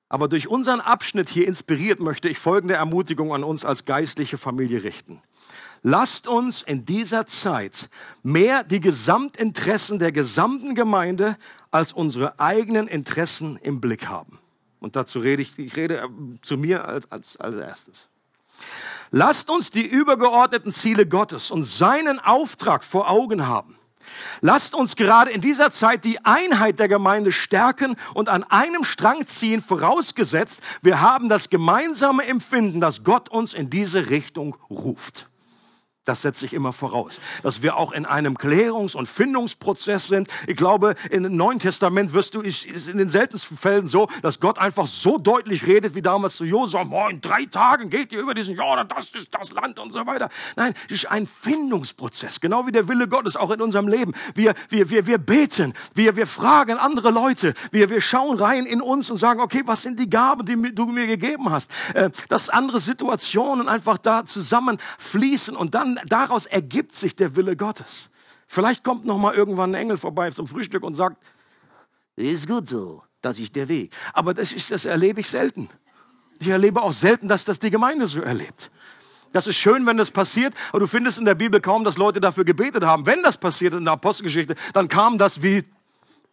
Aber 0.10 0.28
durch 0.28 0.48
unseren 0.48 0.82
Abschnitt 0.82 1.30
hier 1.30 1.48
inspiriert 1.48 2.00
möchte 2.00 2.28
ich 2.28 2.40
folgende 2.40 2.74
Ermutigung 2.74 3.34
an 3.34 3.44
uns 3.44 3.64
als 3.64 3.86
geistliche 3.86 4.38
Familie 4.38 4.84
richten. 4.84 5.22
Lasst 5.82 6.28
uns 6.28 6.62
in 6.62 6.86
dieser 6.86 7.26
Zeit 7.26 7.90
mehr 8.22 8.64
die 8.64 8.82
Gesamtinteressen 8.82 10.00
der 10.00 10.12
gesamten 10.12 10.76
Gemeinde 10.76 11.38
als 11.72 11.94
unsere 11.94 12.40
eigenen 12.40 12.88
Interessen 12.88 13.58
im 13.58 13.80
Blick 13.80 14.08
haben. 14.08 14.40
Und 14.80 14.96
dazu 14.96 15.20
rede 15.20 15.42
ich, 15.42 15.58
ich 15.58 15.76
rede 15.76 15.98
äh, 15.98 16.08
zu 16.42 16.58
mir 16.58 16.86
als, 16.86 17.12
als, 17.12 17.38
als 17.38 17.56
erstes. 17.56 18.10
Lasst 19.12 19.50
uns 19.50 19.72
die 19.72 19.86
übergeordneten 19.86 20.72
Ziele 20.72 21.06
Gottes 21.06 21.52
und 21.52 21.64
seinen 21.64 22.20
Auftrag 22.20 22.84
vor 22.84 23.10
Augen 23.10 23.48
haben. 23.48 23.76
Lasst 24.42 24.76
uns 24.76 24.96
gerade 24.96 25.32
in 25.32 25.42
dieser 25.42 25.72
Zeit 25.72 26.04
die 26.04 26.24
Einheit 26.26 26.80
der 26.80 26.88
Gemeinde 26.88 27.32
stärken 27.32 27.96
und 28.14 28.28
an 28.28 28.44
einem 28.44 28.84
Strang 28.84 29.28
ziehen, 29.28 29.62
vorausgesetzt, 29.62 30.62
wir 30.82 31.02
haben 31.02 31.30
das 31.30 31.50
gemeinsame 31.50 32.26
Empfinden, 32.26 32.82
dass 32.82 33.04
Gott 33.04 33.30
uns 33.30 33.54
in 33.54 33.70
diese 33.70 34.10
Richtung 34.10 34.58
ruft. 34.70 35.29
Das 36.10 36.24
setze 36.24 36.44
ich 36.48 36.56
immer 36.56 36.74
voraus. 36.74 37.22
Dass 37.44 37.62
wir 37.62 37.78
auch 37.78 37.92
in 37.92 38.08
einem 38.08 38.36
Klärungs- 38.36 38.96
und 38.96 39.08
Findungsprozess 39.08 40.08
sind. 40.08 40.28
Ich 40.48 40.56
glaube, 40.56 40.96
im 41.12 41.36
Neuen 41.36 41.60
Testament 41.60 42.14
wirst 42.14 42.34
du, 42.34 42.42
ist 42.42 42.66
in 42.66 42.98
den 42.98 43.10
seltensten 43.10 43.56
Fällen 43.60 43.86
so, 43.86 44.08
dass 44.24 44.40
Gott 44.40 44.58
einfach 44.58 44.88
so 44.88 45.20
deutlich 45.20 45.68
redet, 45.68 45.94
wie 45.94 46.02
damals 46.02 46.38
zu 46.38 46.46
Josua, 46.46 46.84
oh, 46.90 47.10
in 47.10 47.22
drei 47.22 47.46
Tagen 47.46 47.92
geht 47.92 48.12
ihr 48.12 48.22
über 48.22 48.34
diesen 48.34 48.56
Jordan, 48.56 48.88
das 48.88 49.12
ist 49.12 49.28
das 49.30 49.52
Land 49.52 49.78
und 49.78 49.94
so 49.94 50.04
weiter. 50.08 50.30
Nein, 50.56 50.74
es 50.88 51.04
ist 51.04 51.12
ein 51.12 51.28
Findungsprozess. 51.28 52.40
Genau 52.40 52.66
wie 52.66 52.72
der 52.72 52.88
Wille 52.88 53.08
Gottes 53.08 53.36
auch 53.36 53.52
in 53.52 53.62
unserem 53.62 53.88
Leben. 53.88 54.14
Wir, 54.34 54.56
wir, 54.70 54.90
wir, 54.90 55.06
wir 55.06 55.20
beten, 55.20 55.76
wir, 55.94 56.16
wir 56.16 56.26
fragen 56.26 56.80
andere 56.80 57.12
Leute, 57.12 57.54
wir, 57.70 57.92
wir 57.92 58.02
schauen 58.02 58.36
rein 58.40 58.66
in 58.66 58.82
uns 58.82 59.12
und 59.12 59.18
sagen, 59.18 59.42
okay, 59.42 59.62
was 59.68 59.84
sind 59.84 60.00
die 60.00 60.10
Gaben, 60.10 60.44
die 60.48 60.74
du 60.74 60.88
mir 60.88 61.06
gegeben 61.06 61.52
hast? 61.52 61.70
Äh, 61.94 62.10
dass 62.30 62.50
andere 62.50 62.80
Situationen 62.80 63.70
einfach 63.70 64.00
da 64.00 64.26
zusammenfließen 64.26 65.56
und 65.56 65.76
dann 65.76 65.99
daraus 66.08 66.46
ergibt 66.46 66.94
sich 66.94 67.16
der 67.16 67.36
Wille 67.36 67.56
Gottes. 67.56 68.10
Vielleicht 68.48 68.84
kommt 68.84 69.06
noch 69.06 69.18
mal 69.18 69.36
irgendwann 69.36 69.72
ein 69.72 69.82
Engel 69.82 69.98
vorbei 69.98 70.32
zum 70.32 70.48
Frühstück 70.48 70.84
und 70.84 70.94
sagt, 70.94 71.24
ist 72.16 72.48
gut 72.48 72.68
so, 72.68 73.04
das 73.22 73.40
ist 73.40 73.56
der 73.56 73.68
Weg. 73.68 73.94
Aber 74.14 74.34
das, 74.34 74.52
ist, 74.52 74.72
das 74.72 74.86
erlebe 74.86 75.22
ich 75.22 75.30
selten. 75.30 75.70
Ich 76.40 76.48
erlebe 76.48 76.82
auch 76.82 76.94
selten, 76.94 77.28
dass 77.28 77.46
das 77.46 77.60
die 77.60 77.70
Gemeinde 77.70 78.08
so 78.08 78.22
erlebt. 78.22 78.72
Das 79.32 79.46
ist 79.46 79.58
schön, 79.58 79.86
wenn 79.86 79.98
das 79.98 80.10
passiert, 80.10 80.54
aber 80.70 80.80
du 80.80 80.88
findest 80.88 81.20
in 81.20 81.26
der 81.26 81.36
Bibel 81.36 81.62
kaum, 81.62 81.84
dass 81.84 81.98
Leute 81.98 82.20
dafür 82.20 82.44
gebetet 82.44 82.84
haben. 82.84 83.06
Wenn 83.06 83.22
das 83.22 83.38
passiert 83.38 83.74
in 83.74 83.84
der 83.84 83.94
Apostelgeschichte, 83.94 84.56
dann 84.74 84.88
kam 84.88 85.18
das 85.18 85.44
wie, 85.44 85.64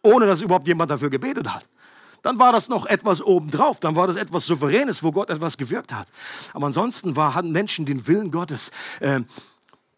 ohne 0.01 0.25
dass 0.25 0.41
überhaupt 0.41 0.67
jemand 0.67 0.89
dafür 0.89 1.09
gebetet 1.09 1.53
hat. 1.53 1.67
Dann 2.23 2.39
war 2.39 2.51
das 2.51 2.67
noch 2.67 2.87
etwas 2.87 3.21
obendrauf, 3.21 3.79
dann 3.79 3.95
war 3.95 4.07
das 4.07 4.15
etwas 4.15 4.47
Souveränes, 4.47 5.03
wo 5.03 5.11
Gott 5.11 5.29
etwas 5.29 5.57
gewirkt 5.57 5.93
hat. 5.93 6.07
Aber 6.53 6.65
ansonsten 6.65 7.15
war, 7.15 7.35
hatten 7.35 7.51
Menschen 7.51 7.85
den 7.85 8.07
Willen 8.07 8.31
Gottes 8.31 8.71
äh, 8.99 9.19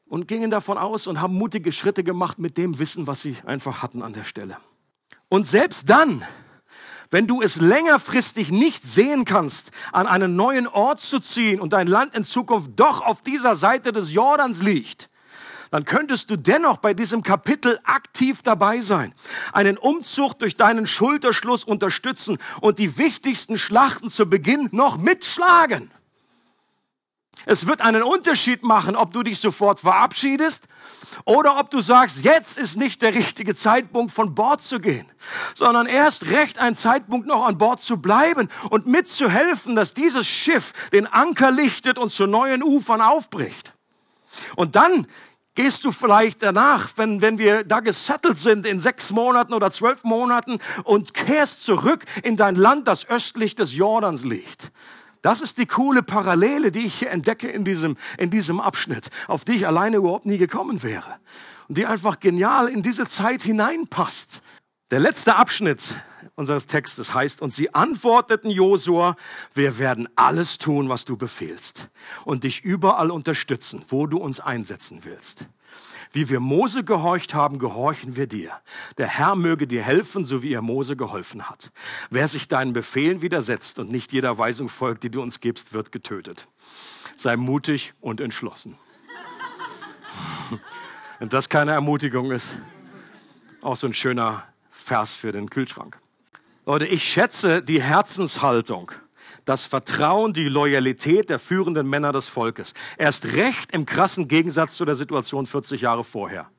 und 0.09 0.27
gingen 0.27 0.51
davon 0.51 0.77
aus 0.77 1.07
und 1.07 1.21
haben 1.21 1.35
mutige 1.35 1.71
Schritte 1.71 2.03
gemacht 2.03 2.39
mit 2.39 2.57
dem 2.57 2.79
Wissen, 2.79 3.07
was 3.07 3.21
sie 3.21 3.37
einfach 3.45 3.81
hatten 3.81 4.01
an 4.01 4.13
der 4.13 4.23
Stelle. 4.23 4.57
Und 5.29 5.47
selbst 5.47 5.89
dann, 5.89 6.25
wenn 7.11 7.27
du 7.27 7.41
es 7.41 7.57
längerfristig 7.57 8.51
nicht 8.51 8.83
sehen 8.83 9.23
kannst, 9.23 9.71
an 9.91 10.07
einen 10.07 10.35
neuen 10.35 10.67
Ort 10.67 10.99
zu 10.99 11.19
ziehen 11.19 11.59
und 11.59 11.73
dein 11.73 11.87
Land 11.87 12.15
in 12.15 12.23
Zukunft 12.23 12.71
doch 12.75 13.01
auf 13.01 13.21
dieser 13.21 13.55
Seite 13.55 13.91
des 13.91 14.11
Jordans 14.11 14.61
liegt, 14.61 15.09
dann 15.71 15.85
könntest 15.85 16.31
du 16.31 16.35
dennoch 16.35 16.77
bei 16.77 16.95
diesem 16.95 17.21
Kapitel 17.21 17.79
aktiv 17.83 18.41
dabei 18.41 18.81
sein, 18.81 19.13
einen 19.53 19.77
Umzug 19.77 20.33
durch 20.39 20.55
deinen 20.55 20.87
Schulterschluss 20.87 21.63
unterstützen 21.63 22.39
und 22.61 22.79
die 22.79 22.97
wichtigsten 22.97 23.59
Schlachten 23.59 24.09
zu 24.09 24.27
Beginn 24.27 24.69
noch 24.71 24.97
mitschlagen. 24.97 25.91
Es 27.45 27.67
wird 27.67 27.81
einen 27.81 28.03
Unterschied 28.03 28.63
machen, 28.63 28.95
ob 28.95 29.13
du 29.13 29.23
dich 29.23 29.39
sofort 29.39 29.79
verabschiedest 29.79 30.67
oder 31.25 31.59
ob 31.59 31.69
du 31.71 31.81
sagst, 31.81 32.23
jetzt 32.23 32.57
ist 32.57 32.77
nicht 32.77 33.01
der 33.01 33.13
richtige 33.13 33.55
Zeitpunkt, 33.55 34.11
von 34.11 34.35
Bord 34.35 34.61
zu 34.61 34.79
gehen, 34.79 35.07
sondern 35.55 35.87
erst 35.87 36.27
recht 36.27 36.59
ein 36.59 36.75
Zeitpunkt 36.75 37.27
noch 37.27 37.45
an 37.45 37.57
Bord 37.57 37.81
zu 37.81 37.97
bleiben 37.97 38.49
und 38.69 38.87
mitzuhelfen, 38.87 39.75
dass 39.75 39.93
dieses 39.93 40.27
Schiff 40.27 40.73
den 40.91 41.07
Anker 41.07 41.51
lichtet 41.51 41.97
und 41.97 42.09
zu 42.09 42.27
neuen 42.27 42.63
Ufern 42.63 43.01
aufbricht. 43.01 43.73
Und 44.55 44.75
dann 44.75 45.07
gehst 45.55 45.83
du 45.83 45.91
vielleicht 45.91 46.41
danach, 46.41 46.89
wenn, 46.95 47.21
wenn 47.21 47.37
wir 47.37 47.63
da 47.63 47.81
gesettelt 47.81 48.39
sind 48.39 48.65
in 48.65 48.79
sechs 48.79 49.11
Monaten 49.11 49.53
oder 49.53 49.71
zwölf 49.71 50.03
Monaten 50.03 50.59
und 50.83 51.13
kehrst 51.13 51.65
zurück 51.65 52.05
in 52.23 52.37
dein 52.37 52.55
Land, 52.55 52.87
das 52.87 53.09
östlich 53.09 53.55
des 53.55 53.73
Jordans 53.73 54.23
liegt. 54.23 54.71
Das 55.21 55.41
ist 55.41 55.57
die 55.57 55.65
coole 55.65 56.01
Parallele, 56.01 56.71
die 56.71 56.85
ich 56.85 56.95
hier 56.99 57.11
entdecke 57.11 57.49
in 57.49 57.65
diesem, 57.65 57.97
in 58.17 58.29
diesem 58.29 58.59
Abschnitt, 58.59 59.09
auf 59.27 59.43
die 59.43 59.53
ich 59.53 59.67
alleine 59.67 59.97
überhaupt 59.97 60.25
nie 60.25 60.37
gekommen 60.37 60.81
wäre. 60.83 61.19
Und 61.67 61.77
die 61.77 61.85
einfach 61.85 62.19
genial 62.19 62.69
in 62.69 62.81
diese 62.81 63.05
Zeit 63.05 63.41
hineinpasst. 63.41 64.41
Der 64.91 64.99
letzte 64.99 65.35
Abschnitt 65.35 65.95
unseres 66.35 66.67
Textes 66.67 67.13
heißt, 67.13 67.41
und 67.41 67.51
sie 67.51 67.73
antworteten 67.75 68.49
Josua, 68.49 69.17
wir 69.53 69.77
werden 69.77 70.07
alles 70.15 70.57
tun, 70.57 70.89
was 70.89 71.05
du 71.05 71.17
befehlst 71.17 71.89
und 72.23 72.45
dich 72.45 72.63
überall 72.63 73.11
unterstützen, 73.11 73.83
wo 73.89 74.07
du 74.07 74.17
uns 74.17 74.39
einsetzen 74.39 75.01
willst. 75.03 75.47
Wie 76.11 76.29
wir 76.29 76.39
Mose 76.39 76.83
gehorcht 76.83 77.35
haben, 77.35 77.59
gehorchen 77.59 78.15
wir 78.15 78.25
dir. 78.25 78.51
Der 78.97 79.07
Herr 79.07 79.35
möge 79.35 79.67
dir 79.67 79.83
helfen, 79.83 80.23
so 80.23 80.41
wie 80.41 80.53
er 80.53 80.61
Mose 80.61 80.95
geholfen 80.95 81.49
hat. 81.49 81.71
Wer 82.09 82.27
sich 82.27 82.47
deinen 82.47 82.73
Befehlen 82.73 83.21
widersetzt 83.21 83.77
und 83.77 83.91
nicht 83.91 84.11
jeder 84.11 84.37
Weisung 84.37 84.69
folgt, 84.69 85.03
die 85.03 85.11
du 85.11 85.21
uns 85.21 85.39
gibst, 85.39 85.73
wird 85.73 85.91
getötet. 85.91 86.47
Sei 87.15 87.37
mutig 87.37 87.93
und 88.01 88.21
entschlossen. 88.21 88.75
Wenn 91.19 91.29
das 91.29 91.49
keine 91.49 91.71
Ermutigung 91.71 92.31
ist, 92.31 92.55
auch 93.61 93.75
so 93.75 93.85
ein 93.85 93.93
schöner 93.93 94.43
Vers 94.71 95.13
für 95.13 95.31
den 95.31 95.49
Kühlschrank. 95.49 95.99
Leute, 96.65 96.87
ich 96.87 97.03
schätze 97.03 97.61
die 97.61 97.81
Herzenshaltung 97.81 98.91
das 99.45 99.65
Vertrauen, 99.65 100.33
die 100.33 100.47
Loyalität 100.47 101.29
der 101.29 101.39
führenden 101.39 101.87
Männer 101.87 102.11
des 102.11 102.27
Volkes. 102.27 102.73
Erst 102.97 103.33
recht 103.33 103.71
im 103.71 103.85
krassen 103.85 104.27
Gegensatz 104.27 104.75
zu 104.75 104.85
der 104.85 104.95
Situation 104.95 105.45
40 105.45 105.81
Jahre 105.81 106.03
vorher. 106.03 106.49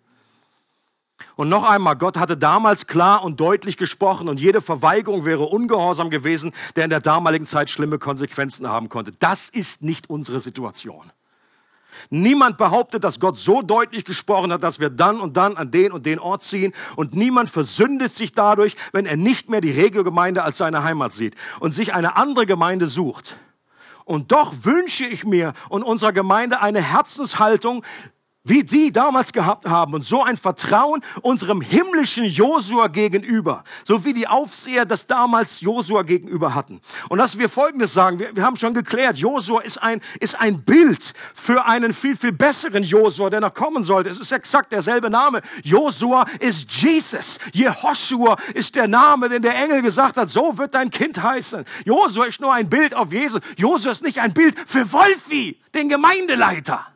Und 1.36 1.48
noch 1.48 1.68
einmal, 1.68 1.96
Gott 1.96 2.16
hatte 2.16 2.36
damals 2.36 2.86
klar 2.86 3.22
und 3.24 3.40
deutlich 3.40 3.76
gesprochen 3.76 4.28
und 4.28 4.40
jede 4.40 4.60
Verweigerung 4.60 5.24
wäre 5.24 5.44
ungehorsam 5.44 6.10
gewesen, 6.10 6.52
der 6.76 6.84
in 6.84 6.90
der 6.90 7.00
damaligen 7.00 7.46
Zeit 7.46 7.70
schlimme 7.70 7.98
Konsequenzen 7.98 8.68
haben 8.68 8.88
konnte. 8.88 9.12
Das 9.18 9.48
ist 9.48 9.82
nicht 9.82 10.08
unsere 10.08 10.40
Situation. 10.40 11.12
Niemand 12.08 12.56
behauptet, 12.56 13.04
dass 13.04 13.20
Gott 13.20 13.36
so 13.36 13.62
deutlich 13.62 14.04
gesprochen 14.04 14.52
hat, 14.52 14.62
dass 14.62 14.80
wir 14.80 14.90
dann 14.90 15.20
und 15.20 15.36
dann 15.36 15.56
an 15.56 15.70
den 15.70 15.92
und 15.92 16.06
den 16.06 16.18
Ort 16.18 16.42
ziehen. 16.42 16.72
Und 16.96 17.14
niemand 17.14 17.50
versündet 17.50 18.12
sich 18.12 18.32
dadurch, 18.32 18.76
wenn 18.92 19.06
er 19.06 19.16
nicht 19.16 19.50
mehr 19.50 19.60
die 19.60 19.70
Regiogemeinde 19.70 20.42
als 20.42 20.58
seine 20.58 20.82
Heimat 20.82 21.12
sieht 21.12 21.34
und 21.60 21.72
sich 21.72 21.94
eine 21.94 22.16
andere 22.16 22.46
Gemeinde 22.46 22.86
sucht. 22.86 23.36
Und 24.04 24.32
doch 24.32 24.52
wünsche 24.62 25.06
ich 25.06 25.24
mir 25.24 25.52
und 25.68 25.82
unserer 25.82 26.12
Gemeinde 26.12 26.60
eine 26.60 26.80
Herzenshaltung, 26.80 27.84
wie 28.44 28.64
die 28.64 28.90
damals 28.90 29.32
gehabt 29.32 29.66
haben 29.66 29.92
und 29.92 30.02
so 30.02 30.24
ein 30.24 30.36
Vertrauen 30.38 31.02
unserem 31.20 31.60
himmlischen 31.60 32.24
Josua 32.24 32.86
gegenüber, 32.86 33.64
so 33.84 34.04
wie 34.06 34.14
die 34.14 34.26
Aufseher 34.26 34.86
das 34.86 35.06
damals 35.06 35.60
Josua 35.60 36.02
gegenüber 36.02 36.54
hatten. 36.54 36.80
Und 37.10 37.18
dass 37.18 37.38
wir 37.38 37.50
Folgendes 37.50 37.92
sagen, 37.92 38.18
wir, 38.18 38.34
wir 38.34 38.42
haben 38.42 38.56
schon 38.56 38.72
geklärt, 38.72 39.18
Josua 39.18 39.60
ist 39.60 39.82
ein, 39.82 40.00
ist 40.20 40.40
ein 40.40 40.62
Bild 40.62 41.12
für 41.34 41.66
einen 41.66 41.92
viel, 41.92 42.16
viel 42.16 42.32
besseren 42.32 42.82
Josua, 42.82 43.28
der 43.28 43.40
noch 43.40 43.52
kommen 43.52 43.84
sollte. 43.84 44.08
Es 44.08 44.18
ist 44.18 44.32
exakt 44.32 44.72
derselbe 44.72 45.10
Name. 45.10 45.42
Josua 45.62 46.24
ist 46.38 46.70
Jesus. 46.70 47.38
Jehoshua 47.52 48.36
ist 48.54 48.74
der 48.74 48.88
Name, 48.88 49.28
den 49.28 49.42
der 49.42 49.54
Engel 49.62 49.82
gesagt 49.82 50.16
hat, 50.16 50.30
so 50.30 50.56
wird 50.56 50.74
dein 50.74 50.90
Kind 50.90 51.22
heißen. 51.22 51.66
Josua 51.84 52.24
ist 52.24 52.40
nur 52.40 52.54
ein 52.54 52.70
Bild 52.70 52.94
auf 52.94 53.12
Jesus. 53.12 53.42
Josua 53.58 53.92
ist 53.92 54.02
nicht 54.02 54.18
ein 54.18 54.32
Bild 54.32 54.56
für 54.66 54.90
Wolfi, 54.92 55.60
den 55.74 55.90
Gemeindeleiter. 55.90 56.86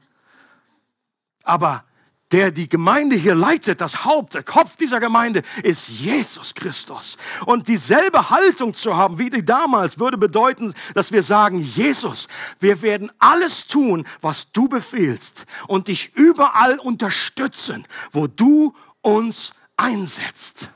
Aber 1.45 1.84
der 2.32 2.51
die 2.51 2.68
Gemeinde 2.68 3.14
hier 3.14 3.36
leitet, 3.36 3.80
das 3.80 4.05
Haupt, 4.05 4.34
der 4.34 4.42
Kopf 4.42 4.76
dieser 4.76 4.99
Gemeinde 4.99 5.42
ist 5.62 5.88
Jesus 5.88 6.55
Christus. 6.55 7.16
Und 7.47 7.68
dieselbe 7.68 8.30
Haltung 8.30 8.74
zu 8.74 8.97
haben 8.97 9.20
wie 9.20 9.30
die 9.30 9.45
damals 9.45 10.01
würde 10.01 10.18
bedeuten, 10.18 10.74
dass 10.95 11.12
wir 11.12 11.22
sagen, 11.22 11.61
Jesus, 11.61 12.26
wir 12.59 12.82
werden 12.82 13.12
alles 13.20 13.68
tun, 13.68 14.05
was 14.20 14.51
du 14.51 14.68
befehlst 14.68 15.45
und 15.68 15.86
dich 15.86 16.16
überall 16.16 16.78
unterstützen, 16.80 17.86
wo 18.11 18.26
du 18.26 18.74
uns 19.01 19.53
einsetzt. 19.76 20.70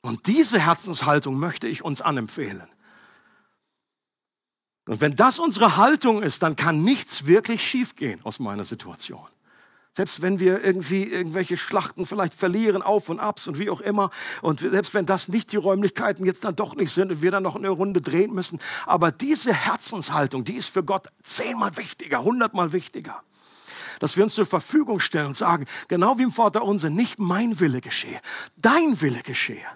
Und 0.00 0.26
diese 0.26 0.58
Herzenshaltung 0.58 1.38
möchte 1.38 1.68
ich 1.68 1.84
uns 1.84 2.00
anempfehlen. 2.00 2.66
Und 4.86 5.02
wenn 5.02 5.14
das 5.14 5.38
unsere 5.38 5.76
Haltung 5.76 6.22
ist, 6.22 6.42
dann 6.42 6.56
kann 6.56 6.82
nichts 6.82 7.26
wirklich 7.26 7.62
schiefgehen 7.62 8.20
aus 8.24 8.38
meiner 8.38 8.64
Situation. 8.64 9.26
Selbst 9.92 10.22
wenn 10.22 10.38
wir 10.38 10.62
irgendwie 10.64 11.02
irgendwelche 11.02 11.56
Schlachten 11.56 12.06
vielleicht 12.06 12.34
verlieren, 12.34 12.80
Auf 12.80 13.08
und 13.08 13.18
Abs 13.18 13.48
und 13.48 13.58
wie 13.58 13.70
auch 13.70 13.80
immer. 13.80 14.10
Und 14.40 14.60
selbst 14.60 14.94
wenn 14.94 15.04
das 15.04 15.28
nicht 15.28 15.50
die 15.50 15.56
Räumlichkeiten 15.56 16.24
jetzt 16.24 16.44
dann 16.44 16.54
doch 16.54 16.76
nicht 16.76 16.92
sind 16.92 17.10
und 17.10 17.22
wir 17.22 17.32
dann 17.32 17.42
noch 17.42 17.56
eine 17.56 17.70
Runde 17.70 18.00
drehen 18.00 18.32
müssen. 18.32 18.60
Aber 18.86 19.10
diese 19.10 19.52
Herzenshaltung, 19.52 20.44
die 20.44 20.54
ist 20.54 20.68
für 20.68 20.84
Gott 20.84 21.08
zehnmal 21.24 21.76
wichtiger, 21.76 22.22
hundertmal 22.22 22.72
wichtiger. 22.72 23.22
Dass 23.98 24.16
wir 24.16 24.22
uns 24.22 24.34
zur 24.34 24.46
Verfügung 24.46 25.00
stellen 25.00 25.26
und 25.26 25.36
sagen, 25.36 25.66
genau 25.88 26.18
wie 26.18 26.22
im 26.22 26.32
Vater 26.32 26.62
unser, 26.62 26.88
nicht 26.88 27.18
mein 27.18 27.58
Wille 27.58 27.80
geschehe, 27.80 28.20
dein 28.56 29.00
Wille 29.00 29.22
geschehe. 29.22 29.66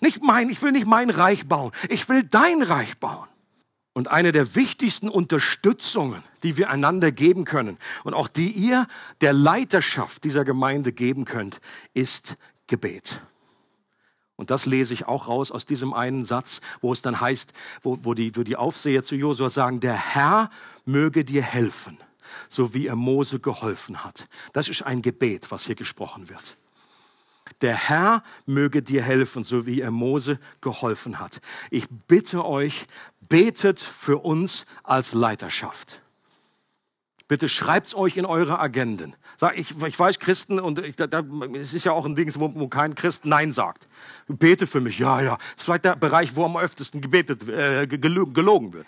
Nicht 0.00 0.22
mein, 0.22 0.48
ich 0.48 0.62
will 0.62 0.72
nicht 0.72 0.86
mein 0.86 1.10
Reich 1.10 1.46
bauen, 1.46 1.72
ich 1.88 2.08
will 2.08 2.22
dein 2.22 2.62
Reich 2.62 2.98
bauen. 2.98 3.28
Und 3.98 4.12
eine 4.12 4.30
der 4.30 4.54
wichtigsten 4.54 5.08
Unterstützungen, 5.08 6.22
die 6.44 6.56
wir 6.56 6.70
einander 6.70 7.10
geben 7.10 7.44
können 7.44 7.78
und 8.04 8.14
auch 8.14 8.28
die 8.28 8.52
ihr 8.52 8.86
der 9.22 9.32
Leiterschaft 9.32 10.22
dieser 10.22 10.44
Gemeinde 10.44 10.92
geben 10.92 11.24
könnt, 11.24 11.60
ist 11.94 12.36
Gebet. 12.68 13.20
Und 14.36 14.50
das 14.50 14.66
lese 14.66 14.94
ich 14.94 15.06
auch 15.06 15.26
raus 15.26 15.50
aus 15.50 15.66
diesem 15.66 15.92
einen 15.94 16.22
Satz, 16.22 16.60
wo 16.80 16.92
es 16.92 17.02
dann 17.02 17.20
heißt, 17.20 17.52
wo, 17.82 17.98
wo, 18.04 18.14
die, 18.14 18.30
wo 18.36 18.44
die 18.44 18.54
Aufseher 18.54 19.02
zu 19.02 19.16
Josua 19.16 19.50
sagen, 19.50 19.80
der 19.80 19.96
Herr 19.96 20.52
möge 20.84 21.24
dir 21.24 21.42
helfen, 21.42 21.98
so 22.48 22.74
wie 22.74 22.86
er 22.86 22.94
Mose 22.94 23.40
geholfen 23.40 24.04
hat. 24.04 24.28
Das 24.52 24.68
ist 24.68 24.82
ein 24.82 25.02
Gebet, 25.02 25.50
was 25.50 25.66
hier 25.66 25.74
gesprochen 25.74 26.28
wird. 26.28 26.56
Der 27.60 27.74
Herr 27.74 28.22
möge 28.46 28.82
dir 28.82 29.02
helfen, 29.02 29.44
so 29.44 29.66
wie 29.66 29.80
er 29.80 29.90
Mose 29.90 30.38
geholfen 30.60 31.18
hat. 31.20 31.40
Ich 31.70 31.88
bitte 32.06 32.44
euch, 32.44 32.86
betet 33.28 33.80
für 33.80 34.18
uns 34.18 34.66
als 34.82 35.12
Leiterschaft. 35.12 36.00
Bitte 37.28 37.50
schreibt's 37.50 37.94
euch 37.94 38.16
in 38.16 38.24
eure 38.24 38.58
Agenden. 38.58 39.14
Sag, 39.36 39.58
ich, 39.58 39.74
ich 39.82 39.98
weiß, 39.98 40.18
Christen, 40.18 40.58
und 40.58 40.78
ich, 40.78 40.96
da, 40.96 41.06
da, 41.06 41.22
es 41.52 41.74
ist 41.74 41.84
ja 41.84 41.92
auch 41.92 42.06
ein 42.06 42.14
Ding, 42.14 42.32
wo, 42.36 42.54
wo 42.54 42.68
kein 42.68 42.94
Christ 42.94 43.26
Nein 43.26 43.52
sagt. 43.52 43.86
Bete 44.28 44.66
für 44.66 44.80
mich, 44.80 44.98
ja, 44.98 45.20
ja. 45.20 45.36
Das 45.36 45.58
ist 45.58 45.64
vielleicht 45.64 45.84
der 45.84 45.96
Bereich, 45.96 46.34
wo 46.36 46.46
am 46.46 46.56
öftesten 46.56 47.02
gebetet, 47.02 47.46
äh, 47.46 47.86
gelogen 47.86 48.72
wird. 48.72 48.86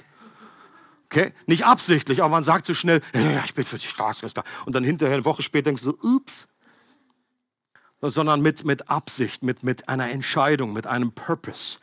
Okay? 1.04 1.34
Nicht 1.46 1.66
absichtlich, 1.66 2.22
aber 2.22 2.30
man 2.30 2.42
sagt 2.42 2.64
so 2.64 2.72
schnell, 2.72 3.02
ja, 3.12 3.42
ich 3.44 3.54
bete 3.54 3.68
für 3.68 3.76
die 3.76 3.86
Straße. 3.86 4.26
Und 4.64 4.74
dann 4.74 4.84
hinterher, 4.84 5.16
eine 5.16 5.24
Woche 5.26 5.42
später 5.42 5.64
denkst 5.64 5.82
du 5.82 5.90
so, 5.90 5.98
ups. 6.00 6.48
Sondern 8.02 8.40
mit, 8.40 8.64
mit 8.64 8.88
Absicht, 8.88 9.42
mit, 9.42 9.62
mit 9.62 9.88
einer 9.88 10.10
Entscheidung, 10.10 10.72
mit 10.72 10.86
einem 10.86 11.12
Purpose. 11.12 11.78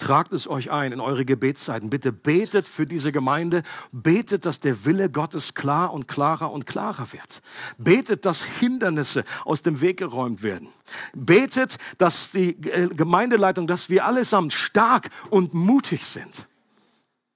Tragt 0.00 0.32
es 0.32 0.48
euch 0.48 0.70
ein 0.70 0.92
in 0.92 1.00
eure 1.00 1.26
Gebetszeiten. 1.26 1.90
Bitte 1.90 2.10
betet 2.10 2.66
für 2.66 2.86
diese 2.86 3.12
Gemeinde. 3.12 3.62
Betet, 3.92 4.46
dass 4.46 4.58
der 4.58 4.86
Wille 4.86 5.10
Gottes 5.10 5.52
klar 5.52 5.92
und 5.92 6.08
klarer 6.08 6.50
und 6.50 6.66
klarer 6.66 7.12
wird. 7.12 7.42
Betet, 7.76 8.24
dass 8.24 8.42
Hindernisse 8.42 9.24
aus 9.44 9.62
dem 9.62 9.82
Weg 9.82 9.98
geräumt 9.98 10.42
werden. 10.42 10.68
Betet, 11.14 11.76
dass 11.98 12.30
die 12.30 12.56
äh, 12.70 12.88
Gemeindeleitung, 12.88 13.66
dass 13.66 13.90
wir 13.90 14.06
allesamt 14.06 14.54
stark 14.54 15.10
und 15.28 15.52
mutig 15.52 16.06
sind. 16.06 16.48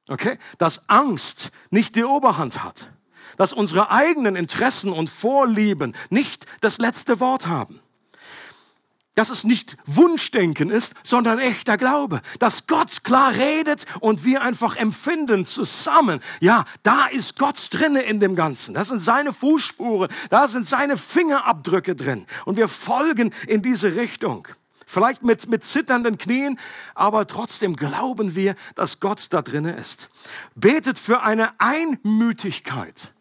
Okay? 0.09 0.39
Dass 0.57 0.89
Angst 0.89 1.51
nicht 1.69 1.97
die 1.97 2.05
Oberhand 2.05 2.65
hat. 2.65 2.91
Dass 3.37 3.53
unsere 3.53 3.91
eigenen 3.91 4.37
Interessen 4.37 4.91
und 4.91 5.11
Vorlieben 5.11 5.95
nicht 6.09 6.47
das 6.63 6.79
letzte 6.79 7.21
Wort 7.21 7.47
haben 7.47 7.79
dass 9.15 9.31
es 9.31 9.45
nicht 9.45 9.77
Wunschdenken 9.87 10.71
ist, 10.71 10.95
sondern 11.03 11.39
echter 11.39 11.77
Glaube, 11.77 12.21
dass 12.39 12.67
Gott 12.67 13.05
klar 13.05 13.33
redet 13.35 13.87
und 14.01 14.25
wir 14.25 14.43
einfach 14.43 14.77
empfinden 14.77 15.45
zusammen. 15.45 16.21
Ja, 16.41 16.65
da 16.83 17.07
ist 17.07 17.39
Gott 17.39 17.69
drinne 17.71 18.03
in 18.03 18.21
dem 18.21 18.35
Ganzen. 18.37 18.75
Das 18.75 18.89
sind 18.89 19.01
seine 19.01 19.33
Fußspuren, 19.33 20.11
da 20.31 20.49
sind 20.49 20.67
seine 20.67 20.97
Fingerabdrücke 20.97 21.95
drin 21.95 22.27
und 22.45 22.57
wir 22.57 22.69
folgen 22.69 23.33
in 23.47 23.63
diese 23.63 23.97
Richtung. 23.97 24.49
Vielleicht 24.87 25.23
mit, 25.23 25.49
mit 25.49 25.65
zitternden 25.65 26.19
Knien, 26.19 26.59
aber 26.95 27.27
trotzdem 27.27 27.75
glauben 27.75 28.37
wir, 28.37 28.55
dass 28.75 29.01
Gott 29.01 29.27
da 29.31 29.41
drinne 29.41 29.73
ist. 29.73 30.11
Betet 30.55 30.99
für 30.99 31.23
eine 31.23 31.59
Einmütigkeit 31.59 33.14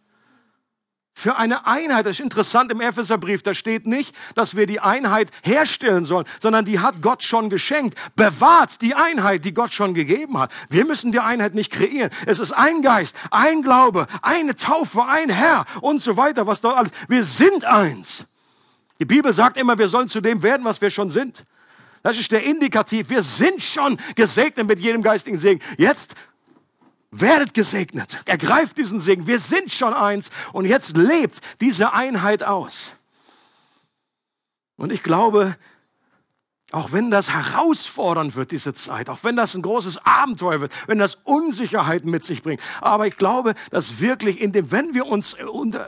für 1.13 1.37
eine 1.37 1.67
Einheit. 1.67 2.05
Das 2.05 2.17
ist 2.17 2.19
interessant 2.19 2.71
im 2.71 2.81
Epheserbrief, 2.81 3.43
da 3.43 3.53
steht 3.53 3.85
nicht, 3.85 4.15
dass 4.35 4.55
wir 4.55 4.65
die 4.65 4.79
Einheit 4.79 5.29
herstellen 5.43 6.05
sollen, 6.05 6.25
sondern 6.39 6.65
die 6.65 6.79
hat 6.79 7.01
Gott 7.01 7.23
schon 7.23 7.49
geschenkt. 7.49 7.97
Bewahrt 8.15 8.81
die 8.81 8.95
Einheit, 8.95 9.45
die 9.45 9.53
Gott 9.53 9.73
schon 9.73 9.93
gegeben 9.93 10.37
hat. 10.39 10.51
Wir 10.69 10.85
müssen 10.85 11.11
die 11.11 11.19
Einheit 11.19 11.53
nicht 11.53 11.71
kreieren. 11.71 12.09
Es 12.25 12.39
ist 12.39 12.51
ein 12.51 12.81
Geist, 12.81 13.15
ein 13.31 13.61
Glaube, 13.61 14.07
eine 14.21 14.55
Taufe, 14.55 15.05
ein 15.05 15.29
Herr 15.29 15.65
und 15.81 16.01
so 16.01 16.17
weiter, 16.17 16.47
was 16.47 16.61
dort 16.61 16.77
alles. 16.77 16.91
Wir 17.07 17.23
sind 17.23 17.63
eins. 17.65 18.25
Die 18.99 19.05
Bibel 19.05 19.33
sagt 19.33 19.57
immer, 19.57 19.77
wir 19.77 19.87
sollen 19.87 20.07
zu 20.07 20.21
dem 20.21 20.43
werden, 20.43 20.65
was 20.65 20.81
wir 20.81 20.89
schon 20.89 21.09
sind. 21.09 21.45
Das 22.03 22.17
ist 22.17 22.31
der 22.31 22.43
Indikativ. 22.43 23.09
Wir 23.09 23.23
sind 23.23 23.61
schon 23.61 23.97
gesegnet 24.15 24.67
mit 24.67 24.79
jedem 24.79 25.01
geistigen 25.01 25.37
Segen. 25.37 25.61
Jetzt 25.77 26.15
Werdet 27.15 27.53
gesegnet. 27.53 28.21
Ergreift 28.25 28.77
diesen 28.77 28.99
Segen. 28.99 29.27
Wir 29.27 29.39
sind 29.39 29.71
schon 29.71 29.93
eins 29.93 30.31
und 30.51 30.65
jetzt 30.65 30.97
lebt 30.97 31.39
diese 31.61 31.93
Einheit 31.93 32.41
aus. 32.43 32.93
Und 34.77 34.91
ich 34.91 35.03
glaube, 35.03 35.55
auch 36.73 36.91
wenn 36.91 37.11
das 37.11 37.29
herausfordernd 37.29 38.35
wird, 38.35 38.51
diese 38.51 38.73
Zeit, 38.73 39.09
auch 39.09 39.19
wenn 39.21 39.35
das 39.35 39.53
ein 39.53 39.61
großes 39.61 40.05
Abenteuer 40.05 40.59
wird, 40.59 40.73
wenn 40.87 40.97
das 40.97 41.15
Unsicherheiten 41.23 42.09
mit 42.09 42.23
sich 42.23 42.41
bringt. 42.41 42.61
Aber 42.81 43.05
ich 43.05 43.15
glaube, 43.15 43.53
dass 43.69 43.99
wirklich 43.99 44.41
in 44.41 44.51
dem, 44.51 44.71
wenn 44.71 44.95
wir 44.95 45.05
uns, 45.05 45.37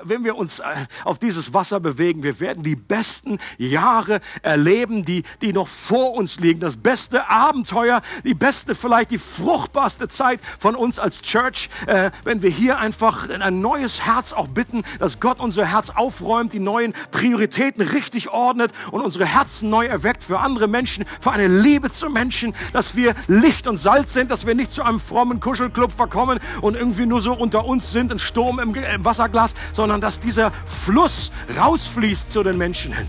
wenn 0.04 0.24
wir 0.24 0.36
uns 0.36 0.60
äh, 0.60 0.64
auf 1.04 1.18
dieses 1.18 1.54
Wasser 1.54 1.80
bewegen, 1.80 2.22
wir 2.22 2.40
werden 2.40 2.62
die 2.62 2.76
besten 2.76 3.40
Jahre 3.58 4.22
erleben, 4.44 5.04
die, 5.04 5.24
die 5.42 5.54
noch 5.54 5.68
vor 5.68 6.14
uns 6.14 6.40
liegen. 6.40 6.60
Das 6.60 6.78
beste 6.78 7.30
Abenteuer, 7.30 8.02
die 8.24 8.36
beste, 8.36 8.76
vielleicht 8.76 9.10
die 9.10 9.18
fruchtbarste 9.18 10.08
Zeit 10.08 10.40
von 10.60 10.76
uns 10.76 11.00
als 11.00 11.24
Church, 11.24 11.70
äh, 11.88 12.12
wenn 12.24 12.44
wir 12.44 12.52
hier 12.52 12.78
einfach 12.78 13.28
ein 13.30 13.60
neues 13.60 14.06
Herz 14.06 14.34
auch 14.34 14.48
bitten, 14.48 14.84
dass 15.00 15.20
Gott 15.20 15.40
unser 15.40 15.66
Herz 15.66 15.90
aufräumt, 15.90 16.54
die 16.54 16.60
neuen 16.60 16.94
Prioritäten 17.10 17.82
richtig 17.82 18.30
ordnet 18.30 18.72
und 18.92 19.02
unsere 19.02 19.26
Herzen 19.26 19.72
neu 19.72 19.88
erweckt 19.88 20.24
für 20.24 20.40
andere 20.40 20.75
Menschen, 20.76 21.06
für 21.22 21.32
eine 21.32 21.48
Liebe 21.48 21.90
zu 21.90 22.10
Menschen, 22.10 22.54
dass 22.74 22.98
wir 22.98 23.16
Licht 23.28 23.66
und 23.66 23.78
Salz 23.78 24.12
sind, 24.12 24.30
dass 24.30 24.46
wir 24.46 24.56
nicht 24.56 24.74
zu 24.74 24.84
einem 24.84 25.00
frommen 25.00 25.40
Kuschelclub 25.40 25.94
verkommen 25.94 26.40
und 26.62 26.76
irgendwie 26.76 27.06
nur 27.06 27.22
so 27.22 27.34
unter 27.34 27.64
uns 27.64 27.94
sind, 27.94 28.12
ein 28.12 28.20
Sturm 28.20 28.60
im, 28.60 28.76
im 28.76 29.06
Wasserglas, 29.06 29.56
sondern 29.72 30.02
dass 30.02 30.20
dieser 30.20 30.52
Fluss 30.66 31.32
rausfließt 31.58 32.34
zu 32.34 32.44
den 32.44 32.58
Menschen 32.58 32.92
hin. 32.92 33.08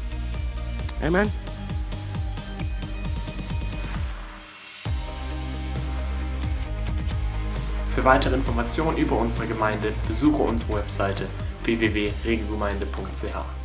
Amen. 1.05 1.29
Für 7.97 8.05
weitere 8.05 8.37
Informationen 8.37 8.97
über 8.97 9.17
unsere 9.19 9.47
Gemeinde 9.49 9.93
besuche 10.07 10.43
unsere 10.43 10.75
Webseite 10.75 11.27
www.regelgemeinde.ch. 11.64 13.56